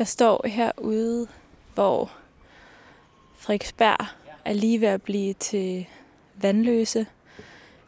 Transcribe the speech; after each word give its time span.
Jeg 0.00 0.08
står 0.08 0.46
herude, 0.46 1.26
hvor 1.74 2.10
Frederiksberg 3.38 4.06
er 4.44 4.52
lige 4.52 4.80
ved 4.80 4.88
at 4.88 5.02
blive 5.02 5.32
til 5.32 5.86
vandløse, 6.34 7.06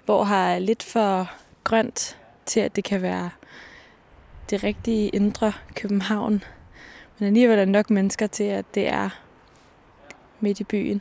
hvor 0.04 0.25
har 0.25 0.59
lidt 0.59 0.83
for 0.83 1.30
grønt 1.64 2.19
til, 2.46 2.61
at 2.61 2.77
det 2.77 2.85
kan 2.85 3.03
være 3.03 3.30
det 4.51 4.64
rigtige 4.64 5.09
indre 5.09 5.53
København. 5.75 6.45
Men 7.19 7.27
alligevel 7.27 7.59
er 7.59 7.65
der 7.65 7.72
nok 7.72 7.90
mennesker 7.90 8.26
til, 8.26 8.44
at 8.44 8.65
det 8.74 8.88
er 8.88 9.08
midt 10.40 10.60
i 10.60 10.65
byen. 10.65 11.01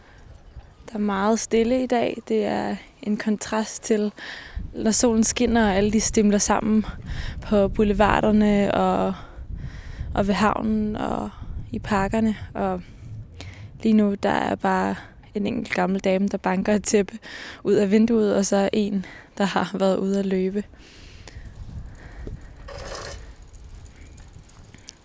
Der 0.89 0.95
er 0.95 0.99
meget 0.99 1.39
stille 1.39 1.83
i 1.83 1.87
dag. 1.87 2.17
Det 2.27 2.45
er 2.45 2.75
en 3.01 3.17
kontrast 3.17 3.83
til, 3.83 4.11
når 4.73 4.91
solen 4.91 5.23
skinner, 5.23 5.65
og 5.65 5.75
alle 5.75 5.91
de 5.91 6.01
stimler 6.01 6.37
sammen 6.37 6.85
på 7.41 7.67
boulevarderne 7.67 8.73
og, 8.73 9.13
og 10.15 10.27
ved 10.27 10.33
havnen 10.33 10.95
og 10.95 11.29
i 11.71 11.79
parkerne. 11.79 12.35
Og 12.53 12.81
lige 13.83 13.93
nu, 13.93 14.15
der 14.23 14.29
er 14.29 14.55
bare 14.55 14.95
en 15.33 15.47
enkelt 15.47 15.73
gammel 15.73 15.99
dame, 15.99 16.27
der 16.27 16.37
banker 16.37 16.73
et 16.73 16.83
tæppe 16.83 17.17
ud 17.63 17.73
af 17.73 17.91
vinduet, 17.91 18.35
og 18.35 18.45
så 18.45 18.69
en, 18.73 19.05
der 19.37 19.43
har 19.43 19.77
været 19.77 19.97
ude 19.97 20.19
at 20.19 20.25
løbe. 20.25 20.63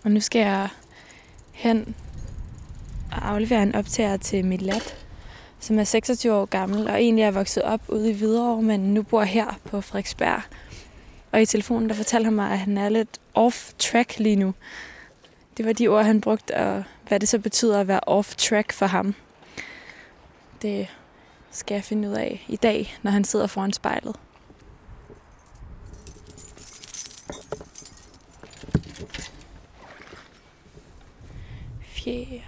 Og 0.03 0.11
nu 0.11 0.19
skal 0.19 0.39
jeg 0.39 0.69
hen 1.51 1.95
og 3.11 3.29
aflevere 3.29 3.63
en 3.63 3.75
optager 3.75 4.17
til 4.17 4.45
mit 4.45 4.61
lat, 4.61 5.05
som 5.59 5.79
er 5.79 5.83
26 5.83 6.33
år 6.33 6.45
gammel, 6.45 6.87
og 6.87 7.01
egentlig 7.01 7.23
er 7.23 7.31
vokset 7.31 7.63
op 7.63 7.81
ude 7.87 8.09
i 8.09 8.13
Hvidovre, 8.13 8.61
men 8.61 8.79
nu 8.79 9.03
bor 9.03 9.23
her 9.23 9.59
på 9.65 9.81
Frederiksberg. 9.81 10.41
Og 11.31 11.41
i 11.41 11.45
telefonen, 11.45 11.89
der 11.89 11.95
fortalte 11.95 12.25
han 12.25 12.33
mig, 12.33 12.51
at 12.51 12.59
han 12.59 12.77
er 12.77 12.89
lidt 12.89 13.19
off-track 13.35 14.19
lige 14.19 14.35
nu. 14.35 14.53
Det 15.57 15.65
var 15.65 15.73
de 15.73 15.87
ord, 15.87 16.05
han 16.05 16.21
brugte, 16.21 16.55
og 16.55 16.83
hvad 17.07 17.19
det 17.19 17.29
så 17.29 17.39
betyder 17.39 17.79
at 17.79 17.87
være 17.87 17.99
off-track 18.07 18.71
for 18.71 18.85
ham. 18.85 19.15
Det 20.61 20.87
skal 21.51 21.75
jeg 21.75 21.83
finde 21.83 22.09
ud 22.09 22.13
af 22.13 22.45
i 22.47 22.55
dag, 22.55 22.97
når 23.01 23.11
han 23.11 23.23
sidder 23.23 23.47
foran 23.47 23.73
spejlet. 23.73 24.15
Fjerde. 31.81 32.41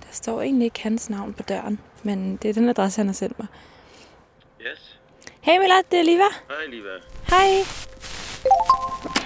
Der 0.00 0.12
står 0.12 0.42
egentlig 0.42 0.64
ikke 0.64 0.82
hans 0.82 1.10
navn 1.10 1.34
på 1.34 1.42
døren, 1.42 1.80
men 2.02 2.36
det 2.36 2.50
er 2.50 2.54
den 2.54 2.68
adresse, 2.68 2.98
han 2.98 3.06
har 3.06 3.14
sendt 3.14 3.38
mig. 3.38 3.48
Yes. 4.60 4.98
Hey 5.40 5.58
Mila, 5.58 5.74
det 5.90 5.98
er 5.98 6.04
Liva. 6.04 6.28
Hej, 6.48 6.66
Liva. 6.70 6.98
Hej. 7.28 9.25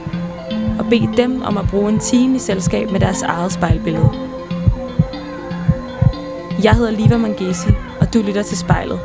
og 0.79 0.85
bede 0.89 1.17
dem 1.17 1.41
om 1.41 1.57
at 1.57 1.65
bruge 1.69 1.89
en 1.91 1.99
time 1.99 2.35
i 2.35 2.39
selskab 2.39 2.91
med 2.91 2.99
deres 2.99 3.21
eget 3.21 3.51
spejlbillede. 3.51 4.09
Jeg 6.63 6.75
hedder 6.75 6.91
Liva 6.91 7.17
Mangesi, 7.17 7.69
og 7.99 8.13
du 8.13 8.21
lytter 8.21 8.43
til 8.43 8.57
spejlet. 8.57 8.99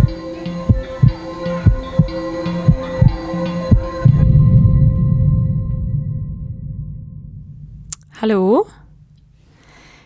Hallo? 8.13 8.65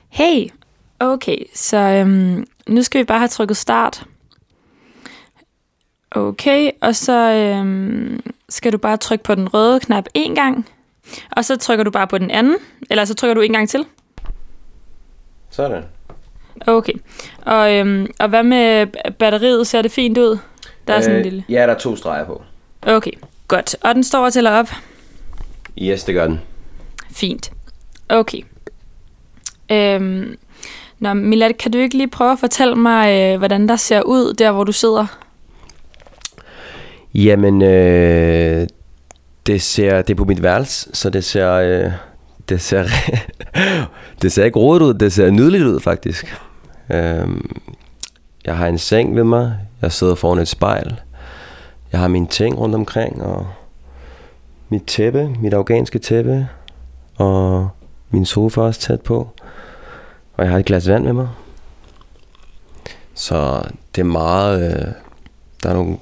Hey, 0.09 0.49
okay, 1.01 1.39
så 1.55 1.77
øhm, 1.77 2.47
nu 2.69 2.83
skal 2.83 2.99
vi 2.99 3.05
bare 3.05 3.19
have 3.19 3.29
trykket 3.29 3.57
start. 3.57 4.05
Okay, 6.11 6.71
og 6.83 6.97
så 6.97 7.33
øhm, 7.33 8.21
skal 8.49 8.73
du 8.73 8.79
bare 8.79 8.97
trykke 8.97 9.25
på 9.25 9.35
den 9.35 9.55
røde 9.55 9.81
knap 9.81 10.05
en 10.15 10.35
gang, 10.35 10.67
og 11.31 11.45
så 11.45 11.57
trykker 11.57 11.85
du 11.85 11.91
bare 11.91 12.07
på 12.07 12.19
den 12.19 12.31
anden, 12.31 12.57
eller 12.91 13.05
så 13.05 13.15
trykker 13.15 13.35
du 13.35 13.41
en 13.41 13.53
gang 13.53 13.69
til. 13.69 13.85
Sådan. 15.51 15.83
Okay, 16.67 16.93
og, 17.43 17.75
øhm, 17.75 18.07
og 18.19 18.29
hvad 18.29 18.43
med 18.43 18.87
batteriet? 19.13 19.67
Ser 19.67 19.83
det 19.83 19.93
fint 19.93 20.19
ud? 20.19 20.39
Der 20.87 20.93
er 20.93 20.99
øh, 20.99 21.05
sådan 21.05 21.17
en 21.17 21.23
lille... 21.23 21.45
Ja, 21.49 21.67
der 21.67 21.75
er 21.75 21.79
to 21.79 21.97
streger 21.97 22.25
på. 22.25 22.43
Okay, 22.83 23.13
godt. 23.49 23.77
Og 23.81 23.95
den 23.95 24.05
står 24.05 24.25
og 24.25 24.33
tæller 24.33 24.51
op. 24.51 24.69
Yes, 25.79 26.05
det 26.05 26.15
gør 26.15 26.27
den. 26.27 26.41
Fint. 27.11 27.53
Okay. 28.09 28.41
Øhm, 29.73 30.37
nå, 30.99 31.15
Milad, 31.15 31.55
kan 31.55 31.73
du 31.73 31.79
ikke 31.79 31.97
lige 31.97 32.09
prøve 32.09 32.33
at 32.33 32.39
fortælle 32.39 32.75
mig, 32.75 33.21
øh, 33.21 33.39
hvordan 33.39 33.69
der 33.69 33.77
ser 33.77 34.03
ud 34.03 34.35
der, 34.35 34.53
hvor 34.53 34.65
du 34.65 34.73
sidder? 34.73 35.07
Jamen, 37.15 37.63
øh, 37.63 38.67
det 39.47 39.63
ser 39.63 40.03
det 40.03 40.11
er 40.11 40.17
på 40.17 40.25
mit 40.25 40.43
værelse, 40.43 40.91
så 40.93 41.11
det 41.11 41.25
ser 41.25 41.53
øh, 41.53 41.93
det 42.49 42.61
ser 42.61 42.87
det 44.23 44.33
ser 44.33 44.45
ikke 44.45 44.59
rodet 44.59 44.83
ud, 44.83 44.95
det 44.95 45.13
ser 45.13 45.31
nydeligt 45.31 45.65
ud 45.65 45.81
faktisk. 45.81 46.37
Øhm, 46.91 47.61
jeg 48.45 48.57
har 48.57 48.67
en 48.67 48.79
seng 48.79 49.17
ved 49.17 49.25
mig, 49.25 49.55
jeg 49.83 49.93
sidder 49.93 50.15
foran 50.15 50.39
et 50.39 50.49
spejl. 50.49 51.01
Jeg 51.93 52.01
har 52.01 52.09
mine 52.09 52.27
ting 52.27 52.59
rundt 52.59 52.75
omkring 52.75 53.23
og 53.23 53.47
mit 54.69 54.83
tæppe, 54.87 55.37
mit 55.41 55.55
afghanske 55.55 55.99
tæppe 55.99 56.49
og 57.17 57.69
min 58.11 58.25
sofa 58.25 58.61
også 58.61 58.81
tæt 58.81 59.01
på. 59.01 59.29
Og 60.37 60.45
jeg 60.45 60.53
har 60.53 60.59
et 60.59 60.65
glas 60.65 60.89
vand 60.89 61.05
med 61.05 61.13
mig. 61.13 61.29
Så 63.15 63.63
det 63.95 64.01
er 64.01 64.05
meget... 64.05 64.73
Øh, 64.73 64.93
der 65.63 65.71
er 65.71 65.75
nogle... 65.75 65.99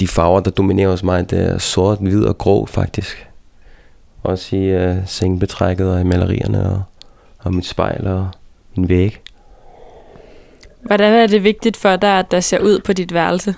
De, 0.00 0.08
farver, 0.08 0.40
der 0.40 0.50
dominerer 0.50 0.90
hos 0.90 1.02
mig, 1.02 1.30
det 1.30 1.38
er 1.38 1.58
sort, 1.58 1.98
hvid 2.00 2.24
og 2.24 2.38
grå 2.38 2.66
faktisk. 2.66 3.26
Også 4.22 4.56
i 4.56 4.64
øh, 4.64 4.96
sengebetrækket 5.06 5.92
og 5.92 6.00
i 6.00 6.04
malerierne 6.04 6.70
og, 6.70 6.82
og 7.38 7.54
mit 7.54 7.66
spejl 7.66 8.06
og 8.06 8.28
min 8.76 8.88
væg. 8.88 9.20
Hvordan 10.82 11.12
er 11.12 11.26
det 11.26 11.44
vigtigt 11.44 11.76
for 11.76 11.96
dig, 11.96 12.18
at 12.18 12.30
der 12.30 12.40
ser 12.40 12.58
ud 12.58 12.80
på 12.80 12.92
dit 12.92 13.14
værelse? 13.14 13.54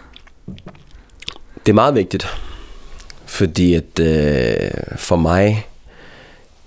Det 1.67 1.73
er 1.73 1.75
meget 1.75 1.95
vigtigt. 1.95 2.27
Fordi 3.27 3.75
at 3.75 4.01
øh, 4.01 4.71
for 4.97 5.17
mig, 5.17 5.67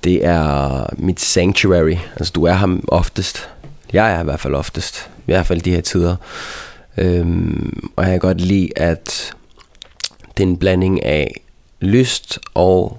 det 0.04 0.26
er 0.26 0.86
mit 0.98 1.20
sanctuary. 1.20 1.96
Altså 2.16 2.34
du 2.36 2.44
er 2.44 2.54
ham 2.54 2.86
oftest. 2.88 3.50
Jeg 3.94 4.14
er 4.14 4.22
i 4.22 4.24
hvert 4.24 4.40
fald 4.40 4.56
oftest. 4.56 5.10
I 5.18 5.32
hvert 5.32 5.46
fald 5.46 5.62
de 5.62 5.72
her 5.72 5.82
tider. 5.82 6.16
Øhm, 6.98 7.90
og 7.96 8.04
jeg 8.04 8.12
kan 8.12 8.20
godt 8.20 8.42
lide, 8.42 8.70
at 8.76 9.34
det 10.38 10.44
er 10.44 10.48
en 10.48 10.58
blanding 10.58 11.06
af 11.06 11.42
lyst 11.80 12.40
og 12.54 12.98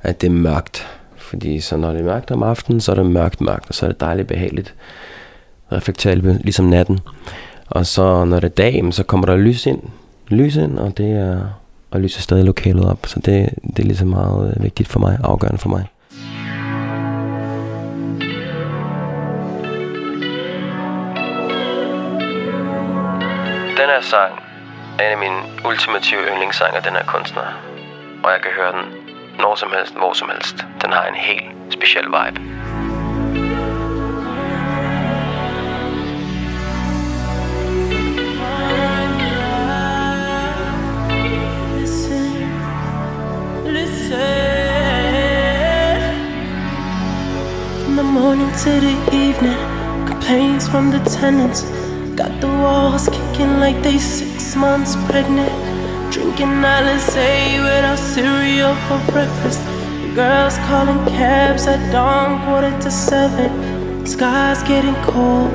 at 0.00 0.20
det 0.20 0.26
er 0.26 0.30
mørkt. 0.30 0.86
Fordi 1.16 1.60
så 1.60 1.76
når 1.76 1.90
det 1.90 2.00
er 2.00 2.04
mørkt 2.04 2.30
om 2.30 2.42
aftenen, 2.42 2.80
så 2.80 2.92
er 2.92 2.96
det 2.96 3.06
mørkt 3.06 3.40
mørkt, 3.40 3.68
og 3.68 3.74
så 3.74 3.86
er 3.86 3.90
det 3.90 4.00
dejligt 4.00 4.28
behageligt. 4.28 4.74
Reflektabelt, 5.72 6.42
ligesom 6.42 6.66
natten. 6.66 7.00
Og 7.66 7.86
så 7.86 8.24
når 8.24 8.40
det 8.40 8.50
er 8.50 8.54
dag, 8.54 8.84
så 8.90 9.02
kommer 9.02 9.26
der 9.26 9.36
lys 9.36 9.66
ind. 9.66 9.82
Lys 10.28 10.56
ind, 10.56 10.78
og 10.78 10.98
det 10.98 11.10
er 11.10 11.40
og 11.90 12.00
lyser 12.00 12.20
stadig 12.20 12.44
lokalet 12.44 12.84
op. 12.84 13.06
Så 13.06 13.20
det, 13.20 13.50
det 13.62 13.78
er 13.78 13.86
ligesom 13.86 14.08
meget 14.08 14.54
øh, 14.56 14.62
vigtigt 14.62 14.88
for 14.88 15.00
mig, 15.00 15.18
afgørende 15.24 15.58
for 15.58 15.68
mig. 15.68 15.84
Den 23.76 23.88
her 23.92 24.02
sang 24.02 24.32
en 25.00 25.10
af 25.12 25.18
mine 25.18 25.42
ultimative 25.64 26.20
yndlingssange 26.30 26.76
af 26.76 26.82
den 26.82 26.92
her 26.92 27.04
kunstner. 27.04 27.42
Og 28.24 28.30
jeg 28.30 28.40
kan 28.42 28.50
høre 28.56 28.72
den 28.72 28.84
når 29.38 29.54
som 29.54 29.72
helst, 29.76 29.94
hvor 29.96 30.12
som 30.12 30.28
helst. 30.28 30.56
Den 30.82 30.92
har 30.92 31.04
en 31.06 31.14
helt 31.14 31.44
speciel 31.70 32.04
vibe. 32.04 32.40
From 47.84 47.96
the 47.96 48.02
morning 48.02 48.50
to 48.52 48.70
the 48.80 48.96
evening, 49.12 49.58
complaints 50.06 50.68
from 50.68 50.90
the 50.90 51.04
tenants. 51.04 51.85
Got 52.16 52.40
the 52.40 52.48
walls 52.48 53.08
kicking 53.08 53.60
like 53.60 53.82
they 53.82 53.98
six 53.98 54.56
months 54.56 54.96
pregnant. 55.08 55.52
Drink 56.12 56.36
taking 56.36 56.62
Alizé 56.62 57.62
without 57.62 57.98
cereal 57.98 58.74
for 58.86 59.00
breakfast. 59.10 59.60
Girls 60.14 60.58
calling 60.68 61.02
cabs 61.06 61.66
at 61.66 61.80
dawn, 61.90 62.44
quarter 62.44 62.78
to 62.80 62.90
seven. 62.90 64.04
Sky's 64.04 64.62
getting 64.64 64.94
cold. 64.96 65.54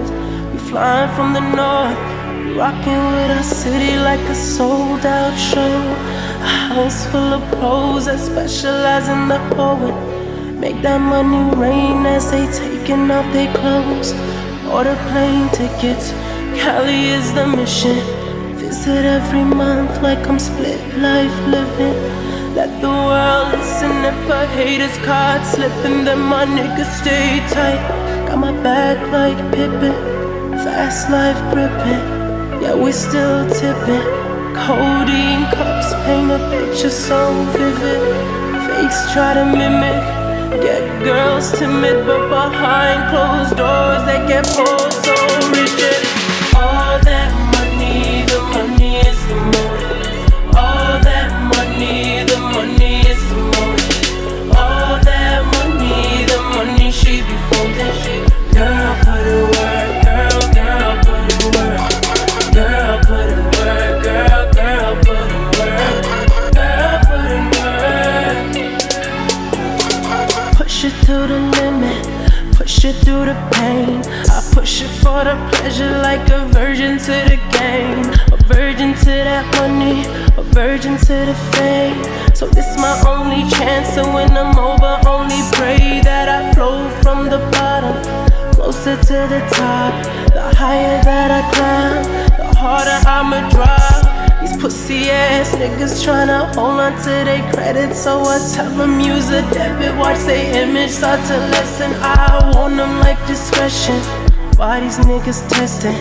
We 0.51 0.57
flying 0.57 1.13
from 1.15 1.33
the 1.33 1.41
north, 1.41 1.99
rocking 2.57 3.03
with 3.13 3.29
our 3.37 3.43
city 3.43 3.95
like 3.97 4.21
a 4.21 4.33
sold 4.33 5.05
out 5.05 5.37
show. 5.37 5.77
A 6.41 6.51
house 6.73 7.05
full 7.11 7.33
of 7.37 7.43
pros 7.59 8.05
that 8.05 8.19
specialize 8.19 9.07
in 9.07 9.27
the 9.27 9.39
poet. 9.55 9.95
Make 10.59 10.81
that 10.81 10.99
money 10.99 11.43
rain 11.55 12.07
as 12.07 12.31
they 12.31 12.47
taking 12.51 13.11
off 13.11 13.31
their 13.33 13.53
clothes. 13.53 14.13
Order 14.67 14.97
plane 15.09 15.49
tickets, 15.49 16.11
Cali 16.61 17.07
is 17.07 17.33
the 17.33 17.47
mission. 17.47 17.97
Visit 18.55 19.03
every 19.03 19.43
month 19.43 19.99
like 20.03 20.27
I'm 20.27 20.37
split 20.37 20.79
life 20.99 21.37
living. 21.47 21.97
Let 22.53 22.69
the 22.81 22.87
world 22.87 23.47
listen 23.57 24.05
if 24.05 24.29
I 24.29 24.45
hate 24.45 24.79
his 24.79 24.95
card 24.99 25.43
slipping, 25.43 26.05
then 26.05 26.19
my 26.19 26.45
niggas 26.45 26.91
stay 27.01 27.39
tight. 27.49 27.81
Got 28.27 28.37
my 28.37 28.51
back 28.61 28.99
like 29.11 29.39
Pippin, 29.51 29.97
fast 30.63 31.09
life 31.09 31.41
gripping. 31.51 32.05
Yeah, 32.61 32.75
we 32.75 32.91
still 32.91 33.49
tipping. 33.49 34.05
Codeine 34.53 35.45
cups 35.55 35.89
paint 36.05 36.29
a 36.29 36.39
picture 36.53 36.91
so 36.91 37.33
vivid. 37.57 38.01
Fakes 38.67 39.11
try 39.13 39.33
to 39.33 39.45
mimic. 39.45 40.01
Get 40.61 40.83
girls 41.03 41.57
timid, 41.57 42.05
but 42.05 42.29
behind 42.29 43.09
closed 43.09 43.57
doors 43.57 44.05
they 44.05 44.19
get 44.27 44.45
pulled 44.45 44.93
so 44.93 45.15
rigid. 45.49 46.10
All 46.91 46.99
that 46.99 47.31
money, 47.55 48.27
the 48.27 48.39
money 48.51 48.91
is 48.99 49.19
the 49.27 49.35
motive. 49.53 50.11
All 50.53 50.99
that 50.99 51.31
money, 51.55 52.25
the 52.25 52.37
money 52.51 52.95
is 53.07 53.21
the 53.31 53.37
motive. 53.47 54.51
All 54.57 54.99
that 54.99 55.39
money, 55.55 56.27
the 56.27 56.37
money 56.51 56.91
she 56.91 57.21
be 57.23 57.35
folding. 57.47 57.95
Girl, 58.51 58.91
put 59.07 59.23
work, 59.55 60.03
girl, 60.03 60.43
girl, 60.51 60.91
put 61.07 61.31
work. 61.55 61.79
Girl, 62.51 62.99
put 63.07 63.39
work, 63.55 64.03
girl, 64.03 64.43
girl, 64.51 64.91
put 65.07 65.31
work. 65.55 66.03
Girl, 66.51 66.95
put 67.07 67.39
work. 67.55 68.51
Push 70.57 70.83
it 70.83 70.95
to 71.05 71.15
the 71.31 71.39
limit, 71.55 72.03
push 72.57 72.83
it 72.83 72.95
through 73.05 73.25
the 73.31 73.35
pain. 73.53 74.03
Push 74.51 74.81
it 74.83 74.89
for 75.01 75.23
the 75.23 75.35
pleasure 75.51 75.89
like 76.01 76.29
a 76.29 76.45
virgin 76.47 76.97
to 76.99 77.15
the 77.31 77.39
game. 77.57 78.03
A 78.31 78.37
virgin 78.45 78.93
to 78.93 79.05
that 79.05 79.45
money, 79.57 80.05
a 80.37 80.43
virgin 80.53 80.97
to 80.97 81.15
the 81.29 81.35
fame. 81.53 82.03
So 82.35 82.47
this 82.47 82.77
my 82.77 83.01
only 83.07 83.49
chance, 83.49 83.97
and 83.97 84.13
when 84.13 84.31
I'm 84.37 84.57
over, 84.57 84.99
only 85.07 85.41
pray 85.53 86.01
that 86.03 86.27
I 86.27 86.53
flow 86.53 86.89
from 87.01 87.29
the 87.29 87.39
bottom 87.51 88.31
closer 88.53 88.95
to 88.95 89.17
the 89.33 89.41
top. 89.51 89.93
The 90.33 90.55
higher 90.55 91.01
that 91.03 91.31
I 91.31 91.41
climb, 91.53 92.03
the 92.37 92.59
harder 92.59 92.99
I'ma 93.07 93.49
drop. 93.49 94.41
These 94.41 94.57
pussy 94.57 95.09
ass 95.09 95.51
niggas 95.55 96.03
tryna 96.03 96.53
hold 96.55 96.79
on 96.79 96.93
to 97.03 97.09
their 97.09 97.43
credit, 97.53 97.95
so 97.95 98.21
I 98.21 98.37
tell 98.53 98.69
them 98.71 98.99
use 98.99 99.29
a 99.29 99.41
debit. 99.51 99.97
Watch 99.97 100.19
they 100.25 100.61
image 100.61 100.91
start 100.91 101.19
to 101.27 101.37
lessen. 101.37 101.91
I 102.01 102.51
want 102.53 102.75
them 102.77 102.99
like 102.99 103.19
discretion. 103.27 104.20
Why 104.61 104.79
these 104.79 104.99
niggas 104.99 105.49
testing? 105.49 105.97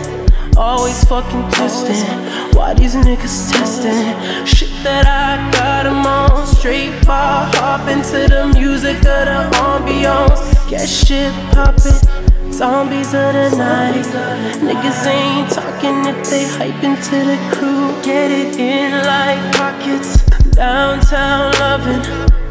Always 0.55 1.03
fucking 1.05 1.49
testing. 1.49 2.05
Why 2.53 2.75
these 2.75 2.93
niggas 2.93 3.51
testing? 3.51 4.13
Shit 4.45 4.69
that 4.83 5.07
I 5.07 5.49
got 5.49 5.87
'em 5.87 6.05
on. 6.05 6.45
Straight 6.45 6.93
bar 7.07 7.49
hop 7.55 7.87
into 7.87 8.27
the 8.29 8.45
music 8.53 8.97
of 8.97 9.25
the 9.25 9.39
ambiance. 9.65 10.43
Get 10.69 10.87
shit 10.87 11.33
poppin'. 11.53 11.97
Zombies 12.53 13.15
of 13.15 13.33
the 13.33 13.49
night. 13.57 14.05
Niggas 14.61 15.07
ain't 15.07 15.49
talking 15.49 16.05
if 16.05 16.29
they 16.29 16.45
hype 16.45 16.83
into 16.83 17.17
the 17.31 17.39
crew. 17.49 17.95
Get 18.03 18.29
it 18.29 18.59
in 18.59 18.91
like 19.11 19.41
pockets. 19.57 20.21
Downtown 20.51 21.51
loving 21.59 22.03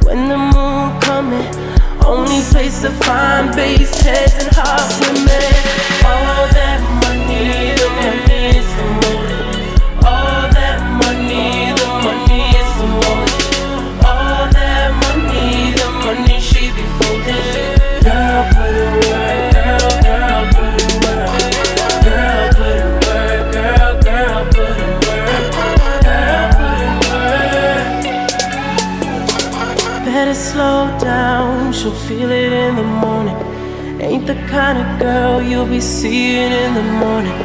when 0.03 0.29
the 0.29 0.37
moon 0.37 1.01
coming. 1.03 1.70
Only 2.07 2.41
place 2.51 2.81
to 2.83 2.91
find 2.91 3.55
bass 3.55 4.01
heads 4.01 4.35
and 4.45 4.55
hot 4.57 4.89
women. 5.01 5.55
All 6.05 6.47
that 6.53 6.81
money, 7.05 7.75
the 7.79 7.89
money 8.01 8.59
the 8.77 8.85
motive. 8.95 9.20
Slow 30.61 30.99
down, 30.99 31.73
she'll 31.73 32.01
feel 32.09 32.31
it 32.31 32.53
in 32.65 32.73
the 32.81 32.89
morning. 33.05 33.39
Ain't 34.07 34.27
the 34.33 34.39
kind 34.55 34.77
of 34.83 34.89
girl 35.07 35.41
you'll 35.51 35.71
be 35.77 35.81
seeing 35.81 36.53
in 36.65 36.71
the 36.81 36.87
morning. 37.05 37.37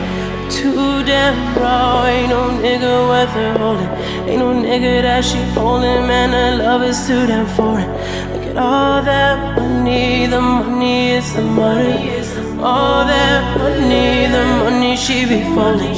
Too 0.58 1.04
damn 1.10 1.38
raw, 1.62 2.06
ain't 2.14 2.30
no 2.36 2.42
nigga 2.64 2.94
worth 3.10 3.34
her 3.40 3.54
holding. 3.62 3.92
Ain't 4.30 4.40
no 4.46 4.50
nigga 4.68 4.94
that 5.08 5.24
she 5.30 5.40
holding, 5.58 6.02
man, 6.10 6.30
her 6.38 6.52
love 6.64 6.84
is 6.92 7.00
too 7.08 7.24
damn 7.32 7.48
foreign. 7.58 7.90
Look 8.34 8.46
at 8.52 8.58
all 8.58 9.02
that 9.12 9.38
money, 9.58 10.28
the 10.34 10.42
money 10.42 11.12
is 11.18 11.28
the 11.38 11.46
money. 11.62 11.98
All 12.72 13.02
that 13.14 13.44
money, 13.60 14.10
the 14.36 14.44
money 14.62 14.94
she 15.04 15.18
be 15.32 15.40
folding. 15.56 15.96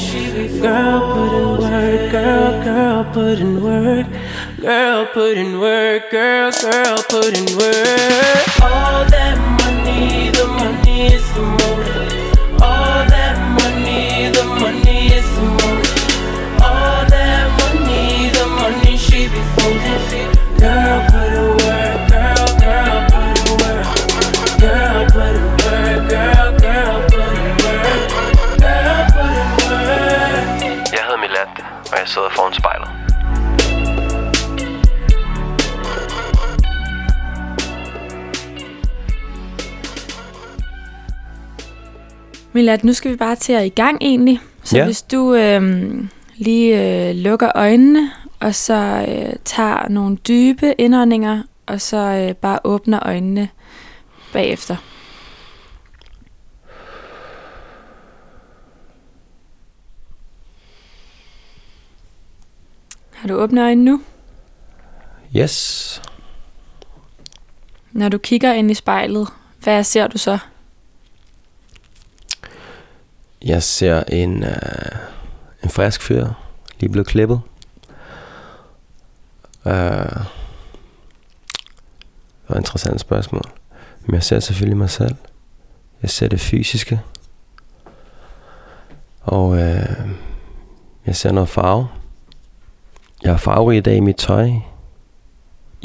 Girl, 0.61 0.99
put 1.13 1.31
in 1.39 1.47
work, 1.63 2.11
girl, 2.15 2.51
girl, 2.67 2.99
put 3.15 3.37
in 3.45 3.53
work. 3.63 4.06
Girl, 4.59 5.05
put 5.13 5.37
in 5.37 5.59
work, 5.59 6.09
girl, 6.09 6.51
girl, 6.51 6.97
put 7.09 7.37
in 7.37 7.45
work. 7.57 8.61
All 8.61 9.05
that 9.05 9.37
money, 9.61 10.31
the 10.31 10.47
money 10.47 11.13
is 11.13 11.21
the 11.35 11.43
motive. 11.43 12.59
All 12.59 13.05
that 13.05 13.37
money, 13.53 14.31
the 14.33 14.43
money 14.59 15.13
is 15.13 15.29
the 15.37 15.45
motive. 15.61 16.61
All 16.65 17.05
that 17.05 17.45
money, 17.61 18.29
the 18.33 18.45
money 18.47 18.97
she 18.97 19.27
be 19.29 19.41
folding. 19.53 20.33
Girl, 20.57 21.05
put 21.05 21.29
in 21.37 21.47
work, 21.61 22.09
girl, 22.09 22.49
girl, 22.57 22.97
put 23.13 23.37
in 23.37 23.53
work. 23.61 23.85
Girl, 24.57 25.05
put 25.13 25.37
in 25.37 25.47
work, 25.61 26.01
girl, 26.09 26.49
girl, 26.57 26.97
put 27.05 27.29
in 27.37 27.49
work. 27.61 27.93
Girl, 28.57 29.05
put 29.13 29.33
in 29.37 29.49
work. 29.69 30.49
Jeg 30.93 31.01
hedder 31.05 31.21
Milat, 31.21 31.53
og 31.91 31.97
jeg 31.99 32.07
sidder 32.07 32.29
foran 32.35 32.53
spejlet. 32.53 32.86
Milad, 42.57 42.79
nu 42.83 42.93
skal 42.93 43.11
vi 43.11 43.15
bare 43.17 43.35
til 43.35 43.53
at 43.53 43.65
i 43.65 43.69
gang 43.69 43.97
egentlig. 44.01 44.39
Så 44.63 44.77
Ja. 44.77 44.85
hvis 44.85 45.01
du 45.01 45.33
øhm, 45.35 46.09
lige 46.37 47.07
øh, 47.09 47.15
lukker 47.15 47.51
øjnene, 47.55 48.11
og 48.39 48.55
så 48.55 49.05
øh, 49.09 49.33
tager 49.45 49.89
nogle 49.89 50.17
dybe 50.17 50.73
indåndinger, 50.77 51.43
og 51.65 51.81
så 51.81 51.97
øh, 51.97 52.35
bare 52.35 52.59
åbner 52.63 52.99
øjnene 53.07 53.49
bagefter. 54.33 54.75
Har 63.13 63.27
du 63.27 63.35
åbnet 63.35 63.61
øjnene 63.63 63.91
nu? 63.91 64.01
Yes. 65.37 66.01
Når 67.91 68.09
du 68.09 68.17
kigger 68.17 68.53
ind 68.53 68.71
i 68.71 68.73
spejlet, 68.73 69.27
hvad 69.63 69.83
ser 69.83 70.07
du 70.07 70.17
så? 70.17 70.37
Jeg 73.47 73.63
ser 73.63 74.03
en, 74.03 74.43
øh, 74.43 74.91
en 75.63 75.69
frisk 75.69 76.01
fyr, 76.01 76.27
lige 76.79 76.91
blevet 76.91 77.07
klippet. 77.07 77.41
Øh, 79.65 79.73
det 82.41 82.49
var 82.49 82.55
et 82.55 82.59
interessant 82.59 82.99
spørgsmål. 82.99 83.41
Men 84.05 84.15
jeg 84.15 84.23
ser 84.23 84.39
selvfølgelig 84.39 84.77
mig 84.77 84.89
selv. 84.89 85.15
Jeg 86.01 86.09
ser 86.09 86.27
det 86.27 86.39
fysiske. 86.39 87.01
Og 89.21 89.57
øh, 89.57 90.09
jeg 91.05 91.15
ser 91.15 91.31
noget 91.31 91.49
farve. 91.49 91.87
Jeg 93.23 93.33
er 93.33 93.37
farverig 93.37 93.77
i 93.77 93.81
dag 93.81 93.95
i 93.95 93.99
mit 93.99 94.15
tøj. 94.15 94.49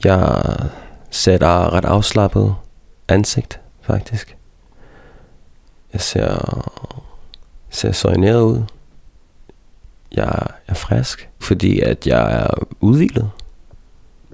Jeg 0.04 0.42
sætter 1.10 1.72
ret 1.72 1.84
afslappet 1.84 2.54
ansigt, 3.08 3.60
faktisk. 3.82 4.36
Jeg 5.92 6.00
ser 6.00 7.11
ser 7.72 7.92
soigneret 7.92 8.42
ud. 8.42 8.62
jeg 10.16 10.46
er 10.66 10.74
frisk, 10.74 11.28
fordi 11.40 11.80
at 11.80 12.06
jeg 12.06 12.32
er 12.32 12.48
udviklet. 12.80 13.30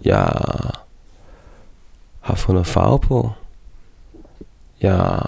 Jeg 0.05 0.33
har 2.21 2.35
fundet 2.35 2.67
farve 2.67 2.99
på. 2.99 3.31
Jeg 4.81 5.21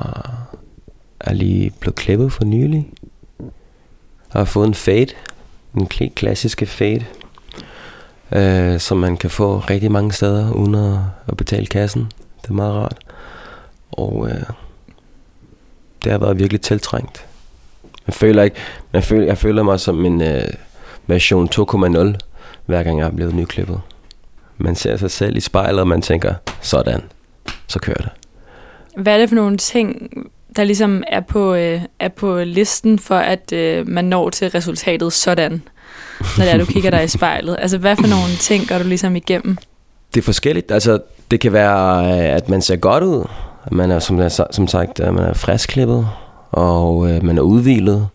er 1.21 1.33
lige 1.33 1.73
blevet 1.81 1.97
klippet 1.97 2.33
for 2.33 2.45
nylig. 2.45 2.93
Jeg 4.35 4.40
har 4.40 4.45
fået 4.45 4.67
en 4.67 4.75
fade. 4.75 5.14
En 5.75 5.87
klassiske 6.17 6.67
fade. 6.67 7.05
Øh, 8.33 8.81
som 8.81 8.99
man 8.99 9.17
kan 9.17 9.31
få 9.31 9.59
rigtig 9.59 9.93
mange 9.93 10.12
steder 10.12 10.52
uden 10.52 10.75
at, 10.75 10.99
at 11.26 11.37
betale 11.37 11.67
kassen. 11.67 12.12
Det 12.43 12.49
er 12.49 12.55
meget 12.55 12.75
rart. 12.75 12.99
Og 13.93 14.29
øh, 14.29 14.43
det 16.05 16.12
har 16.12 16.19
været 16.19 16.38
virkelig 16.38 16.61
tiltrængt. 16.61 17.30
Jeg 18.11 18.14
føler 18.14 18.43
ikke, 18.43 18.57
jeg 18.93 19.05
føler, 19.05 19.26
jeg 19.26 19.38
føler 19.38 19.62
mig 19.62 19.81
som 19.81 20.05
en 20.05 20.23
øh, 20.23 20.43
version 21.07 21.49
2.0, 21.55 22.19
hver 22.67 22.83
gang 22.83 22.99
jeg 22.99 23.07
er 23.07 23.11
blevet 23.11 23.35
nyklippet. 23.35 23.81
Man 24.59 24.75
ser 24.75 24.97
sig 24.97 25.11
selv 25.11 25.37
i 25.37 25.40
spejlet, 25.40 25.81
og 25.81 25.88
man 25.88 26.02
tænker, 26.02 26.35
sådan, 26.61 27.02
så 27.67 27.79
kører 27.79 27.97
det. 27.97 28.11
Hvad 28.97 29.14
er 29.14 29.19
det 29.19 29.29
for 29.29 29.37
nogle 29.37 29.57
ting, 29.57 30.11
der 30.57 30.64
ligesom 30.64 31.02
er 31.09 31.21
på, 31.21 31.55
øh, 31.55 31.81
er 31.99 32.09
på 32.09 32.38
listen 32.38 32.99
for, 32.99 33.14
at 33.14 33.52
øh, 33.52 33.88
man 33.88 34.05
når 34.05 34.31
til 34.31 34.50
resultatet 34.50 35.12
sådan, 35.12 35.62
når 36.21 36.45
det 36.45 36.52
er, 36.52 36.59
du 36.59 36.64
kigger 36.64 36.90
dig 36.90 37.05
i 37.05 37.09
spejlet? 37.19 37.57
Altså, 37.59 37.79
hvad 37.79 37.97
for 37.97 38.07
nogle 38.07 38.37
ting 38.40 38.69
går 38.69 38.79
du 38.79 38.85
ligesom 38.85 39.17
igennem? 39.17 39.57
Det 40.14 40.21
er 40.21 40.25
forskelligt. 40.25 40.71
Altså, 40.71 40.99
det 41.31 41.40
kan 41.40 41.52
være, 41.52 42.05
øh, 42.05 42.37
at 42.37 42.49
man 42.49 42.62
ser 42.62 42.76
godt 42.76 43.05
ud. 43.05 43.25
At 43.64 43.73
man 43.73 43.90
er, 43.90 43.99
som, 43.99 44.31
som 44.50 44.67
sagt, 44.67 45.00
at 45.00 45.14
man 45.14 45.25
er 45.25 45.35
friskklippet, 45.35 46.09
og 46.50 47.11
øh, 47.11 47.25
man 47.25 47.38
er 47.38 47.42
udvilet. 47.42 48.09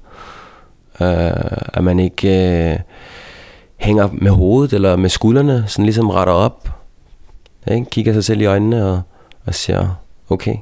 Øh, 1.02 1.68
at 1.74 1.84
man 1.84 2.00
ikke 2.00 2.28
øh, 2.72 2.80
hænger 3.78 4.10
med 4.14 4.32
hovedet 4.32 4.74
eller 4.74 4.96
med 4.96 5.10
skuldrene, 5.10 5.64
sådan 5.68 5.86
ligesom 5.86 6.10
retter 6.10 6.34
op. 6.34 6.70
Ikke? 7.72 7.86
Kigger 7.90 8.14
sig 8.14 8.24
selv 8.24 8.42
i 8.42 8.46
øjnene 8.46 8.86
og, 8.86 9.02
og 9.46 9.56
siger, 9.56 9.90
okay, 10.30 10.56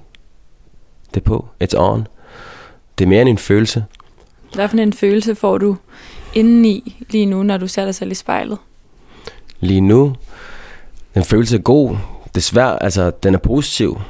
det 1.13 1.19
er 1.19 1.25
på, 1.25 1.45
it's 1.63 1.77
on. 1.77 2.07
Det 2.97 3.05
er 3.05 3.09
mere 3.09 3.21
end 3.21 3.29
en 3.29 3.37
følelse. 3.37 3.85
Hvad 4.53 4.69
for 4.69 4.77
en 4.77 4.93
følelse 4.93 5.35
får 5.35 5.57
du 5.57 5.77
indeni 6.33 7.05
lige 7.09 7.25
nu, 7.25 7.43
når 7.43 7.57
du 7.57 7.67
ser 7.67 7.85
dig 7.85 7.95
selv 7.95 8.11
i 8.11 8.15
spejlet? 8.15 8.57
Lige 9.59 9.81
nu, 9.81 10.15
den 11.15 11.23
følelse 11.23 11.57
er 11.57 11.61
god. 11.61 11.95
Desværre, 12.35 12.83
altså, 12.83 13.11
den 13.23 13.33
er 13.33 13.37
positiv. 13.37 14.01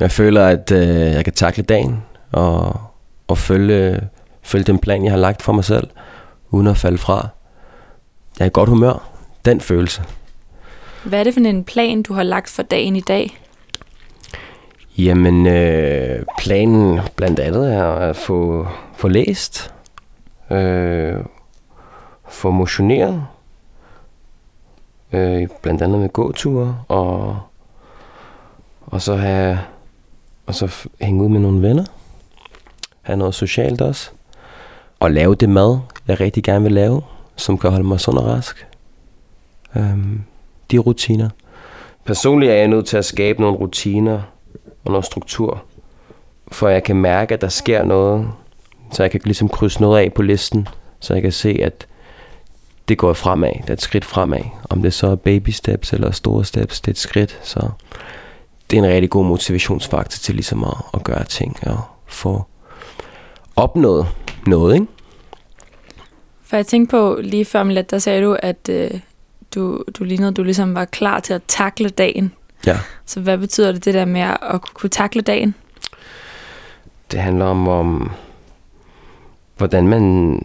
Jeg 0.00 0.10
føler, 0.10 0.46
at 0.46 0.72
øh, 0.72 0.88
jeg 0.88 1.24
kan 1.24 1.32
takle 1.32 1.62
dagen 1.62 2.02
og, 2.36 2.80
og 3.28 3.38
følge, 3.38 4.00
følge 4.42 4.64
den 4.64 4.78
plan, 4.78 5.04
jeg 5.04 5.12
har 5.12 5.18
lagt 5.18 5.42
for 5.42 5.52
mig 5.52 5.64
selv, 5.64 5.88
uden 6.50 6.66
at 6.66 6.76
falde 6.76 6.98
fra. 6.98 7.28
Jeg 8.38 8.44
er 8.44 8.46
i 8.46 8.52
godt 8.52 8.68
humør. 8.68 9.08
Den 9.44 9.60
følelse. 9.60 10.02
Hvad 11.04 11.20
er 11.20 11.24
det 11.24 11.34
for 11.34 11.40
en 11.40 11.64
plan, 11.64 12.02
du 12.02 12.14
har 12.14 12.22
lagt 12.22 12.50
for 12.50 12.62
dagen 12.62 12.96
i 12.96 13.00
dag? 13.00 13.38
Jamen, 14.98 15.46
øh, 15.46 16.24
planen 16.38 17.00
blandt 17.16 17.38
andet 17.38 17.74
er 17.74 17.84
at 17.84 18.16
få, 18.16 18.66
få 18.96 19.08
læst, 19.08 19.74
øh, 20.50 21.16
få 22.28 22.50
motioneret, 22.50 23.26
øh, 25.12 25.48
blandt 25.62 25.82
andet 25.82 26.00
med 26.00 26.08
gåture, 26.08 26.78
og, 26.88 27.38
og 28.86 29.02
så 29.02 29.16
have, 29.16 29.58
og 30.46 30.54
så 30.54 30.88
hænge 31.00 31.22
ud 31.24 31.28
med 31.28 31.40
nogle 31.40 31.62
venner, 31.62 31.84
have 33.06 33.16
noget 33.16 33.34
socialt 33.34 33.80
også, 33.80 34.10
og 35.00 35.10
lave 35.10 35.34
det 35.34 35.48
mad, 35.48 35.78
jeg 36.08 36.20
rigtig 36.20 36.44
gerne 36.44 36.62
vil 36.62 36.72
lave, 36.72 37.02
som 37.36 37.58
kan 37.58 37.70
holde 37.70 37.86
mig 37.86 38.00
sund 38.00 38.18
og 38.18 38.26
rask. 38.26 38.66
Øhm, 39.76 40.22
de 40.70 40.78
rutiner. 40.78 41.28
Personligt 42.04 42.52
er 42.52 42.56
jeg 42.56 42.68
nødt 42.68 42.86
til 42.86 42.96
at 42.96 43.04
skabe 43.04 43.40
nogle 43.40 43.58
rutiner, 43.58 44.20
og 44.84 44.90
noget 44.90 45.04
struktur, 45.04 45.62
for 46.48 46.68
jeg 46.68 46.84
kan 46.84 46.96
mærke, 46.96 47.34
at 47.34 47.40
der 47.40 47.48
sker 47.48 47.84
noget, 47.84 48.28
så 48.92 49.02
jeg 49.02 49.10
kan 49.10 49.20
ligesom 49.24 49.48
krydse 49.48 49.80
noget 49.80 50.00
af 50.00 50.12
på 50.12 50.22
listen, 50.22 50.68
så 51.00 51.14
jeg 51.14 51.22
kan 51.22 51.32
se, 51.32 51.58
at 51.62 51.86
det 52.88 52.98
går 52.98 53.12
fremad, 53.12 53.52
det 53.62 53.68
er 53.68 53.72
et 53.72 53.82
skridt 53.82 54.04
fremad. 54.04 54.40
Om 54.70 54.82
det 54.82 54.92
så 54.92 55.06
er 55.06 55.16
baby 55.16 55.48
steps 55.48 55.92
eller 55.92 56.10
store 56.10 56.44
steps, 56.44 56.80
det 56.80 56.88
er 56.88 56.92
et 56.92 56.98
skridt, 56.98 57.38
så 57.42 57.68
det 58.70 58.78
er 58.78 58.82
en 58.82 58.88
rigtig 58.88 59.10
god 59.10 59.24
motivationsfaktor 59.24 60.18
til 60.18 60.34
ligesom 60.34 60.64
at, 60.64 60.76
at 60.94 61.04
gøre 61.04 61.24
ting 61.24 61.56
og 61.66 61.80
få 62.06 62.44
opnået 63.56 64.06
noget, 64.46 64.74
ikke? 64.74 64.86
For 66.42 66.56
jeg 66.56 66.66
tænkte 66.66 66.90
på 66.90 67.18
lige 67.22 67.44
før 67.44 67.64
lidt, 67.64 67.90
der 67.90 67.98
sagde 67.98 68.22
du, 68.22 68.36
at 68.42 68.68
øh, 68.70 68.90
du, 69.54 69.84
du 69.98 70.04
lignede, 70.04 70.28
at 70.28 70.36
du 70.36 70.42
ligesom 70.42 70.74
var 70.74 70.84
klar 70.84 71.20
til 71.20 71.34
at 71.34 71.42
takle 71.48 71.88
dagen. 71.88 72.32
Ja. 72.66 72.78
Så 73.06 73.20
hvad 73.20 73.38
betyder 73.38 73.72
det, 73.72 73.84
det 73.84 73.94
der 73.94 74.04
med 74.04 74.20
at 74.20 74.74
kunne 74.74 74.90
takle 74.90 75.22
dagen? 75.22 75.54
Det 77.10 77.20
handler 77.20 77.44
om, 77.44 77.68
om 77.68 78.10
hvordan 79.56 79.88
man 79.88 80.42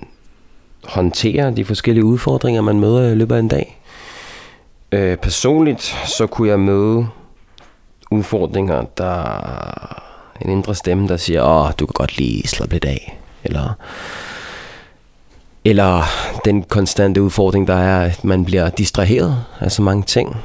håndterer 0.83 1.51
de 1.51 1.65
forskellige 1.65 2.05
udfordringer, 2.05 2.61
man 2.61 2.79
møder 2.79 3.11
i 3.11 3.15
løbet 3.15 3.35
af 3.35 3.39
en 3.39 3.47
dag. 3.47 3.81
Øh, 4.91 5.17
personligt 5.17 5.81
så 6.17 6.27
kunne 6.27 6.47
jeg 6.47 6.59
møde 6.59 7.07
udfordringer, 8.11 8.81
der 8.97 10.10
en 10.41 10.49
indre 10.49 10.75
stemme, 10.75 11.07
der 11.07 11.17
siger, 11.17 11.43
åh, 11.43 11.71
du 11.79 11.85
kan 11.85 11.93
godt 11.93 12.17
lige 12.17 12.47
slappe 12.47 12.75
lidt 12.75 12.85
af. 12.85 13.19
Eller, 13.43 13.73
eller 15.65 16.03
den 16.45 16.63
konstante 16.63 17.21
udfordring, 17.21 17.67
der 17.67 17.75
er, 17.75 18.05
at 18.05 18.23
man 18.23 18.45
bliver 18.45 18.69
distraheret 18.69 19.45
af 19.59 19.71
så 19.71 19.81
mange 19.81 20.03
ting 20.03 20.35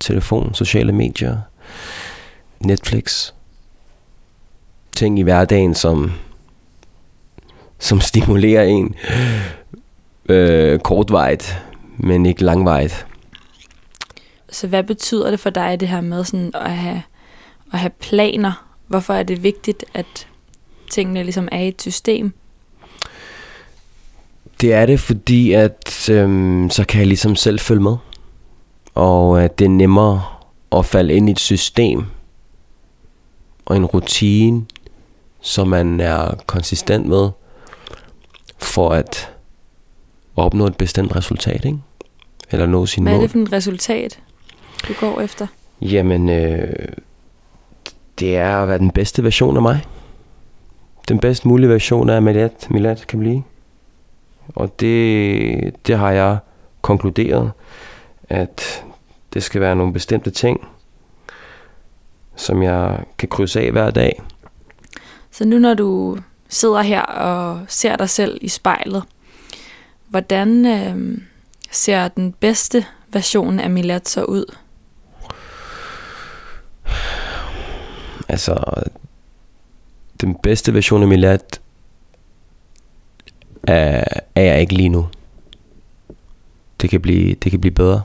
telefon, 0.00 0.54
sociale 0.54 0.92
medier, 0.92 1.38
Netflix. 2.60 3.32
Ting 4.96 5.18
i 5.18 5.22
hverdagen, 5.22 5.74
som, 5.74 6.12
som 7.78 8.00
stimulerer 8.00 8.64
en 8.64 8.94
øh, 10.28 10.78
kortvejt, 10.78 11.62
men 11.96 12.26
ikke 12.26 12.44
langvejt. 12.44 13.06
Så 14.50 14.66
hvad 14.66 14.82
betyder 14.82 15.30
det 15.30 15.40
for 15.40 15.50
dig, 15.50 15.80
det 15.80 15.88
her 15.88 16.00
med 16.00 16.24
sådan 16.24 16.50
at 16.54 16.76
have, 16.76 17.02
at 17.72 17.78
have 17.78 17.90
planer? 17.90 18.65
Hvorfor 18.86 19.14
er 19.14 19.22
det 19.22 19.42
vigtigt, 19.42 19.84
at 19.94 20.28
tingene 20.90 21.22
ligesom 21.22 21.48
er 21.52 21.60
i 21.60 21.68
et 21.68 21.82
system? 21.82 22.32
Det 24.60 24.72
er 24.72 24.86
det, 24.86 25.00
fordi 25.00 25.52
at 25.52 26.08
øhm, 26.10 26.70
så 26.70 26.84
kan 26.84 26.98
jeg 26.98 27.06
ligesom 27.06 27.36
selv 27.36 27.60
følge 27.60 27.82
med 27.82 27.96
og 28.96 29.44
at 29.44 29.58
det 29.58 29.64
er 29.64 29.68
nemmere 29.68 30.22
at 30.72 30.86
falde 30.86 31.14
ind 31.14 31.28
i 31.28 31.32
et 31.32 31.38
system 31.38 32.04
og 33.66 33.76
en 33.76 33.84
rutine, 33.84 34.66
som 35.40 35.68
man 35.68 36.00
er 36.00 36.34
konsistent 36.46 37.06
med, 37.06 37.30
for 38.58 38.90
at 38.90 39.32
opnå 40.36 40.66
et 40.66 40.76
bestemt 40.76 41.16
resultat, 41.16 41.64
ikke? 41.64 41.78
Eller 42.50 42.66
nå 42.66 42.86
sin 42.86 43.02
Hvad 43.02 43.12
mål. 43.12 43.18
er 43.18 43.22
det 43.22 43.30
for 43.30 43.38
et 43.38 43.52
resultat, 43.52 44.20
du 44.88 44.92
går 45.00 45.20
efter? 45.20 45.46
Jamen, 45.80 46.28
øh, 46.28 46.88
det 48.20 48.36
er 48.36 48.56
at 48.56 48.68
være 48.68 48.78
den 48.78 48.90
bedste 48.90 49.24
version 49.24 49.56
af 49.56 49.62
mig. 49.62 49.84
Den 51.08 51.18
bedst 51.18 51.44
mulige 51.44 51.68
version 51.68 52.10
af 52.10 52.22
Milat, 52.22 52.66
Milat 52.70 53.06
kan 53.06 53.18
blive. 53.18 53.42
Og 54.48 54.80
det, 54.80 55.86
det 55.86 55.98
har 55.98 56.10
jeg 56.10 56.38
konkluderet, 56.82 57.52
at 58.28 58.84
det 59.34 59.42
skal 59.42 59.60
være 59.60 59.76
nogle 59.76 59.92
bestemte 59.92 60.30
ting, 60.30 60.68
som 62.36 62.62
jeg 62.62 62.98
kan 63.18 63.28
krydse 63.28 63.60
af 63.60 63.72
hver 63.72 63.90
dag. 63.90 64.22
Så 65.30 65.44
nu 65.44 65.58
når 65.58 65.74
du 65.74 66.18
sidder 66.48 66.82
her 66.82 67.02
og 67.02 67.60
ser 67.68 67.96
dig 67.96 68.10
selv 68.10 68.38
i 68.40 68.48
spejlet, 68.48 69.02
hvordan 70.08 70.66
øh, 70.66 71.18
ser 71.70 72.08
den 72.08 72.32
bedste 72.32 72.84
version 73.12 73.60
af 73.60 73.70
Milat 73.70 74.08
så 74.08 74.24
ud? 74.24 74.54
Altså, 78.28 78.82
den 80.20 80.34
bedste 80.34 80.74
version 80.74 81.02
af 81.02 81.08
Milad 81.08 81.38
er, 83.68 84.04
er 84.34 84.42
jeg 84.42 84.60
ikke 84.60 84.74
lige 84.74 84.88
nu. 84.88 85.08
Det 86.80 86.90
kan 86.90 87.00
blive, 87.00 87.34
det 87.34 87.50
kan 87.50 87.60
blive 87.60 87.74
bedre. 87.74 88.02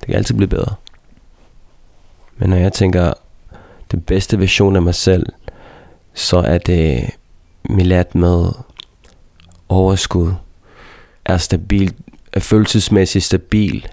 Det 0.00 0.06
kan 0.06 0.14
altid 0.14 0.34
blive 0.34 0.48
bedre. 0.48 0.74
Men 2.36 2.50
når 2.50 2.56
jeg 2.56 2.72
tænker 2.72 3.12
den 3.90 4.00
bedste 4.00 4.38
version 4.38 4.76
af 4.76 4.82
mig 4.82 4.94
selv, 4.94 5.26
så 6.14 6.38
er 6.38 6.58
det 6.58 7.10
Milad 7.62 8.04
med 8.14 8.52
overskud, 9.68 10.32
er 11.24 11.36
stabil, 11.36 11.94
er 12.32 12.40
følelsesmæssigt 12.40 13.24
stabil, 13.24 13.88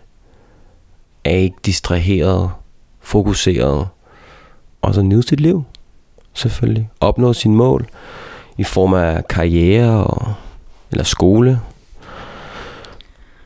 er 1.23 1.35
ikke 1.35 1.57
distraheret, 1.65 2.51
fokuseret, 2.99 3.87
og 4.81 4.93
så 4.93 5.01
nyde 5.01 5.27
sit 5.27 5.39
liv, 5.39 5.63
selvfølgelig. 6.33 6.89
Opnå 6.99 7.33
sin 7.33 7.55
mål 7.55 7.87
i 8.57 8.63
form 8.63 8.93
af 8.93 9.27
karriere 9.27 10.05
og, 10.05 10.33
eller 10.91 11.03
skole. 11.03 11.61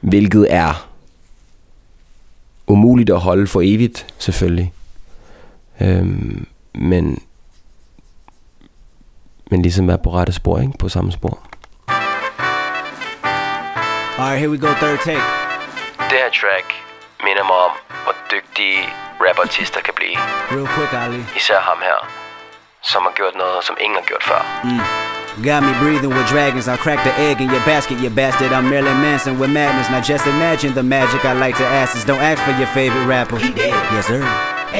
Hvilket 0.01 0.47
er 0.49 0.89
umuligt 2.67 3.09
at 3.09 3.19
holde 3.19 3.47
for 3.47 3.61
evigt, 3.63 4.13
selvfølgelig. 4.17 4.73
Øhm, 5.81 6.47
men, 6.73 7.21
men 9.51 9.61
ligesom 9.61 9.87
være 9.87 9.97
på 9.97 10.13
rette 10.13 10.33
spor, 10.33 10.59
ikke? 10.59 10.77
På 10.79 10.89
samme 10.89 11.11
spor. 11.11 11.39
Alright, 14.17 14.39
here 14.39 14.49
we 14.49 14.57
go, 14.57 14.67
third 14.67 14.99
take. 15.03 15.25
Det 16.09 16.17
her 16.23 16.31
track 16.41 16.67
minder 17.23 17.43
mig 17.43 17.57
om, 17.67 17.84
hvor 18.05 18.15
dygtige 18.33 18.79
rapartister 19.25 19.81
kan 19.87 19.93
blive. 19.99 20.17
Real 20.55 20.69
quick, 20.75 20.91
Ali. 21.03 21.21
Især 21.39 21.59
ham 21.69 21.79
her, 21.89 21.99
som 22.91 23.01
har 23.07 23.13
gjort 23.19 23.35
noget, 23.43 23.59
som 23.67 23.75
ingen 23.83 23.97
har 24.01 24.05
gjort 24.11 24.23
før. 24.23 24.41
Mm. 24.63 24.79
Got 25.43 25.63
me 25.67 25.73
breathing 25.83 26.13
with 26.17 26.27
dragons. 26.33 26.67
I'll 26.67 26.77
crack 26.85 27.03
the 27.03 27.13
egg 27.27 27.41
in 27.41 27.49
your 27.55 27.65
basket, 27.65 27.99
you 28.03 28.09
bastard. 28.09 28.51
I'm 28.53 28.69
Marilyn 28.69 28.99
Manson 29.01 29.33
with 29.41 29.51
madness. 29.51 29.89
Now 29.89 29.99
just 29.99 30.25
imagine 30.35 30.71
the 30.73 30.83
magic 30.97 31.25
I 31.25 31.33
like 31.45 31.57
to 31.57 31.67
ask 31.81 31.89
is 31.97 32.05
don't 32.05 32.23
ask 32.31 32.39
for 32.47 32.55
your 32.61 32.71
favorite 32.77 33.05
rapper. 33.05 33.37
He 33.37 33.51
dead. 33.51 33.75
Yes, 33.95 34.05
sir. 34.07 34.21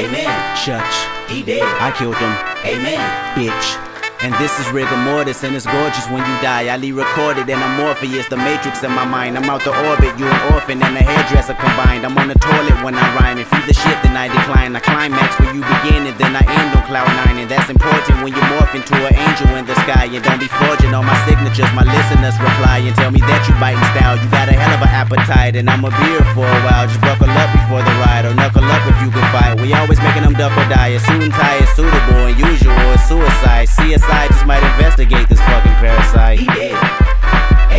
Amen. 0.02 0.32
Church. 0.66 0.96
He 1.28 1.44
did. 1.44 1.64
I 1.88 1.92
killed 2.00 2.16
him. 2.16 2.34
Amen. 2.72 3.04
Bitch. 3.36 3.95
And 4.26 4.34
this 4.42 4.58
is 4.58 4.66
rigor 4.74 4.98
mortis, 5.06 5.46
and 5.46 5.54
it's 5.54 5.70
gorgeous 5.70 6.10
when 6.10 6.26
you 6.26 6.36
die. 6.42 6.66
I 6.74 6.82
recorded, 6.82 7.46
and 7.46 7.62
I'm 7.62 7.78
Morpheus, 7.78 8.26
the 8.26 8.42
matrix 8.42 8.82
in 8.82 8.90
my 8.90 9.06
mind. 9.06 9.38
I'm 9.38 9.46
out 9.46 9.62
the 9.62 9.70
orbit, 9.86 10.18
you 10.18 10.26
an 10.26 10.42
orphan 10.50 10.82
and 10.82 10.98
a 10.98 11.04
hairdresser 11.06 11.54
combined. 11.54 12.10
I'm 12.10 12.18
on 12.18 12.34
the 12.34 12.40
toilet 12.42 12.74
when 12.82 12.98
I 12.98 13.06
rhyme. 13.22 13.38
If 13.38 13.54
you 13.54 13.62
the 13.70 13.78
shit, 13.78 13.94
then 14.02 14.18
I 14.18 14.26
decline. 14.26 14.74
I 14.74 14.82
climax 14.82 15.38
where 15.38 15.54
you 15.54 15.62
begin, 15.62 16.10
and 16.10 16.18
then 16.18 16.34
I 16.34 16.42
end 16.42 16.74
on 16.74 16.82
cloud 16.90 17.06
nine. 17.22 17.38
And 17.38 17.46
that's 17.46 17.70
important 17.70 18.26
when 18.26 18.34
you 18.34 18.42
morph 18.50 18.74
into 18.74 18.98
an 18.98 19.14
angel 19.14 19.62
in 19.62 19.70
the 19.70 19.78
sky. 19.86 20.10
And 20.10 20.26
don't 20.26 20.42
be 20.42 20.50
forging 20.50 20.98
all 20.98 21.06
my 21.06 21.14
signatures. 21.30 21.70
My 21.78 21.86
listeners 21.86 22.34
reply 22.42 22.82
and 22.82 22.98
tell 22.98 23.14
me 23.14 23.22
that 23.30 23.46
you 23.46 23.54
biting 23.62 23.86
style. 23.94 24.18
You 24.18 24.26
got 24.34 24.50
a 24.50 24.58
hell 24.58 24.74
of 24.74 24.82
an 24.82 24.90
appetite, 24.90 25.54
and 25.54 25.70
I'm 25.70 25.86
a 25.86 25.94
beer 26.02 26.26
for 26.34 26.50
a 26.50 26.62
while. 26.66 26.90
Just 26.90 26.98
buckle 26.98 27.30
up 27.30 27.54
before 27.54 27.86
the 27.86 27.94
ride, 28.02 28.26
or 28.26 28.34
knuckle 28.34 28.66
up 28.74 28.82
if 28.90 28.98
you 29.06 29.14
can 29.14 29.22
fight. 29.30 29.62
We 29.62 29.70
always 29.78 30.02
making 30.02 30.26
them 30.26 30.34
duck 30.34 30.58
or 30.58 30.66
die. 30.66 30.98
A 30.98 31.00
suit 31.06 31.22
and 31.22 31.30
tie 31.30 31.62
is 31.62 31.70
suitable, 31.78 32.26
unusual, 32.26 32.74
usual 32.74 32.90
is 32.98 33.06
suicide. 33.06 33.70
CSI 33.70 34.15
just 34.28 34.46
might 34.46 34.64
investigate 34.64 35.28
this 35.30 35.40
fucking 35.40 35.72
parasite. 35.74 36.40
He 36.40 36.46
dead. 36.46 37.05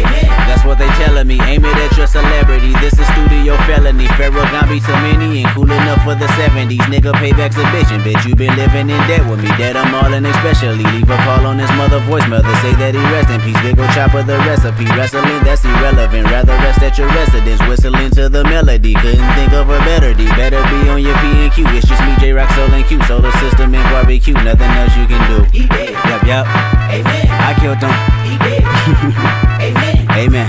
That's 0.03 0.65
what 0.65 0.79
they 0.79 0.88
telling 1.00 1.26
me. 1.26 1.38
Aim 1.43 1.65
it 1.65 1.76
at 1.76 1.97
your 1.97 2.07
celebrity. 2.07 2.73
This 2.81 2.99
is 2.99 3.07
studio 3.15 3.57
felony. 3.69 4.07
Pharaoh 4.19 4.45
Gambi 4.53 4.81
to 4.85 4.95
many 5.05 5.43
and 5.43 5.50
cool 5.55 5.71
enough 5.71 6.03
for 6.05 6.15
the 6.15 6.26
70s. 6.38 6.85
Nigga, 6.91 7.12
payback's 7.17 7.57
a 7.57 7.65
bitch. 7.73 7.91
And 7.93 8.03
bitch, 8.03 8.25
you 8.26 8.35
been 8.35 8.55
living 8.57 8.91
in 8.91 9.00
debt 9.09 9.25
with 9.29 9.43
me. 9.43 9.49
Dead 9.57 9.76
I'm 9.76 9.95
all 9.95 10.12
in 10.12 10.25
especially. 10.26 10.85
Leave 10.97 11.09
a 11.11 11.17
call 11.25 11.47
on 11.47 11.59
his 11.59 11.71
mother 11.76 12.00
voice. 12.09 12.26
Mother 12.29 12.55
say 12.62 12.73
that 12.81 12.95
he 12.95 13.03
rest 13.12 13.31
in 13.31 13.41
peace. 13.41 13.59
Big 13.62 13.79
ol' 13.79 13.88
chopper 13.95 14.23
the 14.23 14.38
recipe. 14.45 14.85
Wrestling, 14.97 15.43
that's 15.45 15.65
irrelevant. 15.65 16.26
Rather 16.31 16.57
rest 16.65 16.83
at 16.83 16.99
your 16.99 17.09
residence. 17.09 17.61
Whistling 17.69 18.11
to 18.17 18.29
the 18.29 18.45
melody. 18.45 18.95
Couldn't 18.95 19.31
think 19.35 19.53
of 19.53 19.69
a 19.69 19.79
better 19.85 20.15
D. 20.15 20.26
Better 20.37 20.62
be 20.71 20.88
on 20.88 21.00
your 21.03 21.17
P 21.21 21.47
and 21.47 21.53
Q. 21.53 21.65
It's 21.75 21.87
just 21.87 22.03
me, 22.05 22.15
J 22.21 22.33
Rock, 22.33 22.50
Soul 22.53 22.73
and 22.73 22.85
Q. 22.87 23.03
Solar 23.05 23.33
system 23.43 23.75
and 23.75 23.87
barbecue. 23.91 24.35
Nothing 24.35 24.73
else 24.76 24.95
you 24.97 25.07
can 25.07 25.23
do. 25.31 25.38
He 25.50 25.67
dead. 25.67 25.93
Yup, 26.07 26.23
yup. 26.25 26.47
Amen. 26.91 27.26
I 27.31 27.53
killed 27.59 27.81
him. 27.81 27.95
He 28.25 28.35
dead. 28.38 29.53
Amen. 30.16 30.49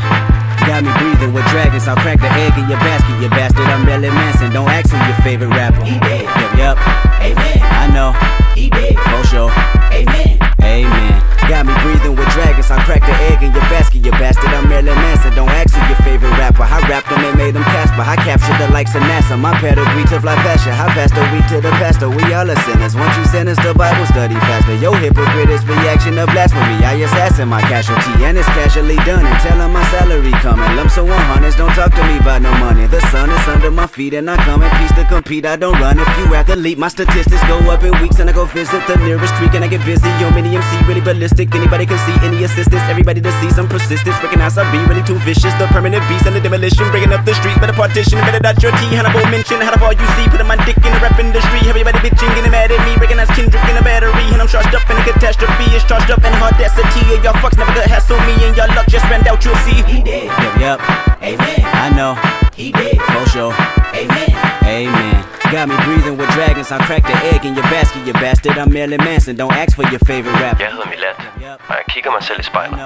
Got 0.63 0.83
me 0.83 0.91
breathing 0.95 1.33
with 1.33 1.45
dragons. 1.51 1.87
I'll 1.87 1.95
crack 1.97 2.19
the 2.19 2.31
egg 2.39 2.57
in 2.57 2.69
your 2.69 2.79
basket, 2.79 3.21
you 3.21 3.29
bastard. 3.29 3.67
I'm 3.67 3.85
Marilyn 3.85 4.15
Manson. 4.15 4.53
Don't 4.53 4.69
ask 4.69 4.89
who 4.89 4.97
your 4.97 5.19
favorite 5.23 5.49
rapper. 5.49 5.83
He 5.83 5.99
dead. 5.99 6.36
Yup. 6.57 6.77
Amen. 7.21 7.61
I 7.61 7.85
know. 7.93 8.11
He 8.57 8.69
did. 8.69 8.97
For 8.97 9.23
sure. 9.29 9.51
Amen. 9.93 10.41
Amen. 10.65 11.21
Got 11.47 11.63
me 11.63 11.71
breathing 11.79 12.17
with 12.17 12.27
dragons. 12.35 12.67
I 12.67 12.81
cracked 12.83 13.05
crack 13.05 13.07
the 13.07 13.15
egg 13.31 13.39
in 13.39 13.53
your 13.55 13.63
basket, 13.71 14.03
you 14.03 14.11
bastard. 14.19 14.51
I'm 14.51 14.67
Marilyn 14.67 14.99
Manson. 14.99 15.31
Don't 15.31 15.47
ask 15.47 15.71
who 15.71 15.79
your 15.87 15.95
favorite 16.03 16.35
rapper. 16.35 16.67
I 16.67 16.83
rapped 16.91 17.07
them 17.07 17.23
and 17.23 17.37
made 17.37 17.55
them 17.55 17.63
Casper. 17.63 18.03
I 18.03 18.17
captured 18.19 18.59
the 18.59 18.67
likes 18.73 18.95
of 18.95 19.03
NASA. 19.07 19.39
My 19.39 19.55
pedigree 19.61 20.03
to 20.11 20.19
fly 20.19 20.35
faster. 20.43 20.75
I 20.75 20.91
passed 20.91 21.15
the 21.15 21.23
week 21.31 21.47
to 21.53 21.61
the 21.61 21.71
pastor. 21.79 22.09
We 22.09 22.33
all 22.35 22.49
are 22.49 22.61
sinners. 22.67 22.99
Once 22.99 23.15
you 23.15 23.23
sentence 23.31 23.61
the 23.63 23.71
Bible 23.71 24.05
study 24.11 24.35
faster. 24.49 24.75
Yo, 24.75 24.91
hypocrite 24.91 25.49
is 25.53 25.63
reaction 25.63 26.17
of 26.19 26.27
blasphemy. 26.35 26.83
I 26.83 26.99
assassin 27.05 27.47
my 27.47 27.61
casualty, 27.61 28.25
and 28.27 28.35
it's 28.35 28.49
casually 28.51 28.97
done. 29.07 29.23
And 29.23 29.39
tell 29.39 29.61
'em 29.61 29.71
my 29.71 29.85
salary 29.87 30.35
coming. 30.43 30.75
Lump 30.75 30.91
so 30.91 31.05
100s. 31.05 31.55
Don't 31.55 31.71
talk 31.79 31.93
to 31.95 32.03
me 32.09 32.17
about 32.17 32.41
no 32.41 32.51
money. 32.59 32.87
The 32.87 32.99
sun 33.07 33.29
is 33.29 33.36
my 33.71 33.87
feet, 33.87 34.13
and 34.13 34.29
I 34.29 34.37
come 34.37 34.61
in 34.61 34.71
peace 34.77 34.93
to 34.95 35.03
compete. 35.05 35.45
I 35.45 35.55
don't 35.55 35.73
run. 35.79 35.99
If 35.99 36.07
you 36.17 36.33
athlete, 36.35 36.77
my 36.77 36.87
statistics 36.87 37.41
go 37.47 37.57
up 37.71 37.83
in 37.83 37.91
weeks, 38.01 38.19
and 38.19 38.29
I 38.29 38.33
go 38.33 38.45
visit 38.45 38.85
the 38.87 38.95
nearest 38.97 39.33
creek, 39.35 39.53
and 39.53 39.63
I 39.63 39.67
get 39.67 39.83
busy. 39.85 40.07
Yo, 40.19 40.29
mini 40.31 40.55
MC 40.55 40.77
really 40.87 41.01
ballistic. 41.01 41.53
Anybody 41.53 41.85
can 41.85 41.99
see 42.07 42.15
any 42.25 42.43
assistance. 42.43 42.81
Everybody 42.87 43.21
to 43.21 43.31
see 43.39 43.49
some 43.51 43.67
persistence. 43.67 44.15
Recognize 44.23 44.57
I 44.57 44.63
be 44.71 44.79
really 44.87 45.03
too 45.03 45.19
vicious. 45.27 45.53
The 45.59 45.67
permanent 45.67 46.01
beast 46.07 46.25
and 46.25 46.35
the 46.35 46.41
demolition. 46.41 46.89
Bringing 46.91 47.11
up 47.11 47.25
the 47.25 47.33
streets, 47.35 47.59
better 47.59 47.73
partition. 47.73 48.19
Better 48.23 48.39
dot 48.39 48.61
your 48.63 48.71
T. 48.71 48.81
Hannibal 48.95 49.25
mention. 49.27 49.59
How 49.61 49.75
all 49.83 49.93
you 49.93 50.07
see. 50.15 50.25
Putting 50.29 50.47
my 50.47 50.57
dick 50.65 50.77
in 50.77 50.91
the 50.93 50.99
rap 51.03 51.19
industry. 51.19 51.59
Everybody 51.67 51.99
bitching, 51.99 52.31
getting 52.35 52.51
mad 52.51 52.71
at 52.71 52.81
me. 52.87 52.95
Recognize 52.95 53.29
Kendrick 53.35 53.63
in 53.67 53.77
a 53.77 53.83
battery. 53.83 54.27
And 54.31 54.41
I'm 54.41 54.47
charged 54.47 54.73
up 54.73 54.87
in 54.89 54.97
a 54.97 55.03
catastrophe. 55.03 55.67
It's 55.75 55.83
charged 55.83 56.11
up 56.11 56.23
in 56.23 56.33
audacity. 56.39 57.03
And 57.13 57.23
y'all 57.23 57.37
fucks 57.41 57.57
never 57.57 57.73
gonna 57.73 57.89
hassle 57.89 58.19
me. 58.23 58.33
And 58.47 58.55
y'all 58.55 58.71
luck 58.75 58.87
just 58.87 59.05
ran 59.11 59.25
out, 59.27 59.43
you'll 59.43 59.55
see. 59.67 59.83
He 59.87 60.03
dead. 60.03 60.27
Yup, 60.27 60.55
yup. 60.59 60.79
Amen. 61.21 61.61
I 61.65 61.89
know. 61.95 62.36
He 62.57 62.71
dead. 62.71 62.97
For 63.13 63.25
sure. 63.33 63.53
Amen. 64.01 64.33
Amen. 64.77 65.17
Got 65.51 65.65
me 65.69 65.75
breathing 65.85 66.17
with 66.19 66.29
dragons. 66.37 66.71
I'll 66.71 66.85
crack 66.89 67.03
the 67.11 67.17
egg 67.31 67.45
in 67.45 67.53
your 67.53 67.69
basket, 67.75 68.01
you 68.07 68.13
bastard. 68.13 68.57
I'm 68.57 68.73
Marilyn 68.73 69.03
Manson. 69.07 69.35
Don't 69.37 69.53
ask 69.63 69.75
for 69.75 69.83
your 69.83 69.99
favorite 69.99 70.37
rapper. 70.43 70.63
Jeg 70.63 70.71
hedder 70.71 70.89
Milat, 70.89 71.17
Yup, 71.37 71.59
og 71.69 71.75
jeg 71.79 71.85
kigger 71.89 72.11
mig 72.11 72.23
selv 72.23 72.39
i 72.39 72.41
I 72.41 72.43
spejlet. 72.43 72.79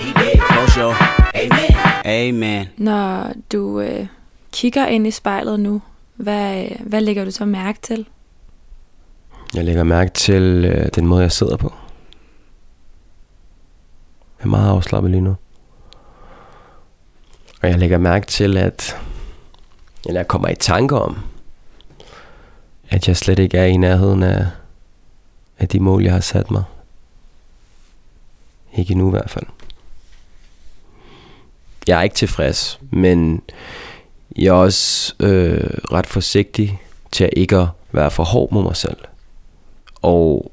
He 0.00 0.12
dead. 0.12 0.38
For 0.54 0.70
sure. 0.70 0.94
Amen. 1.34 1.76
Amen. 2.04 2.66
Når 2.76 3.32
du 3.52 3.80
øh, 3.80 4.06
kigger 4.52 4.86
ind 4.86 5.06
i 5.06 5.10
spejlet 5.10 5.60
nu, 5.60 5.82
hvad, 6.16 6.64
hvad 6.80 7.00
lægger 7.00 7.24
du 7.24 7.30
så 7.30 7.44
mærke 7.44 7.78
til? 7.82 8.06
Jeg 9.54 9.64
lægger 9.64 9.84
mærke 9.84 10.10
til 10.10 10.64
øh, 10.64 10.86
den 10.94 11.06
måde, 11.06 11.22
jeg 11.22 11.32
sidder 11.32 11.56
på. 11.56 11.74
Jeg 14.38 14.44
er 14.44 14.48
meget 14.48 14.70
afslappet 14.70 15.10
lige 15.10 15.20
nu. 15.20 15.36
Og 17.62 17.68
jeg 17.68 17.78
lægger 17.78 17.98
mærke 17.98 18.26
til, 18.26 18.56
at 18.56 18.96
eller 20.08 20.20
jeg 20.20 20.28
kommer 20.28 20.48
i 20.48 20.54
tanker 20.54 20.96
om, 20.96 21.18
at 22.88 23.08
jeg 23.08 23.16
slet 23.16 23.38
ikke 23.38 23.58
er 23.58 23.64
i 23.64 23.76
nærheden 23.76 24.22
af, 24.22 24.46
af 25.58 25.68
de 25.68 25.80
mål, 25.80 26.02
jeg 26.02 26.12
har 26.12 26.20
sat 26.20 26.50
mig. 26.50 26.64
Ikke 28.72 28.94
nu 28.94 29.08
i 29.08 29.10
hvert 29.10 29.30
fald. 29.30 29.46
Jeg 31.86 31.98
er 31.98 32.02
ikke 32.02 32.16
tilfreds, 32.16 32.80
men 32.90 33.42
jeg 34.36 34.48
er 34.48 34.52
også 34.52 35.14
øh, 35.20 35.70
ret 35.92 36.06
forsigtig 36.06 36.82
til 37.12 37.24
at 37.24 37.30
ikke 37.36 37.56
at 37.56 37.68
være 37.92 38.10
for 38.10 38.24
hård 38.24 38.52
mod 38.52 38.62
mig 38.62 38.76
selv. 38.76 38.98
Og 40.02 40.52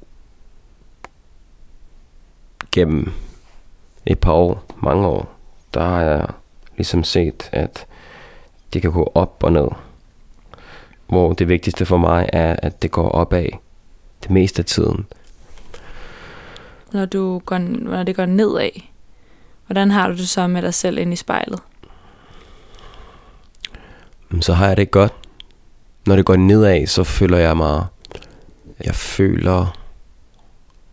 gennem 2.71 3.13
et 4.05 4.19
par 4.19 4.31
år, 4.31 4.63
mange 4.83 5.07
år, 5.07 5.29
der 5.73 5.81
har 5.81 6.01
jeg 6.01 6.27
ligesom 6.77 7.03
set, 7.03 7.49
at 7.51 7.85
det 8.75 8.81
kan 8.81 8.91
gå 8.91 9.11
op 9.15 9.43
og 9.43 9.51
ned. 9.51 9.67
Hvor 11.07 11.33
det 11.33 11.47
vigtigste 11.47 11.85
for 11.85 11.97
mig 11.97 12.29
er, 12.33 12.55
at 12.63 12.81
det 12.81 12.91
går 12.91 13.09
opad 13.09 13.47
det 14.23 14.29
meste 14.31 14.59
af 14.59 14.65
tiden. 14.65 15.05
Når, 16.91 17.05
du 17.05 17.39
går, 17.39 17.57
når 17.57 18.03
det 18.03 18.15
går 18.15 18.25
nedad, 18.25 18.69
hvordan 19.67 19.91
har 19.91 20.07
du 20.07 20.13
det 20.13 20.29
så 20.29 20.47
med 20.47 20.61
dig 20.61 20.73
selv 20.73 20.97
ind 20.97 21.13
i 21.13 21.15
spejlet? 21.15 21.59
Så 24.41 24.53
har 24.53 24.67
jeg 24.67 24.77
det 24.77 24.91
godt. 24.91 25.13
Når 26.07 26.15
det 26.15 26.25
går 26.25 26.35
nedad, 26.35 26.88
så 26.88 27.03
føler 27.03 27.38
jeg 27.38 27.57
mig... 27.57 27.85
Jeg 28.85 28.95
føler, 28.95 29.77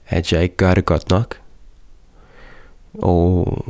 at 0.07 0.33
jeg 0.33 0.43
ikke 0.43 0.57
gør 0.57 0.75
det 0.75 0.85
godt 0.85 1.11
nok. 1.11 1.41
Og 2.95 3.65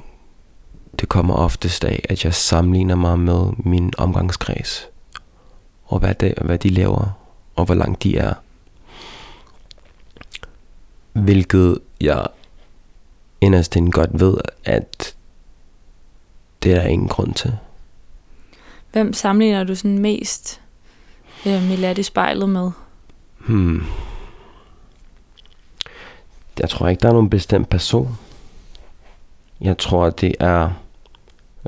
det 1.02 1.08
kommer 1.08 1.34
oftest 1.34 1.84
af, 1.84 2.04
at 2.08 2.24
jeg 2.24 2.34
sammenligner 2.34 2.94
mig 2.94 3.18
med 3.18 3.52
min 3.58 3.92
omgangskreds. 3.98 4.88
Og 5.84 5.98
hvad, 5.98 6.14
det, 6.14 6.34
hvad 6.40 6.58
de 6.58 6.68
laver, 6.68 7.18
og 7.56 7.64
hvor 7.64 7.74
langt 7.74 8.02
de 8.02 8.16
er. 8.16 8.34
Hvilket 11.12 11.78
jeg 12.00 12.26
inderst 13.40 13.76
inde 13.76 13.90
godt 13.90 14.20
ved, 14.20 14.36
at 14.64 15.14
det 16.62 16.72
er 16.72 16.76
der 16.76 16.86
ingen 16.86 17.08
grund 17.08 17.34
til. 17.34 17.58
Hvem 18.92 19.12
sammenligner 19.12 19.64
du 19.64 19.74
sådan 19.74 19.98
mest 19.98 20.60
øh, 21.46 21.62
Milat 21.62 21.98
i 21.98 22.02
spejlet 22.02 22.48
med? 22.48 22.70
Hmm. 23.38 23.84
Jeg 26.58 26.70
tror 26.70 26.88
ikke, 26.88 27.00
der 27.00 27.08
er 27.08 27.12
nogen 27.12 27.30
bestemt 27.30 27.68
person. 27.68 28.18
Jeg 29.60 29.78
tror, 29.78 30.10
det 30.10 30.34
er 30.40 30.70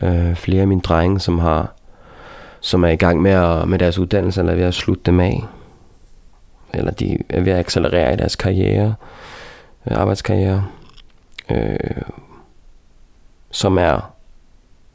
øh, 0.03 0.35
flere 0.35 0.61
af 0.61 0.69
mine 0.69 0.81
drenge, 0.81 1.21
som 1.21 1.39
har 1.39 1.73
som 2.61 2.85
er 2.85 2.89
i 2.89 2.97
gang 2.97 3.23
med, 3.23 3.31
at, 3.31 3.69
med 3.69 3.79
deres 3.79 3.99
uddannelse, 3.99 4.41
eller 4.41 4.53
er 4.53 4.57
ved 4.57 4.65
at 4.65 4.75
slutte 4.75 5.03
dem 5.07 5.21
af. 5.21 5.45
Eller 6.75 6.93
de 6.93 7.19
er 7.29 7.41
ved 7.41 7.53
at 7.53 7.59
accelerere 7.59 8.13
i 8.13 8.17
deres 8.17 8.37
karriere, 8.37 8.95
øh, 9.91 9.97
arbejdskarriere. 9.99 10.65
Øh, 11.51 12.03
som 13.51 13.79
er 13.79 14.15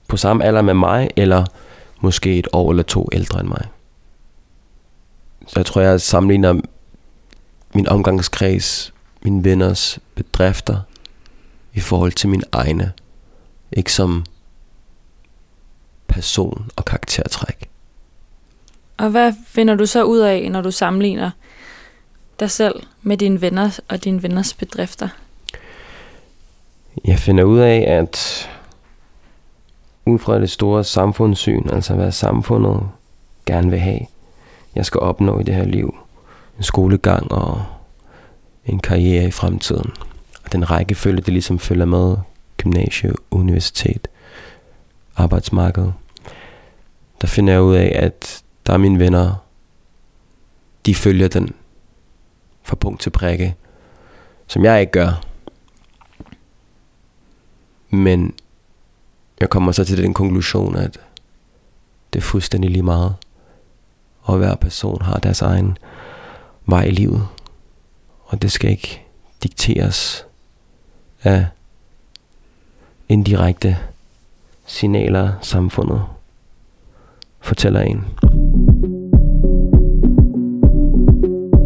på 0.08 0.18
samme 0.18 0.44
alder 0.44 0.62
med 0.62 0.74
mig, 0.74 1.10
eller 1.16 1.46
måske 2.02 2.40
et 2.40 2.48
år 2.54 2.70
eller 2.70 2.84
to 2.84 3.10
ældre 3.14 3.40
end 3.40 3.48
mig. 3.48 3.66
Så 5.48 5.60
jeg 5.60 5.66
tror, 5.66 5.82
jeg 5.82 6.02
sammenligner 6.02 6.62
min 7.74 7.88
omgangskreds, 7.88 8.94
mine 9.22 9.44
venners 9.44 10.00
bedrifter 10.16 10.80
i 11.74 11.80
forhold 11.80 12.12
til 12.12 12.30
min 12.30 12.44
egne. 12.52 12.92
Ikke 13.72 13.94
som 13.94 14.26
person 16.10 16.72
og 16.76 16.86
karaktertræk. 16.86 17.70
Og 18.98 19.10
hvad 19.10 19.34
finder 19.48 19.76
du 19.76 19.86
så 19.86 20.04
ud 20.04 20.20
af, 20.20 20.52
når 20.52 20.62
du 20.62 20.72
sammenligner 20.72 21.32
dig 22.40 22.52
selv 22.52 22.84
med 23.02 23.18
dine 23.18 23.42
venner 23.42 23.80
og 23.90 24.04
dine 24.04 24.24
venners 24.24 24.54
bedrifter? 24.54 25.08
Jeg 27.06 27.20
finder 27.20 27.44
ud 27.44 27.60
af, 27.60 27.86
at 27.88 28.50
ud 30.06 30.20
fra 30.20 30.40
det 30.40 30.50
store 30.50 30.84
samfundssyn, 30.84 31.70
altså 31.70 31.94
hvad 31.94 32.12
samfundet 32.12 32.82
gerne 33.46 33.70
vil 33.70 33.80
have, 33.80 34.00
jeg 34.76 34.86
skal 34.86 35.00
opnå 35.00 35.40
i 35.40 35.44
det 35.44 35.56
her 35.56 35.66
liv, 35.66 35.96
en 36.58 36.64
skolegang 36.64 37.32
og 37.32 37.66
en 38.66 38.80
karriere 38.80 39.28
i 39.28 39.32
fremtiden. 39.32 39.92
Og 40.46 40.52
den 40.52 40.72
rækkefølge, 40.72 41.22
det 41.22 41.34
ligesom 41.34 41.60
følger 41.60 41.86
med 41.86 42.16
gymnasie, 42.58 43.14
universitet, 43.32 44.08
arbejdsmarked. 45.20 45.92
Der 47.22 47.28
finder 47.28 47.54
jeg 47.54 47.62
ud 47.62 47.76
af, 47.76 47.92
at 47.96 48.44
der 48.68 48.74
er 48.74 48.78
mine 48.78 49.00
venner, 49.00 49.46
de 50.86 50.96
følger 50.96 51.28
den 51.28 51.56
fra 52.64 52.76
punkt 52.76 53.02
til 53.02 53.10
prikke, 53.10 53.56
som 54.48 54.64
jeg 54.64 54.82
ikke 54.82 54.92
gør. 54.92 55.26
Men 57.90 58.34
jeg 59.40 59.50
kommer 59.50 59.72
så 59.72 59.86
til 59.86 59.98
den 59.98 60.14
konklusion, 60.14 60.76
at 60.76 61.00
det 62.14 62.20
er 62.20 62.24
fuldstændig 62.24 62.72
lige 62.72 62.84
meget. 62.84 63.16
Og 64.22 64.38
hver 64.38 64.56
person 64.56 65.02
har 65.02 65.20
deres 65.20 65.42
egen 65.42 65.78
vej 66.66 66.84
i 66.84 66.92
livet. 66.92 67.28
Og 68.26 68.42
det 68.42 68.52
skal 68.52 68.70
ikke 68.70 69.02
dikteres 69.44 70.26
af 71.24 71.46
indirekte 73.10 73.78
signaler, 74.70 75.32
samfundet 75.42 76.02
fortæller 77.42 77.82
en. 77.82 78.06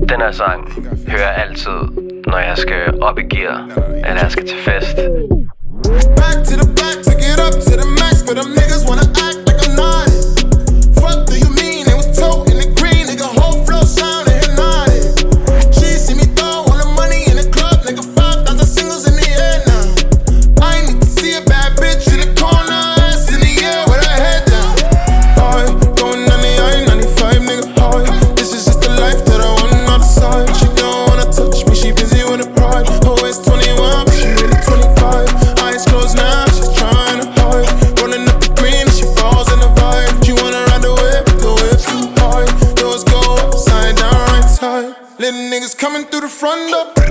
Den 0.10 0.22
her 0.22 0.32
sang 0.32 0.74
hører 1.08 1.32
jeg 1.32 1.46
altid, 1.48 1.80
når 2.28 2.38
jeg 2.38 2.58
skal 2.58 3.02
op 3.02 3.18
i 3.20 3.24
gear, 3.24 3.70
eller 3.96 4.22
jeg 4.22 4.32
skal 4.32 4.48
til 4.48 4.58
fest. 4.58 4.96
Back 6.20 6.38
to 6.48 6.54
the 6.62 6.68
back 6.80 6.98
to 7.08 7.14
get 7.26 7.38
up 7.46 7.56
to 7.68 7.74
the 7.82 7.88
max, 8.00 8.16
but 8.28 8.36
them 8.40 8.50
niggas 8.58 8.84
wanna 8.90 9.13
through 46.10 46.22
the 46.22 46.28
front 46.28 46.72
door. 46.72 47.03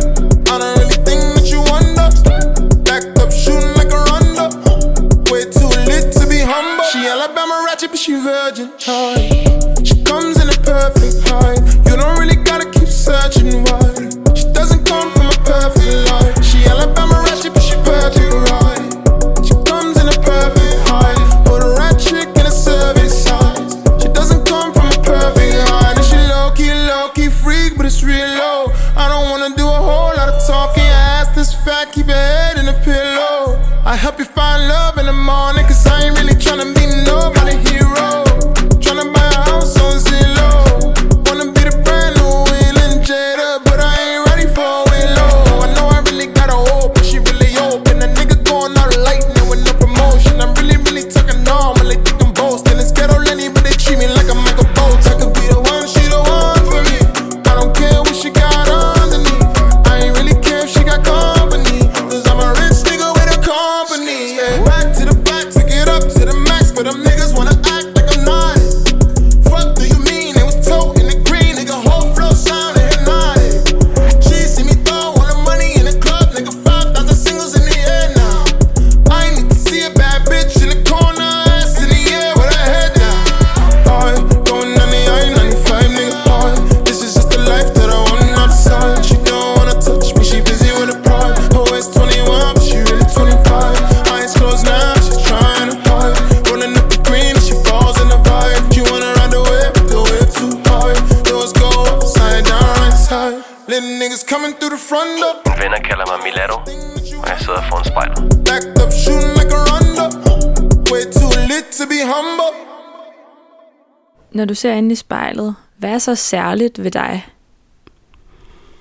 Ser 114.62 114.74
ind 114.74 114.92
i 114.92 114.94
spejlet, 114.94 115.54
hvad 115.76 115.90
er 115.90 115.98
så 115.98 116.14
særligt 116.14 116.82
ved 116.82 116.90
dig? 116.90 117.26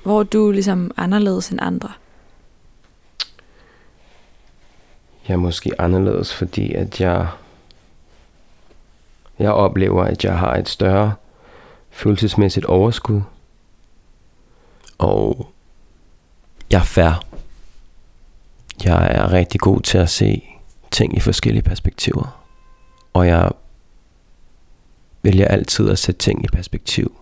Hvor 0.04 0.20
er 0.20 0.24
du 0.24 0.52
ligesom 0.52 0.92
anderledes 0.98 1.50
end 1.50 1.60
andre? 1.62 1.92
Jeg 5.28 5.34
er 5.34 5.38
måske 5.38 5.82
anderledes, 5.82 6.36
fordi 6.36 6.74
at 6.74 7.02
jeg, 7.02 7.28
jeg 9.40 9.52
oplever, 9.52 10.04
at 10.04 10.24
jeg 10.24 10.38
har 10.38 10.56
et 10.56 10.70
større 10.70 11.14
følelsesmæssigt 11.90 12.66
overskud. 12.66 13.22
Og 14.98 15.52
jeg 16.72 16.80
er 16.80 16.84
fair. 16.84 17.26
Jeg 18.84 19.08
er 19.12 19.32
rigtig 19.32 19.60
god 19.60 19.80
til 19.82 19.98
at 19.98 20.10
se 20.10 20.44
ting 20.92 21.18
i 21.18 21.20
forskellige 21.20 21.64
perspektiver. 21.64 22.44
Og 23.14 23.28
jeg 23.28 23.52
vælger 25.24 25.48
altid 25.48 25.90
at 25.90 26.00
sætte 26.00 26.20
ting 26.20 26.46
i 26.46 26.48
perspektiv, 26.48 27.16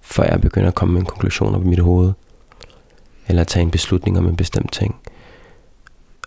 før 0.00 0.24
jeg 0.24 0.40
begynder 0.40 0.68
at 0.68 0.74
komme 0.74 0.92
med 0.92 1.00
en 1.00 1.06
konklusion 1.06 1.54
op 1.54 1.62
i 1.62 1.68
mit 1.68 1.78
hoved, 1.78 2.12
eller 3.28 3.44
tage 3.44 3.62
en 3.62 3.70
beslutning 3.70 4.18
om 4.18 4.26
en 4.26 4.36
bestemt 4.36 4.72
ting. 4.72 4.96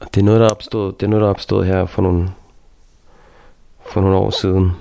Og 0.02 0.08
det 0.16 0.22
er 0.22 0.26
noget, 0.26 0.42
der 0.42 0.50
opstod, 0.50 0.94
det 0.94 1.04
er 1.04 1.08
noget, 1.08 1.24
der 1.24 1.30
opstod 1.30 1.66
her 1.66 1.86
for 1.86 2.02
nogle, 2.02 2.30
for 3.86 4.02
nogle 4.02 4.18
år 4.18 4.30
siden, 4.30 4.72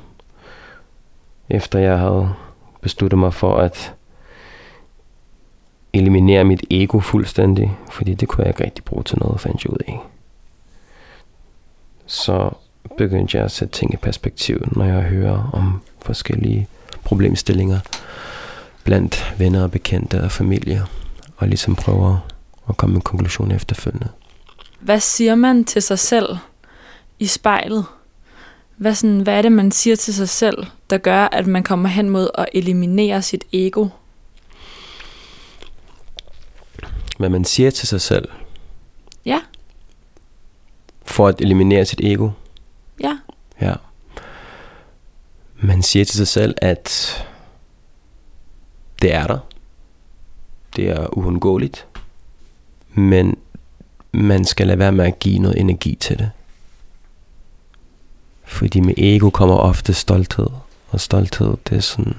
efter 1.49 1.79
jeg 1.79 1.99
havde 1.99 2.35
besluttet 2.81 3.19
mig 3.19 3.35
for 3.35 3.57
at 3.57 3.95
eliminere 5.93 6.45
mit 6.45 6.65
ego 6.71 7.01
fuldstændig, 7.01 7.77
fordi 7.91 8.15
det 8.15 8.29
kunne 8.29 8.43
jeg 8.43 8.49
ikke 8.49 8.65
rigtig 8.65 8.85
bruge 8.85 9.03
til 9.03 9.19
noget, 9.19 9.41
fandt 9.41 9.65
jeg 9.65 9.73
ud 9.73 9.79
af. 9.89 10.01
Så 12.07 12.51
begyndte 12.99 13.37
jeg 13.37 13.45
at 13.45 13.51
sætte 13.51 13.75
ting 13.75 13.95
i 13.95 13.97
perspektiv, 13.97 14.69
når 14.73 14.85
jeg 14.85 15.03
hører 15.03 15.51
om 15.53 15.83
forskellige 16.03 16.69
problemstillinger 17.05 17.81
blandt 18.85 19.35
venner 19.39 19.63
og 19.63 19.71
bekendte 19.71 20.23
og 20.23 20.31
familie, 20.31 20.83
og 21.37 21.49
ligesom 21.49 21.77
prøver 21.77 22.29
at 22.69 22.77
komme 22.77 22.93
med 22.93 23.01
en 23.01 23.05
konklusion 23.05 23.51
efterfølgende. 23.51 24.09
Hvad 24.81 25.01
siger 25.01 25.35
man 25.35 25.65
til 25.65 25.83
sig 25.83 25.99
selv 25.99 26.37
i 27.19 27.27
spejlet? 27.27 27.85
Hvad, 28.77 28.95
sådan, 28.95 29.21
hvad 29.21 29.35
er 29.35 29.43
det, 29.43 29.53
man 29.53 29.73
siger 29.73 29.97
til 29.97 30.15
sig 30.15 30.29
selv, 30.29 30.67
der 30.91 30.99
gør, 30.99 31.29
at 31.33 31.47
man 31.47 31.63
kommer 31.63 31.89
hen 31.89 32.11
mod 32.11 32.29
at 32.35 32.49
eliminere 32.53 33.23
sit 33.23 33.45
ego? 33.53 33.89
Hvad 37.19 37.29
man 37.29 37.45
siger 37.45 37.71
til 37.71 37.89
sig 37.89 38.01
selv 38.01 38.29
Ja, 39.25 39.41
for 41.05 41.29
at 41.29 41.41
eliminere 41.41 41.85
sit 41.85 42.01
ego 42.01 42.31
ja. 43.01 43.19
Ja. 43.61 43.75
Man 45.57 45.83
siger 45.83 46.05
til 46.05 46.17
sig 46.17 46.29
selv, 46.29 46.55
at 46.63 47.15
det 49.03 49.15
er 49.15 49.27
der. 49.27 49.39
Det 50.77 50.91
er 50.91 51.19
uundgåeligt. 51.19 51.87
Men 52.95 53.37
man 54.13 54.45
skal 54.45 54.67
lade 54.67 54.79
være 54.79 54.93
med 54.93 55.05
at 55.05 55.19
give 55.19 55.39
noget 55.39 55.61
energi 55.61 55.95
til 55.95 56.19
det. 56.19 56.31
Fordi 58.45 58.81
med 58.81 58.95
ego 58.97 59.31
kommer 59.31 59.55
ofte 59.57 59.95
stolthed. 59.95 60.47
Og 60.89 61.01
stolthed, 61.01 61.57
det 61.69 61.77
er 61.77 61.81
sådan... 61.81 62.17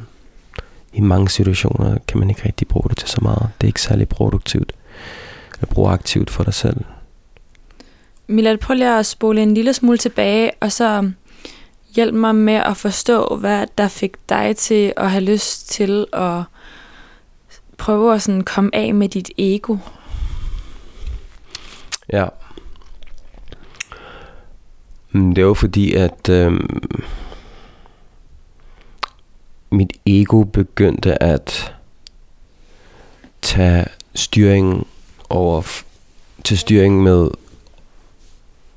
I 0.93 1.01
mange 1.01 1.29
situationer 1.29 1.97
kan 2.07 2.19
man 2.19 2.29
ikke 2.29 2.45
rigtig 2.45 2.67
bruge 2.67 2.89
det 2.89 2.97
til 2.97 3.09
så 3.09 3.19
meget. 3.21 3.49
Det 3.61 3.67
er 3.67 3.69
ikke 3.69 3.81
særlig 3.81 4.09
produktivt. 4.09 4.73
Eller 5.53 5.73
proaktivt 5.73 6.29
for 6.29 6.43
dig 6.43 6.53
selv. 6.53 6.85
Milad, 8.27 8.57
prøv 8.57 8.75
lige 8.75 8.99
at 8.99 9.05
spole 9.05 9.43
en 9.43 9.53
lille 9.53 9.73
smule 9.73 9.97
tilbage, 9.97 10.51
og 10.61 10.71
så 10.71 11.11
hjælp 11.95 12.13
mig 12.13 12.35
med 12.35 12.53
at 12.53 12.77
forstå, 12.77 13.35
hvad 13.39 13.67
der 13.77 13.87
fik 13.87 14.11
dig 14.29 14.55
til 14.57 14.93
at 14.97 15.11
have 15.11 15.23
lyst 15.23 15.69
til 15.69 16.05
at 16.13 16.43
prøve 17.77 18.15
at 18.15 18.21
sådan 18.21 18.43
komme 18.43 18.75
af 18.75 18.93
med 18.93 19.09
dit 19.09 19.31
ego. 19.37 19.77
Ja. 22.13 22.25
Mm, 25.11 25.35
det 25.35 25.41
er 25.41 25.53
fordi, 25.53 25.93
at 25.93 26.29
øh, 26.29 26.59
mit 29.69 29.93
ego 30.05 30.43
begyndte 30.43 31.23
at 31.23 31.75
tage 33.41 33.85
styring 34.15 34.87
over 35.29 35.83
til 36.43 36.57
styring 36.57 37.03
med 37.03 37.29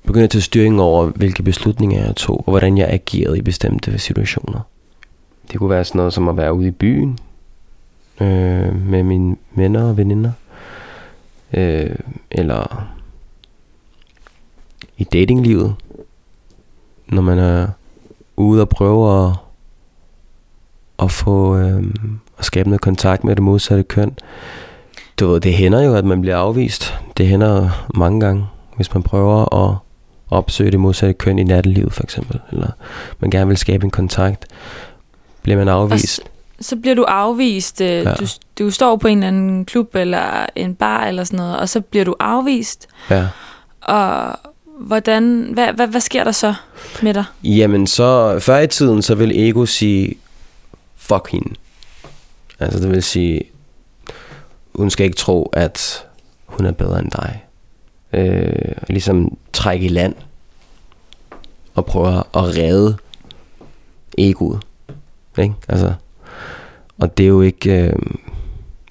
begyndte 0.09 0.25
at 0.25 0.31
tage 0.31 0.43
styring 0.43 0.81
over, 0.81 1.07
hvilke 1.07 1.43
beslutninger 1.43 2.05
jeg 2.05 2.17
tog, 2.17 2.37
og 2.47 2.53
hvordan 2.53 2.79
jeg 2.79 2.89
agerede 2.89 3.39
i 3.39 3.43
bestemte 3.43 3.99
situationer. 3.99 4.61
Det 5.53 5.59
kunne 5.59 5.71
være 5.71 5.85
sådan 5.85 5.99
noget 5.99 6.13
som 6.13 6.29
at 6.29 6.37
være 6.37 6.55
ude 6.55 6.69
i 6.69 6.71
byen 6.71 7.19
øh, 8.21 8.87
med 8.87 9.03
mine 9.03 9.37
venner 9.55 9.89
og 9.89 9.97
veninder, 9.97 10.33
øh, 11.53 11.97
eller 12.31 12.89
i 14.99 15.05
datinglivet, 15.05 15.75
når 17.09 17.23
man 17.23 17.39
er 17.39 17.67
ude 18.37 18.61
og 18.61 18.69
prøve 18.69 19.27
at, 19.27 19.37
at 20.99 21.11
få 21.11 21.57
øh, 21.57 21.85
at 22.39 22.45
skabe 22.45 22.69
noget 22.69 22.81
kontakt 22.81 23.25
med 23.25 23.37
det 23.37 23.43
modsatte 23.43 23.85
køn. 23.85 24.17
Du 25.21 25.27
ved, 25.27 25.41
det 25.41 25.55
hænder 25.55 25.83
jo, 25.83 25.95
at 25.95 26.05
man 26.05 26.21
bliver 26.21 26.37
afvist. 26.37 26.95
Det 27.17 27.27
hænder 27.27 27.87
mange 27.95 28.21
gange, 28.21 28.47
hvis 28.77 28.95
man 28.95 29.03
prøver 29.03 29.55
at 29.55 29.88
opsøge 30.31 30.71
det 30.71 30.81
modsatte 30.81 31.15
køn 31.15 31.39
i 31.39 31.45
nattelivet 31.45 31.93
for 31.93 32.03
eksempel, 32.03 32.41
eller 32.53 32.71
man 33.21 33.31
gerne 33.31 33.49
vil 33.49 33.57
skabe 33.57 33.85
en 33.85 33.91
kontakt, 33.91 34.47
bliver 35.43 35.59
man 35.59 35.69
afvist. 35.69 36.21
Så 36.61 36.77
bliver 36.77 36.95
du 36.95 37.03
afvist. 37.03 37.81
Ja. 37.81 38.03
Ja. 38.03 38.15
Du, 38.15 38.27
du 38.59 38.71
står 38.71 38.97
på 38.97 39.09
en 39.09 39.19
eller 39.19 39.29
anden 39.29 39.65
klub 39.65 39.95
eller 39.95 40.47
en 40.57 40.75
bar 40.75 41.05
eller 41.05 41.25
sådan 41.25 41.37
noget, 41.37 41.59
og 41.59 41.69
så 41.69 41.81
bliver 41.81 42.05
du 42.05 42.15
afvist. 42.21 42.87
Ja. 43.11 43.29
Og 43.81 44.39
hvordan, 44.81 45.51
hvad, 45.53 45.73
hvad, 45.73 45.87
hvad 45.87 46.01
sker 46.01 46.25
der 46.25 46.33
så 46.33 46.55
med 47.03 47.15
dig? 47.15 47.25
Jamen 47.45 47.87
så, 47.87 48.39
før 48.39 48.59
i 48.59 48.67
tiden, 48.67 49.03
så 49.03 49.15
vil 49.15 49.49
ego 49.49 49.67
sige, 49.67 50.15
fuck 50.97 51.31
hende. 51.31 51.55
Altså 52.61 52.79
det 52.81 52.91
vil 52.91 53.03
sige, 53.03 53.43
hun 54.75 54.91
skal 54.91 55.05
ikke 55.05 55.17
tro, 55.17 55.51
at 55.53 56.07
hun 56.47 56.67
er 56.67 56.73
bedre 56.73 56.99
end 56.99 57.11
dig. 57.11 57.45
Øh, 58.13 58.73
ligesom 58.89 59.39
trække 59.53 59.87
i 59.87 59.89
land 59.89 60.15
og 61.75 61.87
prøve 61.87 62.19
at 62.19 62.25
redde 62.35 62.97
egoet. 64.19 64.61
Ikke? 65.39 65.55
Altså, 65.69 65.93
og 66.99 67.19
det 67.19 67.25
er 67.25 67.29
jo 67.29 67.41
ikke, 67.41 67.71
øh, 67.71 67.93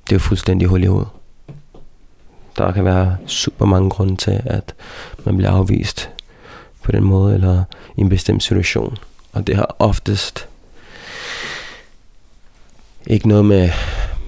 det 0.05 0.11
er 0.11 0.15
jo 0.15 0.19
fuldstændig 0.19 0.67
hul 0.67 0.83
i 0.83 0.87
hovedet. 0.87 1.09
Der 2.57 2.71
kan 2.71 2.85
være 2.85 3.17
super 3.25 3.65
mange 3.65 3.89
grunde 3.89 4.15
til, 4.15 4.41
at 4.45 4.75
man 5.25 5.37
bliver 5.37 5.51
afvist 5.51 6.09
på 6.81 6.91
den 6.91 7.03
måde, 7.03 7.33
eller 7.33 7.63
i 7.97 8.01
en 8.01 8.09
bestemt 8.09 8.43
situation. 8.43 8.97
Og 9.33 9.47
det 9.47 9.55
har 9.55 9.75
oftest 9.79 10.47
ikke 13.07 13.27
noget 13.27 13.45
med 13.45 13.69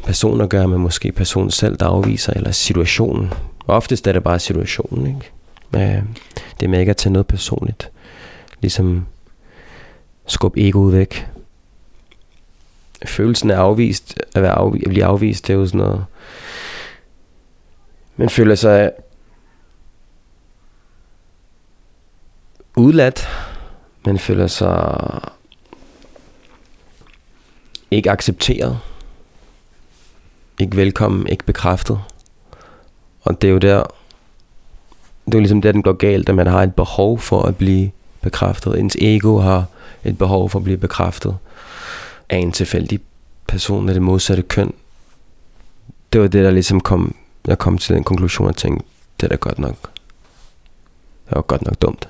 person 0.04 0.42
at 0.42 0.50
gøre, 0.50 0.68
men 0.68 0.80
måske 0.80 1.12
personen 1.12 1.52
selv, 1.52 1.78
der 1.78 1.86
afviser, 1.86 2.34
eller 2.34 2.52
situationen. 2.52 3.34
Oftest 3.70 4.08
er 4.08 4.12
det 4.12 4.24
bare 4.24 4.40
situationen, 4.40 5.08
ikke? 5.08 5.32
Øh, 5.98 6.04
Det 6.60 6.70
med 6.70 6.80
ikke 6.80 6.90
at 6.90 6.98
tage 6.98 7.14
noget 7.14 7.28
personligt. 7.28 7.92
Ligesom 8.62 9.06
skub 10.28 10.58
egoet 10.58 10.94
væk. 10.94 11.28
Følelsen 13.06 13.52
af 13.52 13.58
afvist, 13.58 14.20
at, 14.36 14.42
være 14.42 14.52
afvist, 14.52 14.86
at 14.86 14.90
blive 14.90 15.06
afvist, 15.06 15.48
det 15.48 15.54
er 15.54 15.58
jo 15.58 15.66
sådan 15.66 15.78
noget... 15.78 16.06
Man 18.18 18.30
føler 18.30 18.56
sig 18.56 18.92
udladt. 22.76 23.28
Man 24.06 24.20
føler 24.20 24.48
sig 24.48 25.22
ikke 27.92 28.12
accepteret. 28.12 28.80
Ikke 30.60 30.78
velkommen, 30.78 31.28
ikke 31.28 31.44
bekræftet. 31.44 32.02
Og 33.22 33.42
det 33.42 33.48
er 33.48 33.52
jo 33.52 33.58
der, 33.58 33.84
det 35.26 35.34
er 35.34 35.38
jo 35.38 35.40
ligesom 35.40 35.62
der, 35.62 35.72
den 35.72 35.84
går 35.84 35.94
galt, 35.94 36.30
at 36.30 36.36
man 36.36 36.48
har 36.48 36.64
et 36.64 36.76
behov 36.76 37.20
for 37.20 37.42
at 37.42 37.58
blive 37.58 37.92
bekræftet. 38.22 38.80
Ens 38.80 38.96
ego 38.96 39.40
har 39.40 39.66
et 40.04 40.18
behov 40.18 40.50
for 40.50 40.60
at 40.60 40.64
blive 40.64 40.78
bekræftet 40.78 41.38
af 42.30 42.38
en 42.38 42.52
tilfældig 42.52 43.00
person 43.48 43.90
af 43.90 43.94
det 43.94 44.04
modsatte 44.04 44.44
køn. 44.44 44.74
Det 46.14 46.22
var 46.22 46.28
det, 46.28 46.46
der 46.46 46.52
ligesom 46.52 46.82
kom, 46.82 47.16
jeg 47.48 47.58
kom 47.58 47.78
til 47.78 47.96
den 47.96 48.04
konklusion 48.04 48.48
og 48.48 48.56
tænkte, 48.56 48.86
det 49.20 49.24
er 49.24 49.30
da 49.30 49.36
godt 49.36 49.60
nok, 49.60 49.76
det 51.26 51.36
var 51.36 51.42
godt 51.42 51.66
nok 51.66 51.82
dumt. 51.82 52.08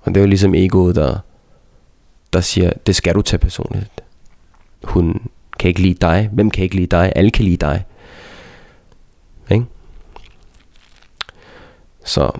Og 0.00 0.14
det 0.14 0.16
er 0.16 0.20
jo 0.20 0.28
ligesom 0.28 0.54
egoet, 0.54 0.96
der, 0.96 1.18
der 2.32 2.40
siger, 2.40 2.72
det 2.86 2.96
skal 2.96 3.14
du 3.14 3.22
tage 3.22 3.38
personligt. 3.38 3.90
Hun 4.84 5.26
kan 5.58 5.68
ikke 5.68 5.82
lide 5.82 5.94
dig. 5.94 6.28
Hvem 6.32 6.50
kan 6.50 6.64
ikke 6.64 6.76
lide 6.76 6.86
dig? 6.86 7.12
Alle 7.16 7.30
kan 7.30 7.44
lide 7.44 7.56
dig. 7.56 7.84
Ikke? 9.50 9.64
Så 12.04 12.30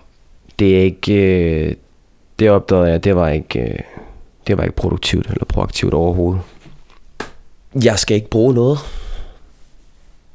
det 0.59 0.79
er 0.79 0.83
ikke... 0.83 1.15
Øh, 1.15 1.75
det 2.39 2.51
opdagede 2.51 2.91
jeg, 2.91 3.05
det 3.05 3.17
var 3.17 3.29
ikke... 3.29 3.61
Øh, 3.61 3.79
det 4.47 4.59
var 4.59 4.63
ikke 4.63 4.77
produktivt 4.77 5.27
eller 5.27 5.45
proaktivt 5.45 5.95
overhovedet. 5.95 6.43
Jeg 7.83 7.99
skal 7.99 8.15
ikke 8.17 8.31
bruge 8.31 8.55
noget 8.55 8.79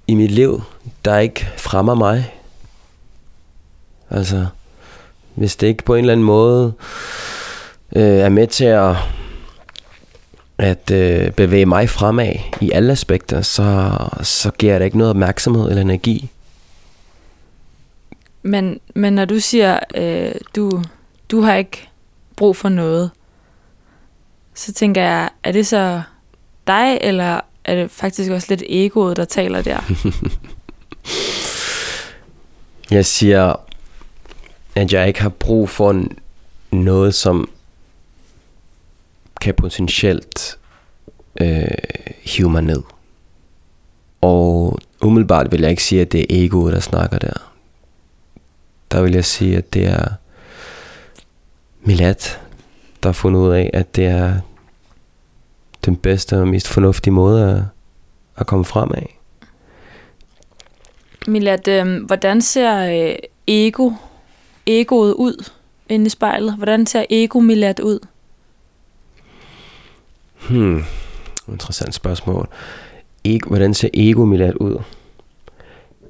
i 0.07 0.13
mit 0.13 0.31
liv, 0.31 0.63
der 1.05 1.17
ikke 1.17 1.47
fremmer 1.57 1.93
mig. 1.93 2.33
Altså, 4.09 4.45
hvis 5.35 5.55
det 5.55 5.67
ikke 5.67 5.83
på 5.83 5.95
en 5.95 5.99
eller 5.99 6.13
anden 6.13 6.25
måde 6.25 6.73
øh, 7.95 8.03
er 8.03 8.29
med 8.29 8.47
til 8.47 8.65
at, 8.65 8.95
at 10.57 10.91
øh, 10.91 11.31
bevæge 11.31 11.65
mig 11.65 11.89
fremad 11.89 12.33
i 12.61 12.71
alle 12.71 12.91
aspekter, 12.91 13.41
så, 13.41 13.91
så 14.21 14.51
giver 14.51 14.77
det 14.77 14.85
ikke 14.85 14.97
noget 14.97 15.09
opmærksomhed 15.09 15.69
eller 15.69 15.81
energi. 15.81 16.29
Men, 18.49 18.79
men 18.95 19.13
når 19.13 19.25
du 19.25 19.39
siger, 19.39 19.79
øh, 19.95 20.31
du, 20.55 20.83
du 21.31 21.41
har 21.41 21.55
ikke 21.55 21.89
brug 22.35 22.55
for 22.55 22.69
noget, 22.69 23.11
så 24.53 24.73
tænker 24.73 25.01
jeg, 25.01 25.29
er 25.43 25.51
det 25.51 25.67
så 25.67 26.01
dig, 26.67 26.97
eller 27.01 27.39
er 27.65 27.75
det 27.75 27.91
faktisk 27.91 28.31
også 28.31 28.47
lidt 28.49 28.63
egoet, 28.69 29.17
der 29.17 29.25
taler 29.25 29.61
der? 29.61 29.79
Jeg 32.91 33.05
siger, 33.05 33.55
at 34.75 34.93
jeg 34.93 35.07
ikke 35.07 35.21
har 35.21 35.29
brug 35.29 35.69
for 35.69 36.03
noget, 36.71 37.15
som 37.15 37.49
kan 39.41 39.53
potentielt 39.53 40.57
øh, 41.41 41.67
hive 42.23 42.49
mig 42.49 42.61
ned. 42.61 42.83
Og 44.21 44.79
umiddelbart 45.01 45.51
vil 45.51 45.61
jeg 45.61 45.69
ikke 45.69 45.83
sige, 45.83 46.01
at 46.01 46.11
det 46.11 46.21
er 46.21 46.25
egoet, 46.29 46.73
der 46.73 46.79
snakker 46.79 47.17
der. 47.17 47.48
Der 48.91 49.01
vil 49.01 49.13
jeg 49.13 49.25
sige, 49.25 49.57
at 49.57 49.73
det 49.73 49.87
er 49.87 50.05
Milad, 51.81 52.15
der 53.03 53.09
har 53.09 53.13
fundet 53.13 53.39
ud 53.39 53.51
af, 53.51 53.69
at 53.73 53.95
det 53.95 54.05
er 54.05 54.39
den 55.85 55.95
bedste 55.95 56.37
og 56.41 56.47
mest 56.47 56.67
fornuftige 56.67 57.13
måde 57.13 57.51
at, 57.51 57.63
at 58.37 58.47
komme 58.47 58.65
frem 58.65 58.91
af. 58.93 59.19
Milad, 61.27 61.67
øh, 61.67 62.05
hvordan 62.05 62.41
ser 62.41 63.07
øh, 63.09 63.15
ego, 63.47 63.91
egoet 64.65 65.13
ud 65.13 65.49
inde 65.89 66.05
i 66.05 66.09
spejlet? 66.09 66.55
Hvordan 66.55 66.85
ser 66.85 67.05
ego 67.09 67.39
Milad 67.39 67.79
ud? 67.79 67.99
Hmm, 70.49 70.83
interessant 71.47 71.93
spørgsmål. 71.93 72.47
Ego, 73.25 73.49
hvordan 73.49 73.73
ser 73.73 73.89
ego 73.93 74.25
Milad 74.25 74.53
ud? 74.59 74.83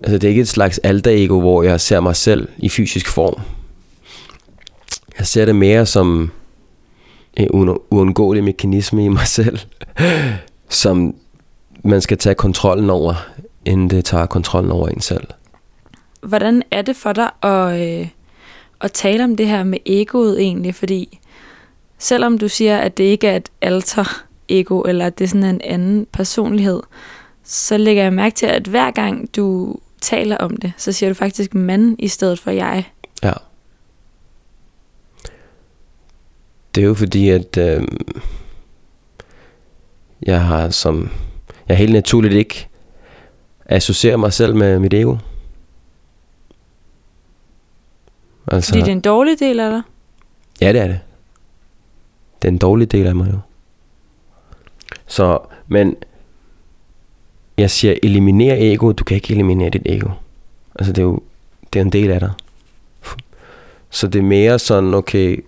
Altså 0.03 0.17
det 0.17 0.23
er 0.23 0.29
ikke 0.29 0.41
et 0.41 0.47
slags 0.47 0.77
alter-ego, 0.77 1.39
hvor 1.39 1.63
jeg 1.63 1.81
ser 1.81 1.99
mig 1.99 2.15
selv 2.15 2.47
i 2.57 2.69
fysisk 2.69 3.07
form. 3.07 3.41
Jeg 5.17 5.27
ser 5.27 5.45
det 5.45 5.55
mere 5.55 5.85
som 5.85 6.31
en 7.33 7.47
uundgåelig 7.91 8.43
mekanisme 8.43 9.05
i 9.05 9.07
mig 9.07 9.27
selv, 9.27 9.59
som 10.69 11.15
man 11.83 12.01
skal 12.01 12.17
tage 12.17 12.35
kontrollen 12.35 12.89
over, 12.89 13.13
inden 13.65 13.89
det 13.89 14.05
tager 14.05 14.25
kontrollen 14.25 14.71
over 14.71 14.87
en 14.87 15.01
selv. 15.01 15.27
Hvordan 16.21 16.63
er 16.71 16.81
det 16.81 16.95
for 16.95 17.13
dig 17.13 17.29
at, 17.43 17.81
øh, 17.81 18.07
at 18.81 18.91
tale 18.91 19.23
om 19.23 19.37
det 19.37 19.47
her 19.47 19.63
med 19.63 19.79
egoet 19.85 20.41
egentlig? 20.41 20.75
Fordi 20.75 21.19
selvom 21.97 22.37
du 22.37 22.47
siger, 22.47 22.77
at 22.77 22.97
det 22.97 23.03
ikke 23.03 23.27
er 23.27 23.35
et 23.35 23.49
alter 23.61 24.23
ego, 24.49 24.81
eller 24.81 25.05
at 25.05 25.19
det 25.19 25.23
er 25.23 25.29
sådan 25.29 25.43
en 25.43 25.61
anden 25.63 26.07
personlighed, 26.13 26.79
så 27.43 27.77
lægger 27.77 28.03
jeg 28.03 28.13
mærke 28.13 28.35
til, 28.35 28.45
at 28.45 28.67
hver 28.67 28.91
gang 28.91 29.35
du 29.35 29.75
taler 30.01 30.37
om 30.37 30.57
det, 30.57 30.73
så 30.77 30.91
siger 30.91 31.09
du 31.09 31.13
faktisk 31.13 31.53
mand 31.53 31.95
i 31.99 32.07
stedet 32.07 32.39
for 32.39 32.51
jeg. 32.51 32.91
Ja. 33.23 33.33
Det 36.75 36.83
er 36.83 36.87
jo 36.87 36.93
fordi, 36.93 37.29
at 37.29 37.57
øh, 37.57 37.87
jeg 40.21 40.45
har 40.45 40.69
som... 40.69 41.11
Jeg 41.67 41.77
helt 41.77 41.93
naturligt 41.93 42.33
ikke 42.33 42.67
associerer 43.65 44.17
mig 44.17 44.33
selv 44.33 44.55
med 44.55 44.79
mit 44.79 44.93
ego. 44.93 45.17
Altså, 48.47 48.69
Fordi 48.69 48.79
det 48.79 48.87
er 48.87 48.91
en 48.91 49.01
dårlig 49.01 49.39
del 49.39 49.59
af 49.59 49.71
dig. 49.71 49.81
Ja, 50.61 50.73
det 50.73 50.81
er 50.81 50.87
det. 50.87 50.99
Det 52.41 52.47
er 52.47 52.51
en 52.51 52.57
dårlig 52.57 52.91
del 52.91 53.07
af 53.07 53.15
mig 53.15 53.31
jo. 53.31 53.39
Så, 55.07 55.39
men 55.67 55.95
jeg 57.59 57.71
siger, 57.71 57.95
eliminere 58.03 58.59
ego. 58.59 58.91
Du 58.91 59.03
kan 59.03 59.15
ikke 59.15 59.33
eliminere 59.33 59.69
dit 59.69 59.81
ego. 59.85 60.09
Altså, 60.79 60.93
det 60.93 61.01
er 61.01 61.05
jo 61.05 61.19
det 61.73 61.79
er 61.79 61.83
en 61.83 61.91
del 61.91 62.11
af 62.11 62.19
dig. 62.19 62.31
Så 63.89 64.07
det 64.07 64.19
er 64.19 64.23
mere 64.23 64.59
sådan, 64.59 64.93
okay, 64.93 65.45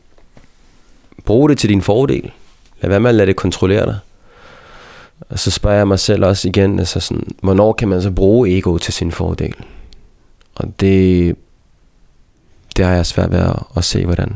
brug 1.26 1.50
det 1.50 1.58
til 1.58 1.69
din 1.69 1.82
fordel. 1.82 2.32
Lad 2.82 2.89
være 2.89 3.00
med 3.00 3.10
at 3.10 3.15
lade 3.15 3.28
det 3.28 3.36
kontrollere 3.36 3.86
dig. 3.86 4.00
Og 5.30 5.39
så 5.39 5.52
spørger 5.52 5.78
jeg 5.78 5.88
mig 5.88 6.00
selv 6.00 6.26
også 6.26 6.47
igen, 6.47 6.80
altså 6.80 7.00
sådan, 7.00 7.28
hvornår 7.41 7.74
kan 7.74 7.88
man 7.88 8.02
så 8.02 8.12
bruge 8.12 8.58
ego 8.58 8.78
til 8.78 8.93
sin 8.93 9.12
fordel? 9.12 9.56
Og 10.56 10.80
det, 10.80 11.36
det 12.78 12.86
har 12.86 12.93
jeg 12.93 13.06
svært 13.06 13.32
ved 13.32 13.39
at, 13.39 13.63
at 13.78 13.84
se, 13.84 14.06
hvordan 14.06 14.34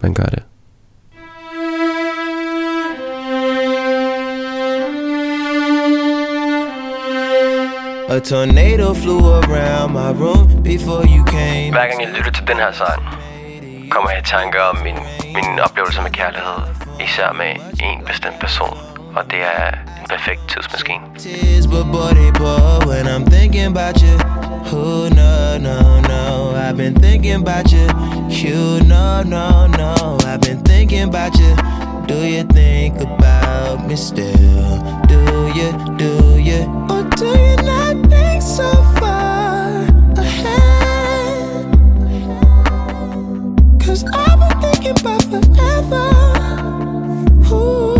man 0.00 0.14
gør 0.14 0.24
det. 0.24 0.42
A 8.10 8.20
tornado 8.20 8.92
flew 8.92 9.20
around 9.24 9.92
my 9.92 10.10
room 10.10 10.62
before 10.64 11.04
you 11.06 11.24
came. 11.24 11.72
Hver 11.72 11.86
gang 11.86 12.00
jeg 12.02 12.10
lytter 12.16 12.30
til 12.30 12.46
den 12.48 12.56
her 12.56 12.72
sang, 12.72 13.02
kommer 13.90 14.10
jeg 14.10 14.20
i 14.20 14.24
tanke 14.24 14.62
om 14.62 14.76
min, 14.84 14.98
min 15.34 15.60
oplevelse 15.60 16.02
med 16.02 16.10
kærlighed. 16.10 16.58
Især 17.04 17.32
med 17.32 17.52
en 17.86 18.04
bestemt 18.06 18.38
person. 18.40 18.76
Og 19.16 19.24
det 19.30 19.38
er 19.38 19.68
en 20.00 20.06
perfekt 20.08 20.40
tidsmaskine. 20.48 21.04
Tears, 21.18 21.66
but 21.66 21.86
boy, 21.92 22.10
they 22.18 22.32
pour 22.32 22.86
when 22.90 23.06
I'm 23.14 23.24
thinking 23.34 23.66
about 23.76 23.96
you. 24.06 24.16
Oh, 24.72 25.08
no, 25.20 25.58
no, 25.68 25.78
no. 26.12 26.24
I've 26.64 26.76
been 26.76 26.94
thinking 26.94 27.36
about 27.42 27.66
you. 27.76 27.86
You, 28.40 28.60
no, 28.94 29.22
no, 29.36 29.46
no. 29.82 29.92
I've 30.30 30.40
been 30.48 30.60
thinking 30.70 31.04
about 31.10 31.34
you. 31.42 31.52
Do 32.10 32.26
you 32.26 32.42
think 32.42 33.00
about 33.00 33.86
me 33.86 33.94
still? 33.94 34.82
Do 35.06 35.20
you, 35.54 35.70
do 35.96 36.40
you? 36.42 36.66
Or 36.90 37.04
do 37.14 37.28
you 37.28 37.56
not 37.62 38.10
think 38.10 38.42
so 38.42 38.68
far 38.98 39.86
ahead? 40.18 41.66
Cause 43.80 44.04
I've 44.12 44.40
been 44.40 44.60
thinking 44.60 44.98
about 44.98 45.22
forever. 45.22 46.08
Ooh. 47.54 47.99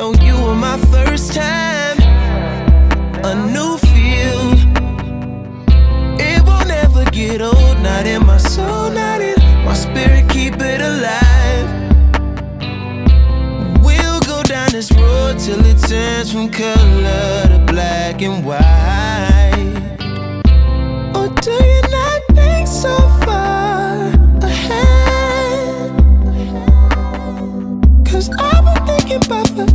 Know 0.00 0.14
you 0.22 0.34
were 0.42 0.54
my 0.54 0.78
first 0.90 1.34
time. 1.34 1.98
A 3.22 3.34
new 3.52 3.76
feel. 3.92 4.44
It 6.18 6.42
won't 6.42 6.70
ever 6.70 7.04
get 7.10 7.42
old. 7.42 7.76
Not 7.82 8.06
in 8.06 8.24
my 8.24 8.38
soul, 8.38 8.90
not 8.90 9.20
in 9.20 9.38
my 9.62 9.74
spirit. 9.74 10.26
Keep 10.30 10.54
it 10.60 10.80
alive. 10.80 11.68
We'll 13.84 14.20
go 14.20 14.42
down 14.42 14.70
this 14.72 14.90
road 14.92 15.38
till 15.38 15.62
it 15.66 15.78
turns 15.86 16.32
from 16.32 16.48
color 16.48 17.48
to 17.52 17.62
black 17.70 18.22
and 18.22 18.42
white. 18.42 19.76
Or 21.14 21.28
do 21.44 21.52
you 21.52 21.82
not 21.98 22.22
think 22.32 22.66
so 22.66 22.96
far 23.26 24.08
ahead? 24.40 25.90
Cause 28.08 28.30
I've 28.30 28.64
been 28.64 28.86
thinking 28.86 29.26
about 29.26 29.46
forever. 29.48 29.69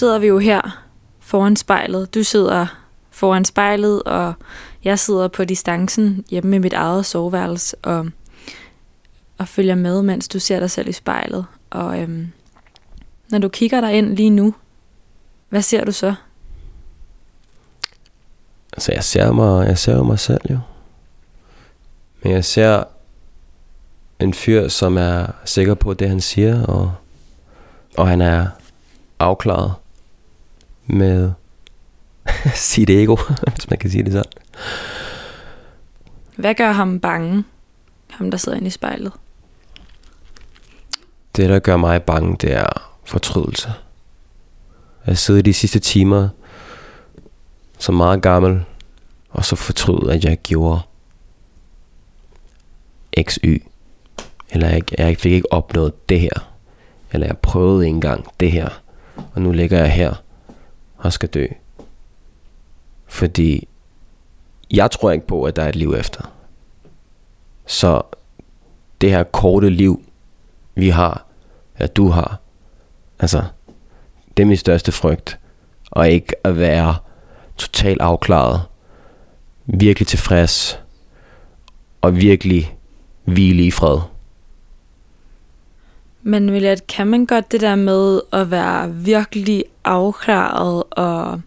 Sidder 0.00 0.18
vi 0.18 0.26
jo 0.26 0.38
her 0.38 0.84
foran 1.18 1.56
spejlet. 1.56 2.14
Du 2.14 2.22
sidder 2.22 2.66
foran 3.10 3.44
spejlet, 3.44 4.02
og 4.02 4.34
jeg 4.84 4.98
sidder 4.98 5.28
på 5.28 5.44
distancen 5.44 6.24
hjemme 6.30 6.56
i 6.56 6.58
mit 6.58 6.72
eget 6.72 7.06
soveværelse 7.06 7.76
og, 7.82 8.08
og 9.38 9.48
følger 9.48 9.74
med, 9.74 10.02
mens 10.02 10.28
du 10.28 10.38
ser 10.38 10.60
dig 10.60 10.70
selv 10.70 10.88
i 10.88 10.92
spejlet. 10.92 11.46
Og 11.70 12.00
øhm, 12.00 12.32
når 13.30 13.38
du 13.38 13.48
kigger 13.48 13.80
dig 13.80 13.92
ind 13.92 14.16
lige 14.16 14.30
nu, 14.30 14.54
hvad 15.48 15.62
ser 15.62 15.84
du 15.84 15.92
så? 15.92 16.14
Altså, 18.72 18.92
jeg 18.92 19.04
ser 19.04 19.32
mig, 19.32 19.66
jeg 19.66 19.78
ser 19.78 20.02
mig 20.02 20.18
selv 20.18 20.40
jo. 20.50 20.58
Men 22.22 22.32
jeg 22.32 22.44
ser 22.44 22.84
en 24.20 24.34
fyr, 24.34 24.68
som 24.68 24.96
er 24.96 25.26
sikker 25.44 25.74
på 25.74 25.94
det, 25.94 26.08
han 26.08 26.20
siger, 26.20 26.66
og, 26.66 26.92
og 27.96 28.08
han 28.08 28.20
er 28.20 28.46
afklaret 29.18 29.74
med 30.92 31.32
sit 32.54 32.90
ego, 32.90 33.16
hvis 33.54 33.70
man 33.70 33.78
kan 33.78 33.90
sige 33.90 34.04
det 34.04 34.12
sådan. 34.12 34.32
Hvad 36.36 36.54
gør 36.54 36.72
ham 36.72 37.00
bange? 37.00 37.44
Ham, 38.10 38.30
der 38.30 38.38
sidder 38.38 38.58
inde 38.58 38.66
i 38.66 38.70
spejlet. 38.70 39.12
Det, 41.36 41.48
der 41.48 41.58
gør 41.58 41.76
mig 41.76 42.02
bange, 42.02 42.36
det 42.40 42.52
er 42.52 42.92
fortrydelse. 43.04 43.72
Jeg 45.06 45.18
sidder 45.18 45.42
de 45.42 45.52
sidste 45.52 45.78
timer 45.78 46.28
som 47.78 47.94
meget 47.94 48.22
gammel, 48.22 48.64
og 49.30 49.44
så 49.44 49.56
fortryd, 49.56 50.08
at 50.08 50.24
jeg 50.24 50.38
gjorde 50.38 50.80
X, 53.22 53.38
Y. 53.44 53.62
Eller 54.50 54.68
jeg, 54.68 54.82
jeg 54.98 55.16
fik 55.16 55.32
ikke 55.32 55.52
opnået 55.52 56.08
det 56.08 56.20
her. 56.20 56.52
Eller 57.12 57.26
jeg 57.26 57.38
prøvede 57.38 57.86
engang 57.86 58.26
det 58.40 58.52
her. 58.52 58.68
Og 59.34 59.42
nu 59.42 59.52
ligger 59.52 59.78
jeg 59.78 59.92
her 59.92 60.14
og 61.00 61.12
skal 61.12 61.28
dø. 61.28 61.46
Fordi 63.06 63.68
jeg 64.70 64.90
tror 64.90 65.10
ikke 65.10 65.26
på, 65.26 65.44
at 65.44 65.56
der 65.56 65.62
er 65.62 65.68
et 65.68 65.76
liv 65.76 65.94
efter. 65.98 66.32
Så 67.66 68.02
det 69.00 69.10
her 69.10 69.22
korte 69.22 69.70
liv, 69.70 70.02
vi 70.74 70.88
har, 70.88 71.26
at 71.76 71.96
du 71.96 72.08
har, 72.08 72.38
altså, 73.18 73.44
det 74.36 74.42
er 74.42 74.46
min 74.46 74.56
største 74.56 74.92
frygt. 74.92 75.38
Og 75.90 76.10
ikke 76.10 76.32
at 76.44 76.58
være 76.58 76.96
totalt 77.56 78.00
afklaret, 78.00 78.62
virkelig 79.66 80.06
tilfreds, 80.06 80.80
og 82.00 82.16
virkelig 82.16 82.76
hvile 83.24 83.66
i 83.66 83.70
fred. 83.70 83.98
Men 86.22 86.50
William, 86.50 86.76
kan 86.88 87.06
man 87.06 87.26
godt 87.26 87.52
det 87.52 87.60
der 87.60 87.74
med 87.74 88.20
at 88.32 88.50
være 88.50 88.94
virkelig 88.94 89.64
afklaret 89.84 90.82
og 90.90 91.40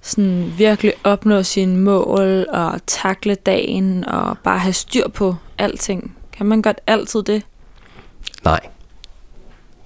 sådan 0.00 0.52
virkelig 0.56 0.92
opnå 1.04 1.42
sine 1.42 1.76
mål 1.76 2.46
og 2.48 2.80
takle 2.86 3.34
dagen 3.34 4.04
og 4.04 4.38
bare 4.38 4.58
have 4.58 4.72
styr 4.72 5.08
på 5.08 5.36
alting? 5.58 6.16
Kan 6.32 6.46
man 6.46 6.62
godt 6.62 6.80
altid 6.86 7.22
det? 7.22 7.42
Nej, 8.44 8.60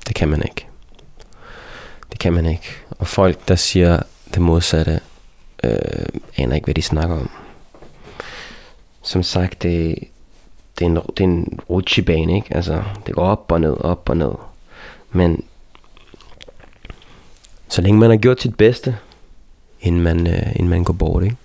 det 0.09 0.15
kan 0.15 0.29
man 0.29 0.43
ikke. 0.43 0.67
Det 2.13 2.21
kan 2.21 2.33
man 2.33 2.47
ikke. 2.47 2.69
Og 2.91 3.07
folk, 3.07 3.49
der 3.49 3.55
siger 3.55 4.03
det 4.35 4.43
modsatte, 4.43 5.01
øh, 5.65 6.07
aner 6.37 6.55
ikke, 6.55 6.65
hvad 6.65 6.75
de 6.75 6.83
snakker 6.83 7.17
om. 7.17 7.31
Som 9.03 9.23
sagt, 9.23 9.63
det, 9.63 9.99
det 10.79 10.85
er 10.85 10.91
en, 10.91 10.97
det 10.97 11.21
er 11.21 11.25
en 11.25 11.59
rutsjebane, 11.71 12.35
ikke? 12.37 12.55
Altså, 12.57 12.83
det 13.07 13.15
går 13.15 13.25
op 13.27 13.53
og 13.53 13.61
ned, 13.61 13.77
op 13.81 14.09
og 14.09 14.17
ned. 14.17 14.33
Men 15.11 15.45
så 17.69 17.83
længe 17.83 18.01
man 18.01 18.11
har 18.11 18.17
gjort 18.17 18.41
sit 18.43 18.57
bedste, 18.57 18.97
inden 19.81 20.01
man, 20.01 20.27
øh, 20.27 20.51
inden 20.57 20.69
man 20.69 20.85
går 20.85 20.93
bort, 20.93 21.23
ikke? 21.25 21.37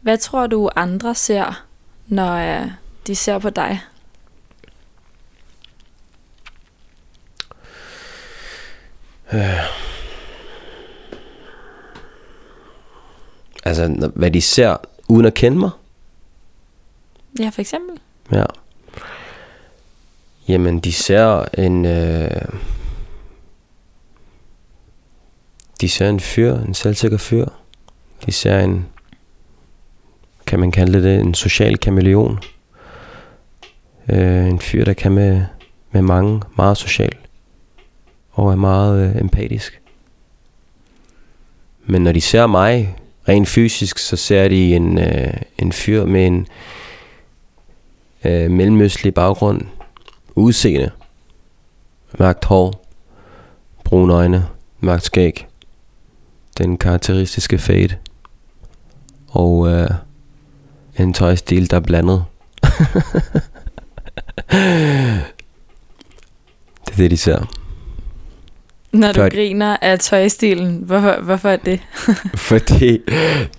Hvad 0.00 0.18
tror 0.18 0.46
du 0.46 0.70
andre 0.76 1.14
ser, 1.14 1.64
når 2.06 2.32
øh, 2.62 2.68
de 3.06 3.14
ser 3.14 3.38
på 3.38 3.50
dig? 3.50 3.80
Altså, 13.64 13.88
når- 13.88 14.12
hvad 14.14 14.30
de 14.30 14.40
ser, 14.40 14.76
uden 15.08 15.26
at 15.26 15.34
kende 15.34 15.58
mig. 15.58 15.70
Ja, 17.38 17.48
for 17.48 17.60
eksempel. 17.60 18.00
Ja. 18.32 18.44
Jamen, 20.48 20.80
de 20.80 20.92
ser 20.92 21.44
en... 21.58 21.86
Øh, 21.86 22.30
de 25.80 25.88
ser 25.88 26.08
en 26.08 26.20
fyr, 26.20 26.54
en 26.54 26.74
selvsikker 26.74 27.18
fyr. 27.18 27.46
De 28.26 28.32
ser 28.32 28.58
en... 28.58 28.86
Kan 30.46 30.60
man 30.60 30.70
kalde 30.70 31.02
det 31.02 31.20
en 31.20 31.34
social 31.34 31.78
kameleon. 31.78 32.38
Øh, 34.08 34.46
en 34.46 34.60
fyr, 34.60 34.84
der 34.84 34.92
kan 34.92 35.12
med, 35.12 35.44
med 35.90 36.02
mange, 36.02 36.42
meget 36.56 36.76
social. 36.76 37.16
Og 38.30 38.52
er 38.52 38.56
meget 38.56 39.08
øh, 39.08 39.20
empatisk. 39.20 39.80
Men 41.84 42.02
når 42.02 42.12
de 42.12 42.20
ser 42.20 42.46
mig 42.46 42.96
rent 43.28 43.48
fysisk, 43.48 43.98
så 43.98 44.16
ser 44.16 44.48
de 44.48 44.76
en, 44.76 44.98
øh, 44.98 45.34
en 45.58 45.72
fyr 45.72 46.04
med 46.04 46.26
en, 46.26 46.46
øh, 48.24 48.50
mellemøstlig 48.50 49.14
baggrund, 49.14 49.60
udseende, 50.34 50.90
mørkt 52.18 52.44
hår, 52.44 52.84
brune 53.84 54.14
øjne, 54.14 54.46
mørkt 54.80 55.04
skæg, 55.04 55.46
den 56.58 56.78
karakteristiske 56.78 57.58
fade, 57.58 57.96
og 59.28 59.68
øh, 59.68 59.88
en 60.98 61.12
tøjstil, 61.14 61.70
der 61.70 61.76
er 61.76 61.80
blandet. 61.80 62.24
det 66.86 66.92
er 66.92 66.96
det, 66.96 67.10
de 67.10 67.16
ser. 67.16 67.50
Når 68.92 69.12
du 69.12 69.20
Før- 69.20 69.28
griner 69.28 69.76
af 69.82 69.98
tøjstilen, 69.98 70.76
hvorfor, 70.76 71.20
hvorfor 71.22 71.48
er 71.48 71.56
det? 71.56 71.80
fordi 72.50 72.98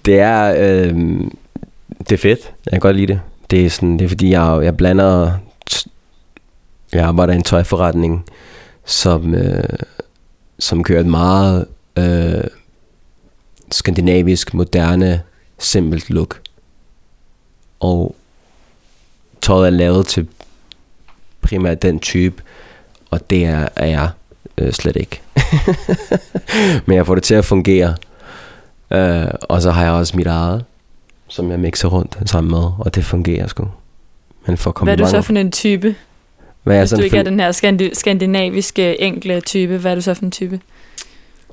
det 0.05 0.19
er, 0.19 0.53
øh, 0.57 0.93
det 1.99 2.11
er 2.11 2.17
fedt. 2.17 2.39
Jeg 2.65 2.71
kan 2.71 2.79
godt 2.79 2.95
lide 2.95 3.07
det. 3.13 3.21
Det 3.53 3.65
er, 3.65 3.69
sådan, 3.69 3.99
det 3.99 4.05
er 4.05 4.09
fordi, 4.09 4.31
jeg, 4.31 4.59
jeg 4.63 4.77
blander... 4.77 5.31
Jeg 6.93 7.03
arbejder 7.03 7.33
i 7.33 7.35
en 7.35 7.43
tøjforretning, 7.43 8.25
som, 8.85 9.35
øh, 9.35 9.63
som 10.59 10.83
kører 10.83 10.99
et 10.99 11.05
meget 11.05 11.65
øh, 11.97 12.43
skandinavisk, 13.71 14.53
moderne, 14.53 15.21
simpelt 15.59 16.09
look. 16.09 16.41
Og 17.79 18.15
tøjet 19.41 19.65
er 19.65 19.69
lavet 19.69 20.07
til 20.07 20.27
primært 21.41 21.81
den 21.81 21.99
type, 21.99 22.43
og 23.09 23.29
det 23.29 23.45
er, 23.45 23.67
er 23.75 23.85
jeg 23.85 24.09
øh, 24.57 24.71
slet 24.71 24.95
ikke. 24.95 25.21
Men 26.85 26.95
jeg 26.97 27.05
får 27.05 27.15
det 27.15 27.23
til 27.23 27.35
at 27.35 27.45
fungere. 27.45 27.95
Øh, 28.91 29.27
og 29.41 29.61
så 29.61 29.71
har 29.71 29.83
jeg 29.83 29.91
også 29.91 30.17
mit 30.17 30.27
eget, 30.27 30.65
som 31.33 31.51
jeg 31.51 31.59
mixer 31.59 31.87
rundt 31.87 32.17
sammen 32.25 32.51
med, 32.51 32.69
og 32.79 32.95
det 32.95 33.05
fungerer 33.05 33.47
sgu. 33.47 33.67
Men 34.47 34.57
for 34.57 34.83
Hvad 34.83 34.93
er 34.93 34.97
du 34.97 35.09
så 35.09 35.21
for 35.21 35.33
en 35.33 35.51
type? 35.51 35.95
Hvad 36.63 36.75
er 36.75 36.79
Hvis 36.81 36.89
du 36.91 37.01
ikke 37.01 37.17
er 37.17 37.23
for, 37.23 37.29
den 37.29 37.39
her 37.39 37.51
skandi- 37.51 37.93
skandinaviske 37.93 39.01
enkle 39.01 39.41
type, 39.41 39.77
hvad 39.77 39.91
er 39.91 39.95
du 39.95 40.01
så 40.01 40.13
for 40.13 40.23
en 40.23 40.31
type? 40.31 40.59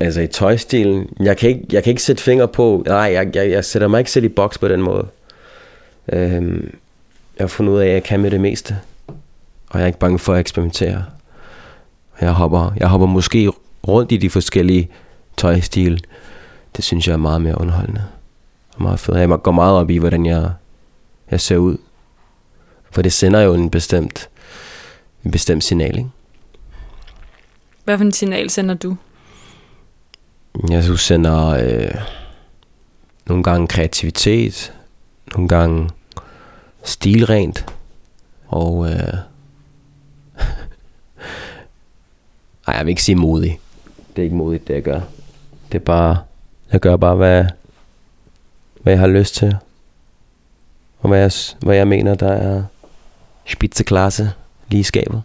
Altså 0.00 0.20
i 0.20 0.26
tøjstilen, 0.26 1.08
jeg 1.20 1.36
kan 1.36 1.48
ikke, 1.48 1.60
jeg 1.72 1.84
kan 1.84 1.90
ikke 1.90 2.02
sætte 2.02 2.22
fingre 2.22 2.48
på, 2.48 2.82
nej, 2.86 2.96
jeg, 2.96 3.36
jeg, 3.36 3.50
jeg 3.50 3.64
sætter 3.64 3.88
mig 3.88 3.98
ikke 3.98 4.10
selv 4.10 4.24
i 4.24 4.28
boks 4.28 4.58
på 4.58 4.68
den 4.68 4.82
måde. 4.82 5.06
Øhm, 6.12 6.74
jeg 7.38 7.42
har 7.42 7.46
fundet 7.48 7.72
ud 7.72 7.78
af, 7.78 7.86
at 7.86 7.92
jeg 7.92 8.02
kan 8.02 8.20
med 8.20 8.30
det 8.30 8.40
meste, 8.40 8.76
og 9.70 9.78
jeg 9.78 9.82
er 9.82 9.86
ikke 9.86 9.98
bange 9.98 10.18
for 10.18 10.34
at 10.34 10.40
eksperimentere. 10.40 11.04
Jeg 12.20 12.30
hopper, 12.32 12.72
jeg 12.76 12.88
hopper 12.88 13.06
måske 13.06 13.52
rundt 13.88 14.12
i 14.12 14.16
de 14.16 14.30
forskellige 14.30 14.88
tøjstil. 15.36 16.04
Det 16.76 16.84
synes 16.84 17.06
jeg 17.06 17.12
er 17.12 17.16
meget 17.16 17.40
mere 17.40 17.60
underholdende. 17.60 18.02
Meget 18.80 19.00
fedt. 19.00 19.18
Jeg 19.18 19.28
går 19.28 19.50
meget 19.50 19.76
op 19.76 19.90
i, 19.90 19.96
hvordan 19.98 20.26
jeg, 20.26 20.50
jeg 21.30 21.40
ser 21.40 21.56
ud. 21.56 21.76
For 22.90 23.02
det 23.02 23.12
sender 23.12 23.40
jo 23.40 23.54
en 23.54 23.70
bestemt, 23.70 24.28
en 25.24 25.30
bestemt 25.30 25.64
signal, 25.64 25.98
ikke? 25.98 26.10
Hvad 27.84 27.98
for 27.98 28.04
en 28.04 28.12
signal 28.12 28.50
sender 28.50 28.74
du? 28.74 28.96
Jeg 30.70 30.84
synes, 30.84 31.00
sender 31.00 31.46
øh, 31.48 31.94
nogle 33.26 33.42
gange 33.42 33.68
kreativitet, 33.68 34.72
nogle 35.32 35.48
gange 35.48 35.90
stilrent, 36.82 37.74
og 38.48 38.86
øh, 38.86 38.92
ej, 42.66 42.74
jeg 42.74 42.86
vil 42.86 42.90
ikke 42.90 43.02
sige 43.02 43.16
modig. 43.16 43.60
Det 44.16 44.22
er 44.22 44.24
ikke 44.24 44.36
modigt, 44.36 44.68
det 44.68 44.74
jeg 44.74 44.82
gør. 44.82 45.00
Det 45.72 45.78
er 45.78 45.84
bare, 45.84 46.18
jeg 46.72 46.80
gør 46.80 46.96
bare, 46.96 47.16
hvad, 47.16 47.44
hvad 48.82 48.92
jeg 48.92 49.00
har 49.00 49.08
lyst 49.08 49.34
til. 49.34 49.56
Og 51.00 51.08
hvad 51.08 51.18
jeg, 51.18 51.32
hvad 51.60 51.76
jeg 51.76 51.88
mener, 51.88 52.14
der 52.14 52.32
er 52.32 52.62
spitzeklasse 53.46 54.32
lige 54.68 54.80
i 54.80 54.82
skabet. 54.82 55.22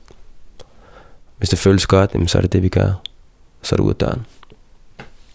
Hvis 1.38 1.50
det 1.50 1.60
føles 1.60 1.88
godt, 1.88 2.14
jamen, 2.14 2.28
så 2.28 2.38
er 2.38 2.42
det 2.42 2.54
det, 2.54 2.64
vi 2.64 2.70
gør. 2.70 3.02
så 3.62 3.76
er 3.76 3.78
du 3.78 3.84
ud 3.84 3.90
af 3.90 3.96
døren. 3.96 4.26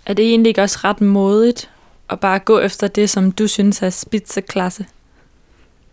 Er 0.07 0.15
det 0.15 0.25
egentlig 0.25 0.51
ikke 0.51 0.63
også 0.63 0.79
ret 0.85 1.01
modigt 1.01 1.71
at 2.11 2.21
bare 2.21 2.39
gå 2.39 2.59
efter 2.59 2.89
det, 2.89 3.11
som 3.11 3.33
du 3.33 3.47
synes 3.47 3.83
er 3.83 3.91
spidseklasse? 3.91 4.87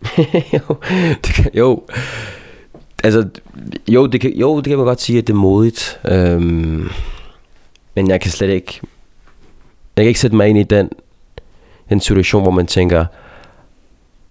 jo, 0.54 0.76
det 1.24 1.34
kan, 1.34 1.50
jo. 1.54 1.82
Altså, 3.04 3.28
jo 3.88 4.06
det, 4.06 4.20
kan, 4.20 4.32
jo, 4.32 4.56
det 4.56 4.64
kan 4.64 4.76
man 4.76 4.86
godt 4.86 5.00
sige, 5.00 5.18
at 5.18 5.26
det 5.26 5.32
er 5.32 5.36
modigt. 5.36 6.00
Øhm, 6.04 6.90
men 7.94 8.08
jeg 8.08 8.20
kan 8.20 8.30
slet 8.30 8.50
ikke... 8.50 8.80
Jeg 9.96 10.04
kan 10.04 10.08
ikke 10.08 10.20
sætte 10.20 10.36
mig 10.36 10.48
ind 10.48 10.58
i 10.58 10.62
den, 10.62 10.90
den 11.88 12.00
situation, 12.00 12.42
hvor 12.42 12.50
man 12.50 12.66
tænker, 12.66 13.04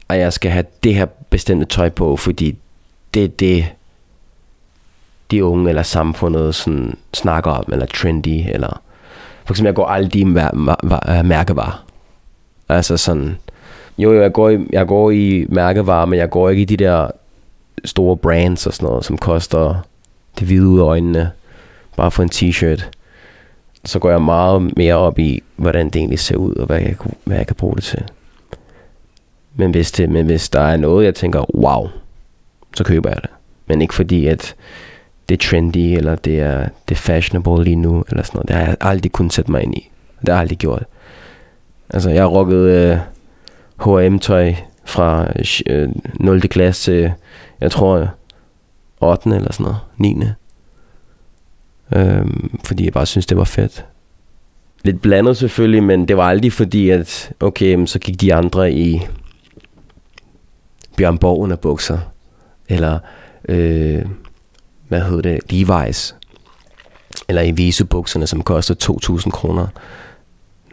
at 0.09 0.19
jeg 0.19 0.33
skal 0.33 0.51
have 0.51 0.65
det 0.83 0.95
her 0.95 1.05
bestemte 1.29 1.65
tøj 1.65 1.89
på, 1.89 2.17
fordi 2.17 2.57
det 3.13 3.23
er 3.23 3.27
det, 3.27 3.65
de 5.31 5.45
unge 5.45 5.69
eller 5.69 5.83
samfundet 5.83 6.55
sådan 6.55 6.97
snakker 7.13 7.51
om, 7.51 7.65
eller 7.71 7.85
trendy, 7.85 8.43
eller 8.53 8.81
for 9.45 9.53
eksempel, 9.53 9.67
jeg 9.67 9.75
går 9.75 9.85
alle 9.87 10.09
de 10.09 10.23
mær- 10.25 10.53
mær- 10.83 11.17
øh, 11.19 11.25
mærkevarer. 11.25 11.85
Altså 12.69 12.97
sådan, 12.97 13.37
jo, 13.97 14.13
jo, 14.13 14.21
jeg 14.21 14.33
går, 14.33 14.49
i, 14.49 14.67
jeg 14.73 14.87
går 14.87 15.11
i 15.11 15.45
mærkevarer, 15.49 16.05
men 16.05 16.19
jeg 16.19 16.29
går 16.29 16.49
ikke 16.49 16.61
i 16.61 16.65
de 16.65 16.77
der 16.77 17.07
store 17.85 18.17
brands 18.17 18.67
og 18.67 18.73
sådan 18.73 18.87
noget, 18.89 19.05
som 19.05 19.17
koster 19.17 19.75
det 20.39 20.47
hvide 20.47 20.67
ud 20.67 20.79
af 20.79 20.83
øjnene, 20.83 21.31
bare 21.97 22.11
for 22.11 22.23
en 22.23 22.29
t-shirt. 22.33 22.89
Så 23.87 23.99
går 23.99 24.09
jeg 24.09 24.21
meget 24.21 24.77
mere 24.77 24.95
op 24.95 25.19
i, 25.19 25.43
hvordan 25.55 25.85
det 25.85 25.95
egentlig 25.95 26.19
ser 26.19 26.35
ud, 26.35 26.55
og 26.55 26.65
hvad 26.65 26.79
jeg, 26.79 26.95
hvad 27.23 27.37
jeg 27.37 27.47
kan 27.47 27.55
bruge 27.55 27.75
det 27.75 27.83
til. 27.83 28.03
Men 29.55 29.71
hvis, 29.71 29.91
det, 29.91 30.09
men 30.09 30.25
hvis 30.25 30.49
der 30.49 30.61
er 30.61 30.77
noget, 30.77 31.05
jeg 31.05 31.15
tænker, 31.15 31.55
wow, 31.55 31.87
så 32.75 32.83
køber 32.83 33.09
jeg 33.09 33.21
det. 33.21 33.29
Men 33.67 33.81
ikke 33.81 33.93
fordi, 33.93 34.27
at 34.27 34.55
det 35.29 35.43
er 35.43 35.47
trendy, 35.47 35.77
eller 35.77 36.15
det 36.15 36.39
er, 36.39 36.69
det 36.89 36.95
er 36.95 36.99
fashionable 36.99 37.63
lige 37.63 37.75
nu, 37.75 38.03
eller 38.09 38.23
sådan 38.23 38.37
noget. 38.37 38.47
Det 38.47 38.55
har 38.55 38.63
jeg 38.63 38.75
aldrig 38.81 39.11
kunnet 39.11 39.33
sætte 39.33 39.51
mig 39.51 39.63
ind 39.63 39.75
i. 39.75 39.91
Det 40.19 40.29
har 40.29 40.33
jeg 40.33 40.41
aldrig 40.41 40.57
gjort. 40.57 40.83
Altså, 41.89 42.09
jeg 42.09 42.23
har 42.23 42.29
øh, 42.49 42.97
H&M-tøj 43.79 44.53
fra 44.85 45.27
øh, 45.65 45.89
0. 46.13 46.41
klasse 46.41 46.91
til, 46.91 47.11
jeg 47.61 47.71
tror, 47.71 48.09
8. 49.01 49.29
eller 49.29 49.53
sådan 49.53 49.63
noget, 49.63 49.77
9. 49.97 50.25
Øhm, 51.95 52.59
fordi 52.63 52.85
jeg 52.85 52.93
bare 52.93 53.05
synes, 53.05 53.25
det 53.25 53.37
var 53.37 53.43
fedt. 53.43 53.85
Lidt 54.83 55.01
blandet 55.01 55.37
selvfølgelig, 55.37 55.83
men 55.83 56.07
det 56.07 56.17
var 56.17 56.23
aldrig 56.23 56.53
fordi, 56.53 56.89
at 56.89 57.31
okay, 57.39 57.85
så 57.85 57.99
gik 57.99 58.21
de 58.21 58.33
andre 58.33 58.73
i 58.73 59.01
Bjørn 60.97 61.17
Borgen 61.17 61.51
af 61.51 61.59
bukser. 61.59 61.99
Eller, 62.69 62.99
øh, 63.49 64.05
hvad 64.87 65.01
hedder 65.01 65.21
det, 65.21 65.39
Levi's. 65.53 66.15
Eller 67.29 67.41
i 67.41 67.51
visebukserne, 67.51 68.27
som 68.27 68.41
koster 68.41 68.75
2.000 69.19 69.29
kroner. 69.29 69.67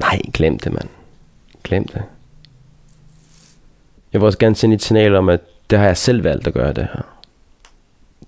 Nej, 0.00 0.20
glem 0.32 0.58
det, 0.58 0.72
mand. 0.72 0.88
Glem 1.64 1.88
det. 1.88 2.02
Jeg 4.12 4.20
vil 4.20 4.26
også 4.26 4.38
gerne 4.38 4.56
sende 4.56 4.74
et 4.74 4.82
signal 4.82 5.14
om, 5.14 5.28
at 5.28 5.40
det 5.70 5.78
har 5.78 5.86
jeg 5.86 5.96
selv 5.96 6.24
valgt 6.24 6.46
at 6.46 6.54
gøre 6.54 6.72
det 6.72 6.88
her. 6.94 7.02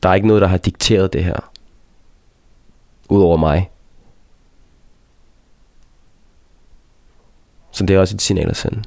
Der 0.03 0.09
er 0.09 0.14
ikke 0.14 0.26
noget, 0.26 0.43
der 0.43 0.49
har 0.49 0.57
dikteret 0.57 1.12
det 1.12 1.24
her. 1.24 1.51
Udover 3.09 3.37
mig. 3.37 3.71
Så 7.71 7.87
det 7.87 7.97
er 7.97 8.01
også 8.01 8.15
et 8.15 8.23
signal 8.23 8.51
at 8.51 8.57
sende. 8.57 8.83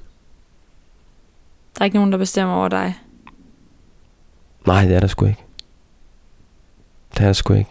Der 1.75 1.81
er 1.81 1.85
ikke 1.85 1.97
nogen, 1.97 2.11
der 2.11 2.17
bestemmer 2.17 2.55
over 2.55 2.67
dig. 2.67 2.99
Nej, 4.67 4.85
det 4.85 4.95
er 4.95 4.99
der 4.99 5.07
sgu 5.07 5.25
ikke. 5.25 5.43
Det 7.13 7.19
er 7.19 7.25
der 7.25 7.33
sgu 7.33 7.53
ikke. 7.53 7.69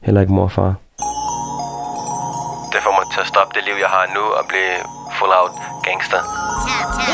Heller 0.00 0.20
ikke 0.20 0.32
mor 0.32 0.42
og 0.42 0.52
far. 0.52 0.74
Det 2.72 2.80
får 2.84 2.92
mig 2.98 3.06
til 3.14 3.20
at 3.20 3.26
stoppe 3.26 3.54
det 3.54 3.64
liv, 3.64 3.74
jeg 3.80 3.88
har 3.88 4.04
nu, 4.14 4.20
og 4.38 4.44
blive 4.48 5.01
full 5.22 5.30
out 5.30 5.54
gangster. 5.84 6.18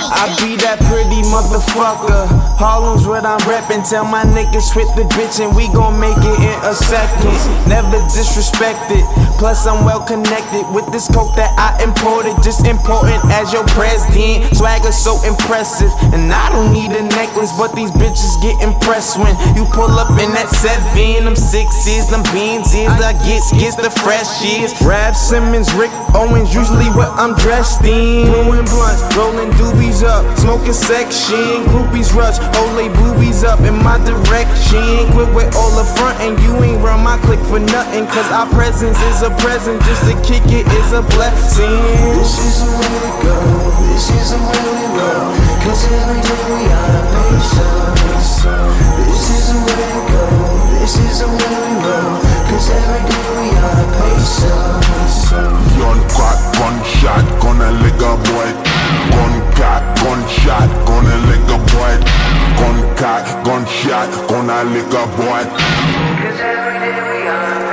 I 0.09 0.33
be 0.41 0.57
that 0.65 0.81
pretty 0.89 1.21
motherfucker. 1.29 2.25
Harlem's 2.57 3.07
what 3.07 3.25
I'm 3.25 3.41
reppin'. 3.45 3.85
Tell 3.85 4.05
my 4.05 4.25
niggas 4.25 4.73
with 4.73 4.89
the 4.97 5.05
bitch 5.13 5.41
and 5.45 5.53
we 5.53 5.69
gon' 5.77 6.01
make 6.01 6.17
it 6.17 6.39
in 6.41 6.59
a 6.65 6.73
second. 6.73 7.37
Never 7.69 8.01
disrespected. 8.09 9.05
Plus 9.37 9.67
I'm 9.67 9.85
well 9.85 10.01
connected 10.03 10.65
with 10.73 10.89
this 10.91 11.07
coke 11.09 11.37
that 11.37 11.53
I 11.55 11.77
imported. 11.85 12.35
Just 12.43 12.67
important 12.67 13.21
as 13.33 13.53
your 13.53 13.65
president. 13.77 14.57
Swagger 14.57 14.93
so 14.93 15.21
impressive. 15.25 15.93
And 16.13 16.33
I 16.33 16.49
don't 16.51 16.73
need 16.73 16.93
a 16.93 17.05
necklace, 17.05 17.53
but 17.57 17.77
these 17.77 17.93
bitches 17.93 18.41
get 18.41 18.57
impressed 18.65 19.21
when 19.21 19.33
you 19.57 19.65
pull 19.71 19.93
up 20.01 20.11
in 20.17 20.33
that 20.37 20.49
seven. 20.51 21.25
Them 21.25 21.37
sixes, 21.37 22.11
them 22.11 22.25
beans 22.33 22.73
is 22.75 22.91
I 22.91 23.13
get 23.25 23.45
gets 23.61 23.77
the 23.77 23.93
fresh 24.03 24.45
years. 24.45 24.75
Rap 24.83 25.15
Simmons, 25.15 25.73
Rick 25.75 25.93
Owens, 26.17 26.53
usually 26.53 26.91
what 26.97 27.13
I'm 27.17 27.37
dressed 27.37 27.85
in. 27.85 27.98
Blowing 27.99 28.63
blunts, 28.71 29.03
rolling 29.19 29.51
doobies 29.59 30.07
up, 30.07 30.23
smoking 30.39 30.73
section. 30.73 31.67
Groupies 31.67 32.15
rush, 32.15 32.39
hold 32.55 32.79
they 32.79 32.87
boobies 32.95 33.43
up 33.43 33.59
in 33.67 33.75
my 33.83 33.99
direction. 34.07 35.11
Quit 35.11 35.35
with 35.35 35.51
all 35.57 35.75
the 35.75 35.83
front 35.99 36.15
and 36.23 36.39
you 36.39 36.55
ain't 36.63 36.79
run 36.79 37.03
my 37.03 37.19
click 37.27 37.41
for 37.51 37.59
nothing. 37.59 38.07
Cause 38.07 38.31
our 38.31 38.47
presence 38.55 38.99
is 39.11 39.23
a 39.23 39.31
present, 39.43 39.83
just 39.83 40.07
to 40.07 40.15
kick 40.23 40.47
it 40.47 40.67
is 40.79 40.93
a 40.93 41.03
blessing. 41.19 41.75
This 42.15 42.39
is 42.39 42.63
the 42.63 42.71
way 42.71 42.95
to 43.03 43.13
go. 43.27 43.35
This 43.91 44.07
is 44.15 44.31
the 44.31 44.39
way 44.47 44.63
we 44.63 44.87
roll. 44.95 45.35
Cause 45.67 45.83
every 45.91 46.23
day 46.23 46.43
we 46.55 46.71
are 46.71 47.03
nation. 47.19 47.99
This 48.15 49.27
is 49.27 49.45
the 49.51 49.59
way 49.59 49.75
to 49.75 50.03
go. 50.07 50.23
This 50.79 50.95
is 51.03 51.19
the 51.19 51.27
way 51.27 51.51
we 51.67 51.75
roll. 51.83 52.38
Boy. 58.27 58.49
Gun 59.15 59.35
cock, 59.55 59.83
gunshot, 60.03 60.69
gonna 60.87 61.17
lick 61.31 61.47
a 61.51 61.59
boy. 61.73 61.95
Gun 62.59 62.79
cock, 62.97 63.25
gunshot, 63.45 64.09
gonna 64.29 64.65
lick 64.75 64.91
a 64.93 65.05
boy. 65.17 65.43
Cause 65.47 66.41
every 66.41 66.79
day 66.79 67.23
we 67.23 67.29
are. 67.29 67.69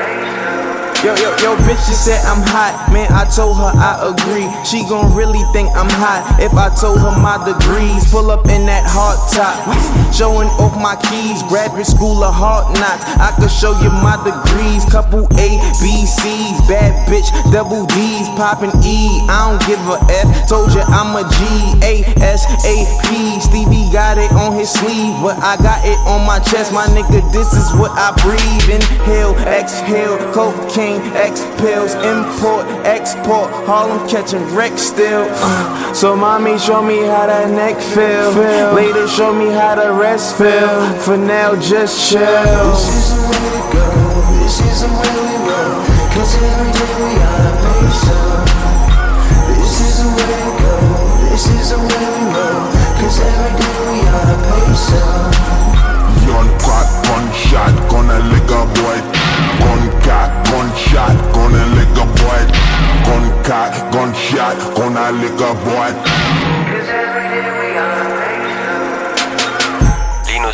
Yo, 1.05 1.13
yo, 1.21 1.29
yo, 1.37 1.53
bitch, 1.69 1.77
she 1.85 1.93
said 1.93 2.17
I'm 2.25 2.41
hot. 2.49 2.89
Man, 2.89 3.05
I 3.13 3.29
told 3.29 3.61
her 3.61 3.69
I 3.77 4.09
agree. 4.09 4.49
She 4.65 4.81
gon' 4.89 5.13
really 5.13 5.45
think 5.53 5.69
I'm 5.77 5.85
hot 6.01 6.25
if 6.41 6.49
I 6.57 6.73
told 6.73 6.97
her 6.97 7.13
my 7.13 7.37
degrees. 7.45 8.09
Pull 8.09 8.33
up 8.33 8.49
in 8.49 8.65
that 8.65 8.89
hard 8.89 9.21
top, 9.29 9.53
showing 10.15 10.47
off 10.63 10.73
my 10.79 10.95
keys. 11.11 11.43
Graduate 11.51 11.85
school 11.85 12.23
of 12.23 12.33
hard 12.33 12.71
knocks. 12.79 13.03
I 13.19 13.35
could 13.35 13.51
show 13.51 13.75
you 13.83 13.91
my 13.99 14.15
degrees. 14.23 14.87
Couple 14.87 15.27
A, 15.35 15.47
B, 15.83 16.07
C's. 16.07 16.57
Bad 16.71 16.95
bitch, 17.11 17.27
double 17.51 17.85
D's. 17.91 18.27
Poppin' 18.39 18.71
E. 18.79 19.19
I 19.27 19.51
don't 19.51 19.61
give 19.67 19.81
a 19.91 19.99
F. 20.23 20.47
Told 20.47 20.71
you 20.71 20.81
I'm 20.87 21.11
a 21.19 21.27
G. 21.27 21.39
A, 21.83 21.93
S, 22.23 22.47
A, 22.63 22.75
P. 23.05 23.39
Stevie 23.43 23.91
got 23.91 24.17
it 24.17 24.31
on 24.31 24.55
his 24.55 24.71
sleeve, 24.71 25.15
but 25.19 25.35
I 25.43 25.59
got 25.59 25.83
it 25.83 25.99
on 26.07 26.25
my 26.25 26.39
chest. 26.39 26.71
My 26.71 26.87
nigga, 26.95 27.19
this 27.31 27.51
is 27.53 27.67
what 27.75 27.91
I 27.91 28.15
breathe. 28.23 28.79
Inhale, 28.79 29.35
exhale, 29.43 30.17
cocaine, 30.31 31.01
X 31.19 31.43
pills, 31.59 31.93
import, 31.99 32.65
export. 32.87 33.51
Harlem 33.67 34.07
catching 34.07 34.43
wreck 34.55 34.77
still. 34.77 35.27
Uh, 35.29 35.93
so 35.93 36.15
mommy, 36.15 36.57
show 36.57 36.81
me 36.81 37.03
how 37.03 37.27
that 37.27 37.49
neck 37.51 37.75
feel. 37.93 38.31
Later, 38.73 39.07
show 39.07 39.33
me 39.33 39.51
how 39.51 39.75
the 39.75 39.91
rest 40.05 40.37
feel. 40.37 40.77
For 41.01 41.17
now, 41.17 41.55
just 41.59 41.93
chill. 42.09 42.69
This 42.69 42.85
is 42.93 43.07
the 43.15 43.21
way 43.25 43.47
to 43.55 43.63
go. 43.73 43.87
This 44.41 44.57
is 44.61 44.77
the 44.85 44.89
way 44.97 45.15
we 45.25 45.35
roll. 45.47 45.77
Cause 46.13 46.33
every 46.49 46.71
day 46.77 46.93
we 47.01 47.13
are 47.29 47.41
a 47.49 47.53
nation. 47.65 48.37
This 49.57 49.75
is 49.85 49.95
the 50.01 50.09
way 50.15 50.33
to 50.45 50.51
go. 50.61 50.73
This 51.29 51.45
is 51.57 51.67
the 51.73 51.79
way 51.87 52.05
we 52.13 52.23
roll. 52.35 52.63
Cause 53.01 53.17
every 53.31 53.53
day 53.59 53.77
we 53.89 53.99
are 54.13 54.29
a 54.33 54.37
nation. 54.45 55.09
Gun 56.27 56.47
crack, 56.61 56.89
gunshot, 57.07 57.75
gonna 57.89 58.19
lick 58.31 58.49
a 58.59 58.61
boy. 58.77 58.99
Gun 59.61 59.83
cock, 60.05 60.29
gunshot, 60.51 61.17
gonna 61.33 61.63
lick 61.77 61.95
a 62.03 62.05
boy. 62.19 62.41
Gun 63.07 63.25
cock, 63.47 63.73
gunshot, 63.93 64.57
gonna 64.77 65.05
lick 65.21 65.39
a 65.49 65.51
boy. 65.65 66.64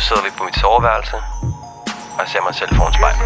Sidder 0.02 0.22
vi 0.22 0.30
på 0.38 0.44
mit 0.44 0.56
soveværelse, 0.56 1.16
og 2.14 2.20
jeg 2.20 2.28
ser 2.28 2.42
mig 2.42 2.54
selv 2.54 2.76
foran 2.76 2.92
spejlet. 2.92 3.20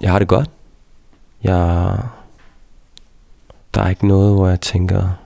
Jeg 0.00 0.12
har 0.12 0.18
det 0.18 0.28
godt. 0.28 0.50
Jeg... 1.42 1.98
Der 3.74 3.82
er 3.82 3.88
ikke 3.88 4.06
noget, 4.06 4.34
hvor 4.34 4.48
jeg 4.48 4.60
tænker... 4.60 5.23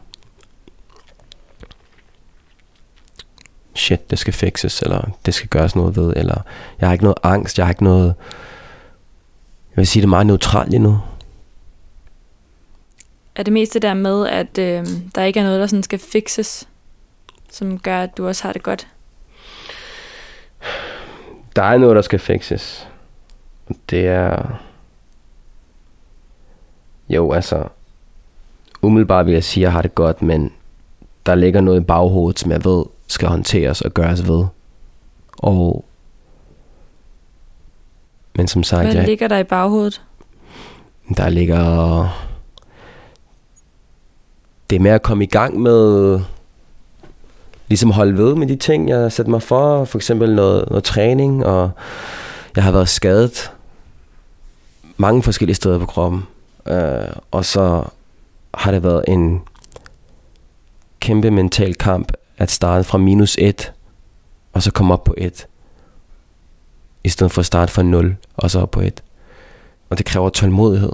shit, 3.88 4.10
det 4.10 4.18
skal 4.18 4.32
fixes, 4.32 4.82
eller 4.82 5.10
det 5.26 5.34
skal 5.34 5.48
gøres 5.48 5.76
noget 5.76 5.96
ved, 5.96 6.12
eller 6.16 6.42
jeg 6.80 6.88
har 6.88 6.92
ikke 6.92 7.04
noget 7.04 7.18
angst, 7.22 7.58
jeg 7.58 7.66
har 7.66 7.70
ikke 7.70 7.84
noget... 7.84 8.14
Jeg 9.70 9.76
vil 9.76 9.86
sige 9.86 10.00
det 10.00 10.08
meget 10.08 10.26
neutralt 10.26 10.70
lige 10.70 10.82
nu. 10.82 10.98
Er 13.36 13.42
det 13.42 13.52
mest 13.52 13.74
det 13.74 13.82
der 13.82 13.94
med, 13.94 14.26
at 14.26 14.58
øh, 14.58 14.86
der 15.14 15.22
ikke 15.22 15.40
er 15.40 15.44
noget, 15.44 15.60
der 15.60 15.66
sådan 15.66 15.82
skal 15.82 15.98
fixes, 15.98 16.68
som 17.52 17.78
gør, 17.78 18.00
at 18.02 18.16
du 18.16 18.26
også 18.26 18.42
har 18.42 18.52
det 18.52 18.62
godt? 18.62 18.88
Der 21.56 21.62
er 21.62 21.78
noget, 21.78 21.96
der 21.96 22.02
skal 22.02 22.18
fixes. 22.18 22.88
Det 23.90 24.06
er... 24.06 24.60
Jo, 27.08 27.32
altså... 27.32 27.68
Umiddelbart 28.82 29.26
vil 29.26 29.34
jeg 29.34 29.44
sige, 29.44 29.62
at 29.62 29.64
jeg 29.64 29.72
har 29.72 29.82
det 29.82 29.94
godt, 29.94 30.22
men 30.22 30.52
der 31.26 31.34
ligger 31.34 31.60
noget 31.60 31.80
i 31.80 31.84
baghovedet, 31.84 32.38
som 32.38 32.50
jeg 32.50 32.64
ved 32.64 32.84
skal 33.08 33.28
håndteres 33.28 33.80
og 33.80 33.90
gøres 33.94 34.28
ved. 34.28 34.44
Og... 35.38 35.84
Men 38.36 38.48
som 38.48 38.62
sagt, 38.62 38.84
Hvad 38.84 38.94
jeg, 38.94 39.04
ligger 39.04 39.28
der 39.28 39.38
i 39.38 39.44
baghovedet? 39.44 40.02
der 41.16 41.28
ligger... 41.28 42.08
Det 44.70 44.80
med 44.80 44.90
at 44.90 45.02
komme 45.02 45.24
i 45.24 45.26
gang 45.26 45.60
med... 45.60 46.20
Ligesom 47.68 47.90
holde 47.90 48.18
ved 48.18 48.34
med 48.34 48.46
de 48.46 48.56
ting, 48.56 48.88
jeg 48.88 48.98
har 48.98 49.08
sat 49.08 49.28
mig 49.28 49.42
for. 49.42 49.84
For 49.84 49.98
eksempel 49.98 50.34
noget, 50.34 50.68
noget 50.68 50.84
træning, 50.84 51.46
og 51.46 51.70
jeg 52.56 52.64
har 52.64 52.72
været 52.72 52.88
skadet 52.88 53.52
mange 54.96 55.22
forskellige 55.22 55.54
steder 55.54 55.78
på 55.78 55.86
kroppen. 55.86 56.22
Øh, 56.66 57.08
og 57.30 57.44
så 57.44 57.84
har 58.54 58.70
det 58.72 58.82
været 58.82 59.04
en 59.08 59.42
kæmpe 61.00 61.30
mental 61.30 61.74
kamp 61.74 62.12
at 62.38 62.50
starte 62.50 62.84
fra 62.84 62.98
minus 62.98 63.36
1, 63.38 63.72
og 64.52 64.62
så 64.62 64.70
komme 64.70 64.94
op 64.94 65.04
på 65.04 65.14
1. 65.18 65.46
I 67.04 67.08
stedet 67.08 67.32
for 67.32 67.40
at 67.40 67.46
starte 67.46 67.72
fra 67.72 67.82
0, 67.82 68.16
og 68.36 68.50
så 68.50 68.60
op 68.60 68.70
på 68.70 68.80
1. 68.80 69.02
Og 69.90 69.98
det 69.98 70.06
kræver 70.06 70.28
tålmodighed. 70.28 70.92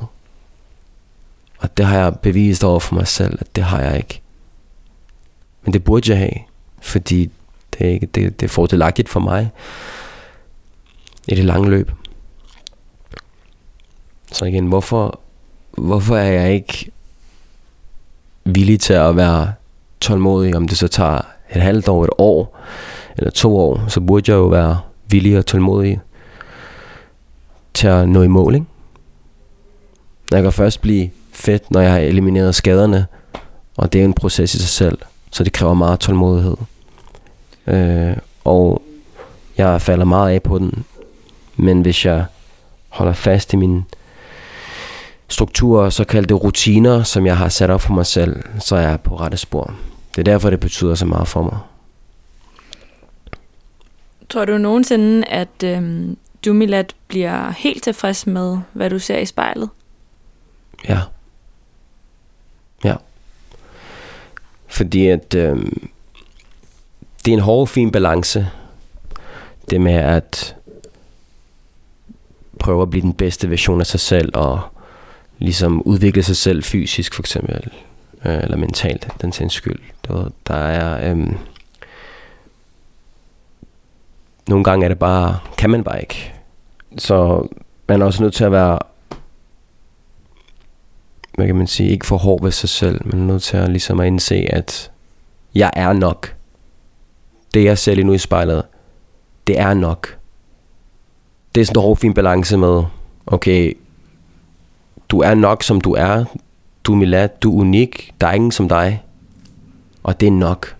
Og 1.58 1.76
det 1.76 1.86
har 1.86 1.98
jeg 1.98 2.18
bevist 2.18 2.64
over 2.64 2.80
for 2.80 2.94
mig 2.94 3.08
selv, 3.08 3.38
at 3.40 3.56
det 3.56 3.64
har 3.64 3.80
jeg 3.80 3.96
ikke. 3.96 4.20
Men 5.62 5.72
det 5.72 5.84
burde 5.84 6.10
jeg 6.10 6.18
have, 6.18 6.40
fordi 6.80 7.30
det 7.72 7.86
er, 7.86 7.90
ikke, 7.90 8.06
det, 8.06 8.40
det 8.40 8.46
er 8.46 8.50
fordelagtigt 8.50 9.08
for 9.08 9.20
mig 9.20 9.50
i 11.28 11.34
det 11.34 11.44
lange 11.44 11.70
løb. 11.70 11.90
Så 14.32 14.44
igen, 14.44 14.66
hvorfor, 14.66 15.20
hvorfor 15.70 16.16
er 16.16 16.32
jeg 16.32 16.54
ikke 16.54 16.90
villig 18.44 18.80
til 18.80 18.92
at 18.92 19.16
være 19.16 19.52
tålmodig, 20.00 20.56
om 20.56 20.68
det 20.68 20.78
så 20.78 20.88
tager 20.88 21.33
et 21.50 21.62
halvt 21.62 21.88
år, 21.88 22.04
et 22.04 22.10
år 22.18 22.58
eller 23.16 23.30
to 23.30 23.58
år, 23.58 23.80
så 23.88 24.00
burde 24.00 24.32
jeg 24.32 24.36
jo 24.36 24.46
være 24.46 24.80
villig 25.08 25.38
og 25.38 25.46
tålmodig 25.46 26.00
til 27.74 27.86
at 27.86 28.08
nå 28.08 28.22
i 28.22 28.28
mål, 28.28 28.54
ikke? 28.54 28.66
Jeg 30.30 30.42
kan 30.42 30.52
først 30.52 30.80
blive 30.80 31.10
fedt, 31.32 31.70
når 31.70 31.80
jeg 31.80 31.92
har 31.92 31.98
elimineret 31.98 32.54
skaderne, 32.54 33.06
og 33.76 33.92
det 33.92 34.00
er 34.00 34.04
en 34.04 34.14
proces 34.14 34.54
i 34.54 34.58
sig 34.58 34.68
selv, 34.68 34.98
så 35.30 35.44
det 35.44 35.52
kræver 35.52 35.74
meget 35.74 36.00
tålmodighed. 36.00 36.56
Øh, 37.66 38.16
og 38.44 38.82
jeg 39.58 39.82
falder 39.82 40.04
meget 40.04 40.34
af 40.34 40.42
på 40.42 40.58
den, 40.58 40.84
men 41.56 41.80
hvis 41.80 42.04
jeg 42.04 42.24
holder 42.88 43.12
fast 43.12 43.52
i 43.52 43.56
mine 43.56 43.84
strukturer, 45.28 45.90
så 45.90 46.04
kaldte 46.04 46.34
rutiner, 46.34 47.02
som 47.02 47.26
jeg 47.26 47.36
har 47.36 47.48
sat 47.48 47.70
op 47.70 47.80
for 47.80 47.94
mig 47.94 48.06
selv, 48.06 48.42
så 48.58 48.76
er 48.76 48.80
jeg 48.80 49.00
på 49.00 49.16
rette 49.16 49.36
spor. 49.36 49.74
Det 50.16 50.18
er 50.20 50.32
derfor, 50.32 50.50
det 50.50 50.60
betyder 50.60 50.94
så 50.94 51.06
meget 51.06 51.28
for 51.28 51.42
mig. 51.42 51.58
Tror 54.28 54.44
du 54.44 54.58
nogensinde, 54.58 55.26
at 55.26 55.62
øh, 55.64 56.08
du, 56.44 56.52
Milad, 56.52 56.84
bliver 57.08 57.50
helt 57.50 57.82
tilfreds 57.82 58.26
med, 58.26 58.58
hvad 58.72 58.90
du 58.90 58.98
ser 58.98 59.18
i 59.18 59.26
spejlet? 59.26 59.70
Ja. 60.88 61.00
Ja. 62.84 62.94
Fordi 64.66 65.06
at 65.06 65.34
øh, 65.34 65.56
det 67.24 67.32
er 67.32 67.36
en 67.36 67.40
hård, 67.40 67.68
fin 67.68 67.90
balance. 67.90 68.50
Det 69.70 69.80
med 69.80 69.94
at 69.94 70.56
prøve 72.60 72.82
at 72.82 72.90
blive 72.90 73.02
den 73.02 73.14
bedste 73.14 73.50
version 73.50 73.80
af 73.80 73.86
sig 73.86 74.00
selv, 74.00 74.30
og 74.34 74.60
ligesom 75.38 75.82
udvikle 75.82 76.22
sig 76.22 76.36
selv 76.36 76.62
fysisk 76.62 77.14
for 77.14 77.22
eksempel, 77.22 77.72
øh, 78.24 78.42
eller 78.42 78.56
mentalt, 78.56 79.08
den 79.20 79.32
sags 79.32 79.54
skyld. 79.54 79.80
Der, 80.08 80.30
der 80.46 80.54
er... 80.54 81.10
Øh, 81.10 81.26
nogle 84.48 84.64
gange 84.64 84.84
er 84.84 84.88
det 84.88 84.98
bare, 84.98 85.38
kan 85.58 85.70
man 85.70 85.84
bare 85.84 86.00
ikke. 86.00 86.34
Så 86.98 87.48
man 87.88 88.02
er 88.02 88.06
også 88.06 88.22
nødt 88.22 88.34
til 88.34 88.44
at 88.44 88.52
være 88.52 88.78
hvad 91.34 91.46
kan 91.46 91.56
man 91.56 91.66
sige, 91.66 91.88
ikke 91.88 92.06
for 92.06 92.16
hård 92.16 92.42
ved 92.42 92.50
sig 92.50 92.68
selv, 92.68 93.06
men 93.06 93.26
nødt 93.26 93.42
til 93.42 93.56
at 93.56 93.68
ligesom 93.68 94.00
at 94.00 94.06
indse, 94.06 94.46
at 94.50 94.90
jeg 95.54 95.70
er 95.76 95.92
nok. 95.92 96.34
Det 97.54 97.64
jeg 97.64 97.78
ser 97.78 97.94
lige 97.94 98.04
nu 98.04 98.12
i 98.12 98.18
spejlet, 98.18 98.62
det 99.46 99.58
er 99.60 99.74
nok. 99.74 100.18
Det 101.54 101.60
er 101.60 101.64
sådan 101.64 101.78
en 101.78 101.82
hård 101.82 101.96
fin 101.96 102.14
balance 102.14 102.56
med, 102.56 102.82
okay, 103.26 103.76
du 105.08 105.20
er 105.20 105.34
nok 105.34 105.62
som 105.62 105.80
du 105.80 105.92
er, 105.92 106.24
du 106.84 106.92
er 106.92 106.96
Milad, 106.96 107.28
du 107.42 107.56
er 107.56 107.60
unik, 107.60 108.14
der 108.20 108.26
er 108.26 108.32
ingen 108.32 108.52
som 108.52 108.68
dig, 108.68 109.02
og 110.02 110.20
det 110.20 110.26
er 110.26 110.30
nok. 110.30 110.76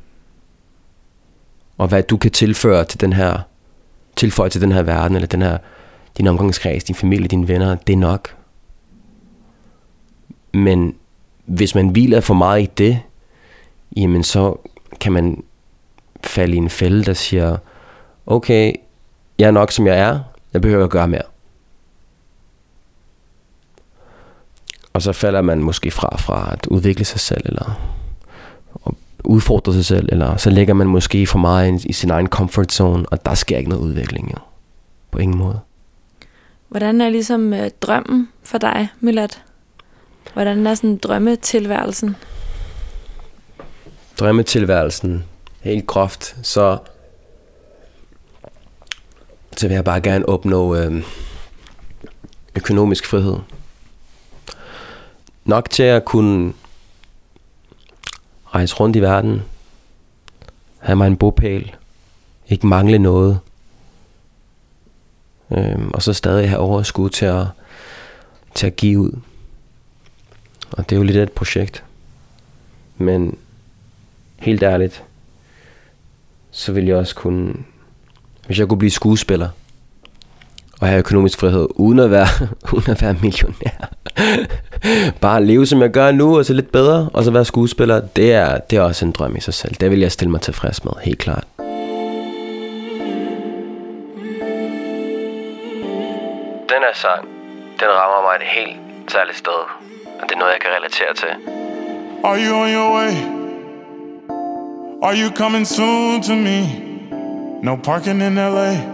Og 1.79 1.89
hvad 1.89 2.03
du 2.03 2.17
kan 2.17 2.31
tilføre 2.31 2.85
til 2.85 3.01
den 3.01 3.13
her, 3.13 3.39
tilføje 4.17 4.51
til 4.51 4.61
den 4.61 4.73
her 4.73 4.83
verden, 4.83 5.17
eller 5.17 5.27
den 5.27 5.43
her, 5.43 5.59
din 6.19 6.27
omgangskreds, 6.27 6.85
din 6.85 6.95
familie, 6.95 7.29
dine 7.29 7.49
venner, 7.49 7.75
det 7.75 7.93
er 7.93 7.97
nok. 7.97 8.37
Men 10.53 10.95
hvis 11.45 11.75
man 11.75 11.89
hviler 11.89 12.21
for 12.21 12.35
meget 12.35 12.63
i 12.63 12.71
det, 12.79 13.01
jamen 13.97 14.23
så 14.23 14.57
kan 15.01 15.13
man 15.13 15.45
falde 16.25 16.55
i 16.55 16.59
en 16.59 16.71
fælde, 16.71 17.05
der 17.05 17.15
siger, 17.15 17.57
okay, 18.27 18.73
jeg 19.39 19.47
er 19.47 19.51
nok 19.51 19.73
som 19.73 19.87
jeg 19.87 19.99
er, 19.99 20.21
jeg 20.53 20.61
behøver 20.61 20.85
at 20.85 20.91
gøre 20.91 21.09
mere. 21.09 21.34
Og 24.95 25.03
så 25.03 25.13
falder 25.13 25.41
man 25.41 25.63
måske 25.63 25.91
fra 25.91 26.17
fra 26.17 26.53
at 26.53 26.67
udvikle 26.67 27.05
sig 27.05 27.21
selv, 27.21 27.43
eller 27.45 27.81
udfordre 29.25 29.73
sig 29.73 29.85
selv, 29.85 30.09
eller 30.13 30.37
så 30.37 30.51
ligger 30.51 30.75
man 30.75 30.87
måske 30.87 31.27
for 31.27 31.39
meget 31.39 31.85
i 31.85 31.93
sin 31.93 32.11
egen 32.11 32.27
comfort 32.27 32.73
zone, 32.73 33.07
og 33.07 33.27
der 33.27 33.35
sker 33.35 33.59
ikke 33.59 33.71
noget 33.71 33.83
udvikling 33.83 34.31
jo. 34.31 34.39
På 35.11 35.19
ingen 35.19 35.39
måde. 35.39 35.61
Hvordan 36.69 37.01
er 37.01 37.09
ligesom 37.09 37.53
øh, 37.53 37.71
drømmen 37.81 38.29
for 38.43 38.59
dig, 38.59 38.89
Milad? 39.01 39.29
Hvordan 40.33 40.67
er 40.67 40.75
sådan 40.75 40.97
drømmetilværelsen? 40.97 42.17
drømmetilværelsen 44.21 45.25
helt 45.61 45.87
groft, 45.87 46.37
så, 46.43 46.79
så 49.57 49.69
vil 49.69 49.75
jeg 49.75 49.85
bare 49.85 50.01
gerne 50.01 50.29
opnå 50.29 50.77
øh, 50.77 51.03
økonomisk 52.57 53.07
frihed. 53.07 53.37
Nok 55.45 55.71
til 55.71 55.83
at 55.83 56.05
kunne 56.05 56.53
rejse 58.47 58.75
rundt 58.75 58.97
i 58.97 59.01
verden, 59.01 59.43
have 60.79 60.97
mig 60.97 61.07
en 61.07 61.17
bopæl, 61.17 61.75
ikke 62.49 62.67
mangle 62.67 62.99
noget, 62.99 63.41
øhm, 65.51 65.91
og 65.95 66.03
så 66.03 66.13
stadig 66.13 66.49
have 66.49 66.61
overskud 66.61 67.11
til 67.11 67.27
at, 67.27 67.47
til 68.55 68.67
at 68.67 68.77
give 68.77 69.01
ud. 69.01 69.21
Og 70.71 70.91
det 70.91 70.97
er 70.97 70.99
jo 70.99 71.03
lidt 71.03 71.17
et 71.17 71.33
projekt. 71.33 71.85
Men 72.97 73.39
helt 74.37 74.63
ærligt, 74.63 75.05
så 76.51 76.73
ville 76.73 76.89
jeg 76.89 76.97
også 76.97 77.15
kunne, 77.15 77.55
hvis 78.47 78.59
jeg 78.59 78.69
kunne 78.69 78.79
blive 78.79 78.91
skuespiller, 78.91 79.49
og 80.81 80.87
have 80.87 80.99
økonomisk 80.99 81.41
frihed, 81.41 81.69
uden 81.75 81.99
at 81.99 82.11
være, 82.11 82.27
uden 82.75 82.91
at 82.91 83.03
være 83.03 83.17
millionær. 83.23 83.91
Bare 85.25 85.45
leve 85.45 85.67
som 85.67 85.81
jeg 85.83 85.91
gør 85.91 86.13
nu, 86.13 86.39
og 86.39 86.45
så 86.45 86.53
lidt 86.53 86.73
bedre, 86.73 87.09
og 87.13 87.25
så 87.25 87.31
være 87.31 87.45
skuespiller, 87.45 88.01
det 88.01 88.33
er, 88.33 88.59
det 88.59 88.77
er 88.77 88.83
også 88.83 89.05
en 89.05 89.13
drøm 89.13 89.37
i 89.37 89.41
sig 89.41 89.55
selv. 89.55 89.75
Det 89.75 89.91
vil 89.91 90.01
jeg 90.01 90.13
stille 90.13 90.31
mig 90.31 90.41
tilfreds 90.41 90.85
med, 90.85 90.93
helt 91.03 91.19
klart. 91.19 91.45
Den 96.69 96.81
her 96.87 96.95
sang, 96.95 97.29
den 97.81 97.89
rammer 97.89 98.23
mig 98.29 98.37
et 98.41 98.47
helt 98.61 99.13
særligt 99.13 99.39
sted, 99.39 99.61
og 100.21 100.29
det 100.29 100.33
er 100.35 100.39
noget, 100.39 100.53
jeg 100.53 100.61
kan 100.61 100.71
relatere 100.79 101.15
til. 101.15 101.29
Are 102.25 102.39
you 102.47 102.55
on 102.63 102.69
your 102.75 102.97
way? 102.97 103.13
Are 105.03 105.15
you 105.23 105.31
coming 105.37 105.67
soon 105.67 106.23
to 106.23 106.35
me? 106.35 106.61
No 107.63 107.77
parking 107.77 108.23
in 108.23 108.35
LA. 108.35 108.94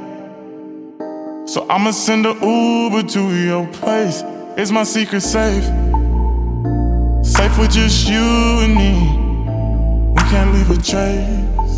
So 1.46 1.66
I'ma 1.68 1.90
send 1.90 2.26
a 2.26 2.34
Uber 2.40 3.02
to 3.08 3.34
your 3.34 3.66
place. 3.68 4.22
It's 4.56 4.70
my 4.70 4.84
secret 4.84 5.22
safe. 5.22 5.64
Safe 7.24 7.58
with 7.58 7.72
just 7.72 8.08
you 8.08 8.22
and 8.64 8.74
me. 8.74 8.94
We 10.14 10.22
can't 10.30 10.52
leave 10.54 10.70
a 10.70 10.76
trace. 10.76 11.76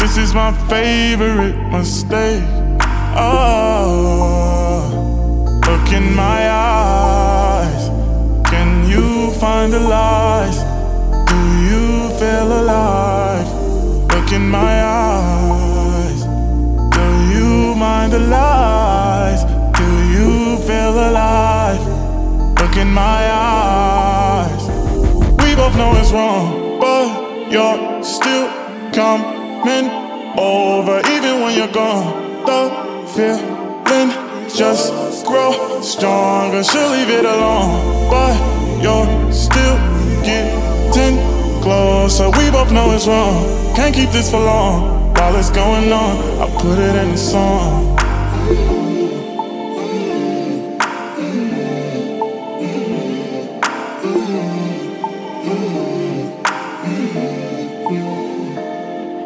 This 0.00 0.16
is 0.16 0.32
my 0.34 0.52
favorite 0.68 1.56
mistake. 1.70 2.44
Oh, 3.20 4.88
look 5.66 5.92
in 5.92 6.14
my 6.14 6.48
eyes. 6.48 7.88
Can 8.48 8.88
you 8.88 9.32
find 9.32 9.72
the 9.72 9.80
lies? 9.80 10.58
Do 11.28 11.36
you 11.68 12.08
feel 12.18 12.60
alive? 12.62 13.48
Look 14.14 14.32
in 14.32 14.48
my 14.48 14.82
eyes. 14.84 15.67
Mind 17.78 18.12
the 18.12 18.18
lies? 18.18 19.44
Do 19.78 19.88
you 20.10 20.56
feel 20.66 20.98
alive? 20.98 21.78
Look 22.58 22.76
in 22.76 22.92
my 22.92 23.30
eyes. 23.30 24.62
We 25.44 25.54
both 25.54 25.76
know 25.76 25.94
it's 25.94 26.10
wrong, 26.10 26.80
but 26.80 27.52
you're 27.52 28.02
still 28.02 28.48
coming 28.92 29.86
over, 30.36 30.98
even 31.06 31.40
when 31.42 31.56
you're 31.56 31.72
gone. 31.72 32.44
The 32.46 32.60
feeling 33.14 34.10
just 34.52 35.24
grow 35.24 35.80
stronger. 35.80 36.64
She'll 36.64 36.90
leave 36.90 37.10
it 37.10 37.24
alone, 37.24 38.10
but 38.10 38.34
you're 38.82 39.32
still 39.32 39.76
getting 40.24 41.16
closer. 41.62 42.28
We 42.30 42.50
both 42.50 42.72
know 42.72 42.90
it's 42.90 43.06
wrong. 43.06 43.46
Can't 43.76 43.94
keep 43.94 44.10
this 44.10 44.32
for 44.32 44.40
long. 44.40 44.97
While 45.18 45.34
it's 45.34 45.50
going 45.50 45.92
on, 45.92 46.40
I 46.40 46.46
put 46.62 46.78
it 46.78 46.94
in 46.94 47.10
a 47.10 47.16
song. 47.16 47.98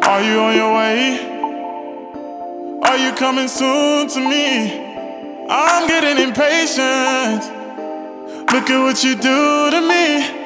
Are 0.03 0.21
you 0.23 0.39
on 0.39 0.55
your 0.55 0.73
way? 0.75 0.99
Are 2.81 2.97
you 2.97 3.13
coming 3.13 3.47
soon 3.47 4.07
to 4.09 4.19
me? 4.19 5.47
I'm 5.47 5.87
getting 5.87 6.23
impatient. 6.27 7.43
Look 8.51 8.67
at 8.67 8.81
what 8.81 9.03
you 9.03 9.13
do 9.15 9.69
to 9.69 9.81
me. 9.81 10.42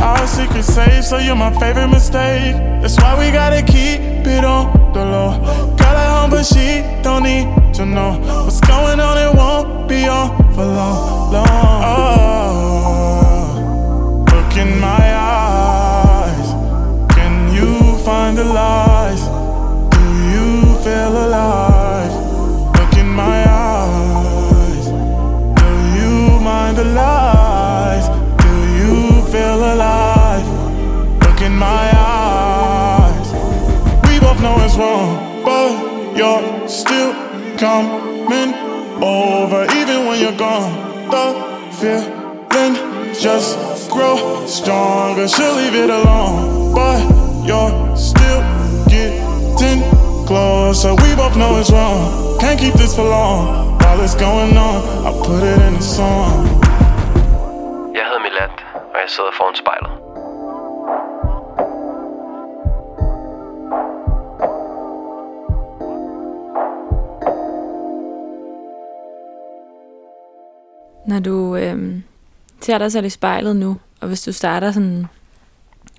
Our 0.00 0.26
secret 0.26 0.62
safe, 0.64 1.04
so 1.04 1.18
you're 1.18 1.34
my 1.34 1.50
favorite 1.58 1.88
mistake. 1.88 2.54
That's 2.80 2.96
why 2.98 3.18
we 3.18 3.30
gotta 3.32 3.62
keep 3.62 4.00
it 4.00 4.44
on 4.44 4.92
the 4.92 5.04
low. 5.04 5.38
Girl 5.76 5.96
at 5.96 6.08
home, 6.08 6.30
but 6.30 6.44
she 6.44 6.82
don't 7.02 7.24
need 7.24 7.74
to 7.74 7.84
know 7.84 8.12
what's 8.44 8.60
going 8.60 9.00
on. 9.00 9.18
It 9.18 9.34
won't 9.34 9.88
be 9.88 10.06
on 10.06 10.36
for 10.54 10.64
long, 10.64 11.32
long. 11.32 11.46
Oh, 11.90 13.04
look 14.32 14.56
in 14.56 14.78
my 14.78 15.14
eyes. 15.16 16.48
Can 17.14 17.52
you 17.52 17.98
find 18.04 18.38
the 18.38 18.44
lies? 18.44 19.22
Do 19.94 20.00
you 20.32 20.76
feel 20.84 21.12
alive? 21.26 22.12
Look 22.78 22.94
in 22.96 23.08
my 23.08 23.44
eyes. 23.48 24.86
Do 25.60 25.68
you 25.98 26.38
mind 26.40 26.76
the 26.76 26.84
lies? 26.84 27.37
It's 34.68 34.76
wrong, 34.76 35.42
but 35.46 36.14
you're 36.14 36.68
still 36.68 37.14
coming 37.56 38.52
over, 39.00 39.64
even 39.64 40.04
when 40.04 40.20
you're 40.20 40.36
gone. 40.36 41.08
The 41.08 41.24
feeling 41.72 42.76
just 43.14 43.56
grow 43.90 44.44
stronger. 44.44 45.26
She'll 45.26 45.54
leave 45.54 45.74
it 45.74 45.88
alone, 45.88 46.74
but 46.74 47.00
you're 47.48 47.96
still 47.96 48.42
getting 48.92 49.80
closer. 50.26 50.94
We 50.96 51.16
both 51.16 51.34
know 51.38 51.56
it's 51.56 51.70
wrong. 51.70 52.38
Can't 52.38 52.60
keep 52.60 52.74
this 52.74 52.94
for 52.94 53.04
long. 53.04 53.78
While 53.78 54.02
it's 54.02 54.14
going 54.14 54.54
on, 54.54 55.06
I 55.08 55.10
put 55.24 55.44
it 55.44 55.58
in 55.66 55.76
a 55.76 55.82
song. 55.82 56.44
Jeg 57.94 58.04
hedder 58.04 58.20
Milat, 58.20 58.52
og 58.74 59.00
jeg 59.00 59.08
sidder 59.08 59.30
foran 59.32 59.54
spejlet. 59.54 59.97
Når 71.08 71.18
du 71.18 71.56
øhm, 71.56 72.02
ser 72.60 72.78
dig 72.78 72.92
selv 72.92 73.06
i 73.06 73.10
spejlet 73.10 73.56
nu, 73.56 73.76
og 74.00 74.08
hvis 74.08 74.22
du 74.22 74.32
starter 74.32 74.72
sådan 74.72 75.06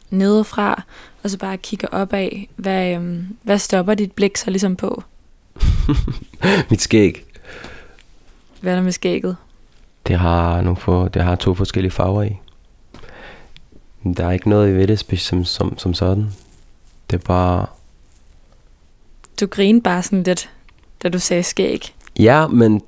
nedefra, 0.09 0.83
og 1.23 1.29
så 1.29 1.37
bare 1.37 1.57
kigger 1.57 1.87
opad, 1.91 2.29
hvad, 2.55 2.95
øhm, 2.95 3.37
hvad 3.43 3.57
stopper 3.57 3.93
dit 3.93 4.11
blik 4.11 4.37
så 4.37 4.49
ligesom 4.49 4.75
på? 4.75 5.03
Mit 6.69 6.81
skæg, 6.81 7.25
Hvad 8.61 8.71
er 8.71 8.75
der 8.75 8.83
med 8.83 8.91
skægget? 8.91 9.37
det 10.07 10.19
har, 10.19 10.61
nogle 10.61 10.77
få, 10.77 11.07
det 11.07 11.23
har 11.23 11.35
to 11.35 11.53
forskellige 11.53 11.91
farver 11.91 12.23
i. 12.23 12.37
Der 14.17 14.27
er 14.27 14.31
ikke 14.31 14.49
noget 14.49 14.75
ved 14.75 14.87
det 14.87 15.19
som, 15.19 15.45
som, 15.45 15.77
som 15.77 15.93
sådan. 15.93 16.25
Det 17.09 17.21
er 17.21 17.25
bare... 17.25 17.65
Du 19.39 19.47
grinede 19.47 19.83
bare 19.83 20.03
sådan 20.03 20.23
lidt, 20.23 20.49
da 21.03 21.09
du 21.09 21.19
sagde 21.19 21.43
skæg. 21.43 21.95
Ja, 22.19 22.47
men 22.47 22.81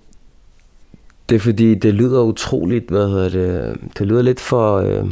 det 1.31 1.37
er 1.37 1.39
fordi, 1.39 1.75
det 1.75 1.93
lyder 1.93 2.21
utroligt, 2.21 2.89
hvad 2.89 3.07
hedder 3.07 3.29
det, 3.29 3.77
det 3.97 4.07
lyder 4.07 4.21
lidt 4.21 4.39
for... 4.39 4.77
Øh, 4.77 5.05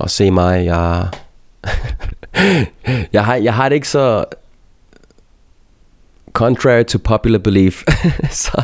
at 0.00 0.10
se 0.10 0.30
mig, 0.30 0.64
jeg... 0.64 1.08
jeg, 3.12 3.24
har, 3.24 3.34
jeg 3.34 3.54
har 3.54 3.68
det 3.68 3.76
ikke 3.76 3.88
så... 3.88 4.24
Contrary 6.32 6.84
to 6.84 6.98
popular 7.04 7.38
belief, 7.38 7.82
så 8.30 8.62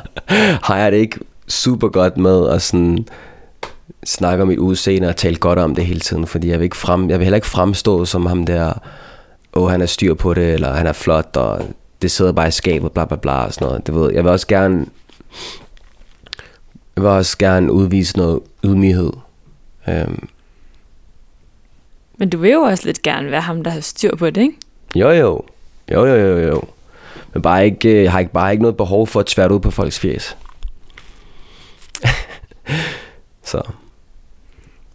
har 0.63 0.79
jeg 0.79 0.93
det 0.93 0.99
ikke 0.99 1.19
super 1.49 1.89
godt 1.89 2.17
med 2.17 2.49
at 2.49 2.63
sådan 2.63 3.07
snakke 4.05 4.43
om 4.43 4.49
mit 4.49 4.59
udseende 4.59 5.09
og 5.09 5.17
tale 5.17 5.37
godt 5.37 5.59
om 5.59 5.75
det 5.75 5.87
hele 5.87 6.01
tiden, 6.01 6.27
fordi 6.27 6.49
jeg 6.49 6.59
vil, 6.59 6.65
ikke 6.65 6.77
frem, 6.77 7.11
jeg 7.11 7.19
vil 7.19 7.25
heller 7.25 7.37
ikke 7.37 7.47
fremstå 7.47 8.05
som 8.05 8.27
ham 8.27 8.47
der, 8.47 8.73
åh, 9.53 9.71
han 9.71 9.83
er 9.83 9.87
styr 9.87 10.15
på 10.15 10.35
det, 10.35 10.55
eller 10.55 10.73
han 10.73 10.87
er 10.87 10.93
flot, 10.93 11.37
og 11.37 11.63
det 12.03 12.11
sidder 12.11 12.33
bare 12.33 12.49
i 12.49 12.51
skabet, 12.51 12.93
bla 12.93 13.05
bla 13.05 13.17
bla, 13.17 13.45
og 13.45 13.53
sådan 13.53 13.67
noget. 13.67 13.87
Det 13.87 13.95
ved, 13.95 14.13
jeg 14.13 14.25
vil 14.25 14.33
også 14.33 14.47
gerne, 14.47 14.87
jeg 16.97 17.03
vil 17.03 17.11
også 17.11 17.39
gerne 17.39 17.73
udvise 17.73 18.17
noget 18.17 18.41
ydmyghed. 18.65 19.13
Øhm, 19.89 20.29
Men 22.19 22.31
du 22.31 22.39
vil 22.39 22.51
jo 22.51 22.61
også 22.61 22.87
lidt 22.87 23.03
gerne 23.03 23.31
være 23.31 23.41
ham, 23.41 23.65
der 23.65 23.71
har 23.71 23.81
styr 23.81 24.17
på 24.17 24.31
det, 24.31 24.41
ikke? 24.41 24.55
jo 24.95 25.11
jo, 25.11 25.43
jo 25.93 26.07
jo 26.07 26.15
jo 26.17 26.39
jo. 26.39 26.63
Men 27.33 27.43
bare 27.43 27.65
ikke, 27.65 27.89
øh, 27.89 28.03
jeg 28.03 28.13
har 28.13 28.19
ikke, 28.19 28.33
bare 28.33 28.53
ikke 28.53 28.63
noget 28.63 28.77
behov 28.77 29.07
for 29.07 29.21
at 29.21 29.27
tvært 29.27 29.53
ud 29.53 29.61
på 29.61 29.71
folks 29.71 29.99
fjes. 29.99 30.37
Så 33.43 33.63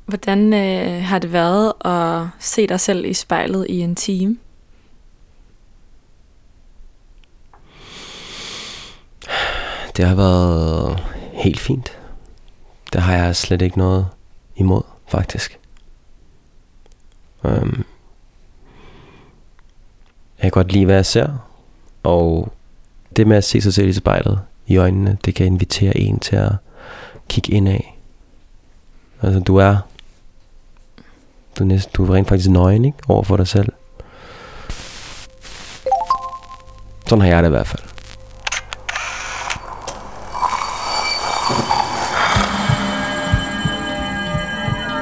Hvordan 0.06 0.54
øh, 0.54 1.04
har 1.04 1.20
det 1.20 1.34
været 1.34 1.74
at 1.86 2.28
se 2.40 2.68
dig 2.68 2.80
selv 2.80 3.06
i 3.06 3.14
spejlet 3.14 3.66
i 3.70 3.80
en 3.80 3.96
time? 3.96 4.38
Det 10.00 10.08
har 10.08 10.16
været 10.16 11.04
helt 11.34 11.60
fint. 11.60 11.98
Det 12.94 13.02
har 13.02 13.16
jeg 13.16 13.36
slet 13.36 13.62
ikke 13.62 13.78
noget 13.78 14.08
imod, 14.56 14.82
faktisk. 15.08 15.60
Um, 17.44 17.86
jeg 20.38 20.42
kan 20.42 20.52
godt 20.52 20.72
lide, 20.72 20.86
hvad 20.86 20.96
jeg 20.96 21.06
ser. 21.06 21.50
Og 22.04 22.54
det 23.16 23.28
med 23.28 23.38
at 23.38 23.44
se 23.44 23.62
sig 23.62 23.74
selv 23.74 23.88
i 23.88 23.94
spejlet 23.94 24.42
i 24.68 24.78
øjnene, 24.78 25.18
det 25.26 25.36
kan 25.36 25.46
invitere 25.46 25.98
en 25.98 26.20
til 26.20 26.36
at 26.36 26.52
kigge 27.28 27.52
ind 27.52 27.70
af. 27.70 27.98
Altså, 29.22 29.40
du 29.40 29.56
er... 29.56 29.78
Du 31.58 31.64
er, 31.64 31.68
næsten, 31.68 31.94
du 31.94 32.06
er 32.06 32.16
rent 32.16 32.28
faktisk 32.28 32.50
nøgen, 32.50 32.86
ikke? 32.86 32.98
Over 33.08 33.24
for 33.24 33.38
dig 33.38 33.48
selv. 33.48 33.74
Sådan 37.08 37.22
har 37.22 37.28
jeg 37.28 37.44
det 37.44 37.50
i 37.50 37.52
hvert 37.52 37.68
fald. 37.68 37.99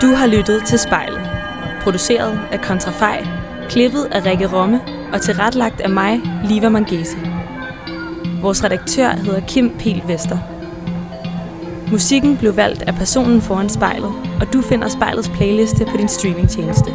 Du 0.08 0.16
har 0.16 0.28
lyttet 0.28 0.64
til 0.66 0.80
Spejlet. 0.80 1.22
Produceret 1.82 2.40
af 2.52 2.62
Kontrafej, 2.62 3.28
klippet 3.70 4.08
af 4.12 4.26
Rikke 4.26 4.48
Romme 4.54 4.82
og 5.14 5.22
tilrettelagt 5.22 5.82
af 5.82 5.90
mig, 5.90 6.22
Liva 6.46 6.70
Mangese. 6.70 7.18
Vores 8.42 8.64
redaktør 8.64 9.10
hedder 9.10 9.40
Kim 9.48 9.78
Pil 9.80 10.04
Vester. 10.08 10.38
Musikken 11.92 12.38
blev 12.38 12.56
valgt 12.56 12.82
af 12.82 12.96
personen 12.96 13.42
foran 13.42 13.70
spejlet, 13.70 14.12
og 14.42 14.54
du 14.54 14.62
finder 14.62 14.88
spejlets 14.88 15.30
playliste 15.30 15.86
på 15.86 15.98
din 15.98 16.10
streamingtjeneste. 16.10 16.92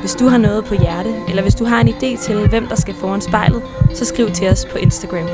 Hvis 0.00 0.14
du 0.14 0.28
har 0.28 0.38
noget 0.38 0.64
på 0.64 0.74
hjerte, 0.74 1.14
eller 1.28 1.42
hvis 1.42 1.54
du 1.54 1.64
har 1.64 1.80
en 1.80 1.88
idé 1.88 2.22
til, 2.26 2.48
hvem 2.48 2.66
der 2.66 2.76
skal 2.76 2.94
foran 2.94 3.20
spejlet, 3.20 3.62
så 3.94 4.04
skriv 4.04 4.30
til 4.30 4.48
os 4.48 4.66
på 4.72 4.78
Instagram. 4.78 5.26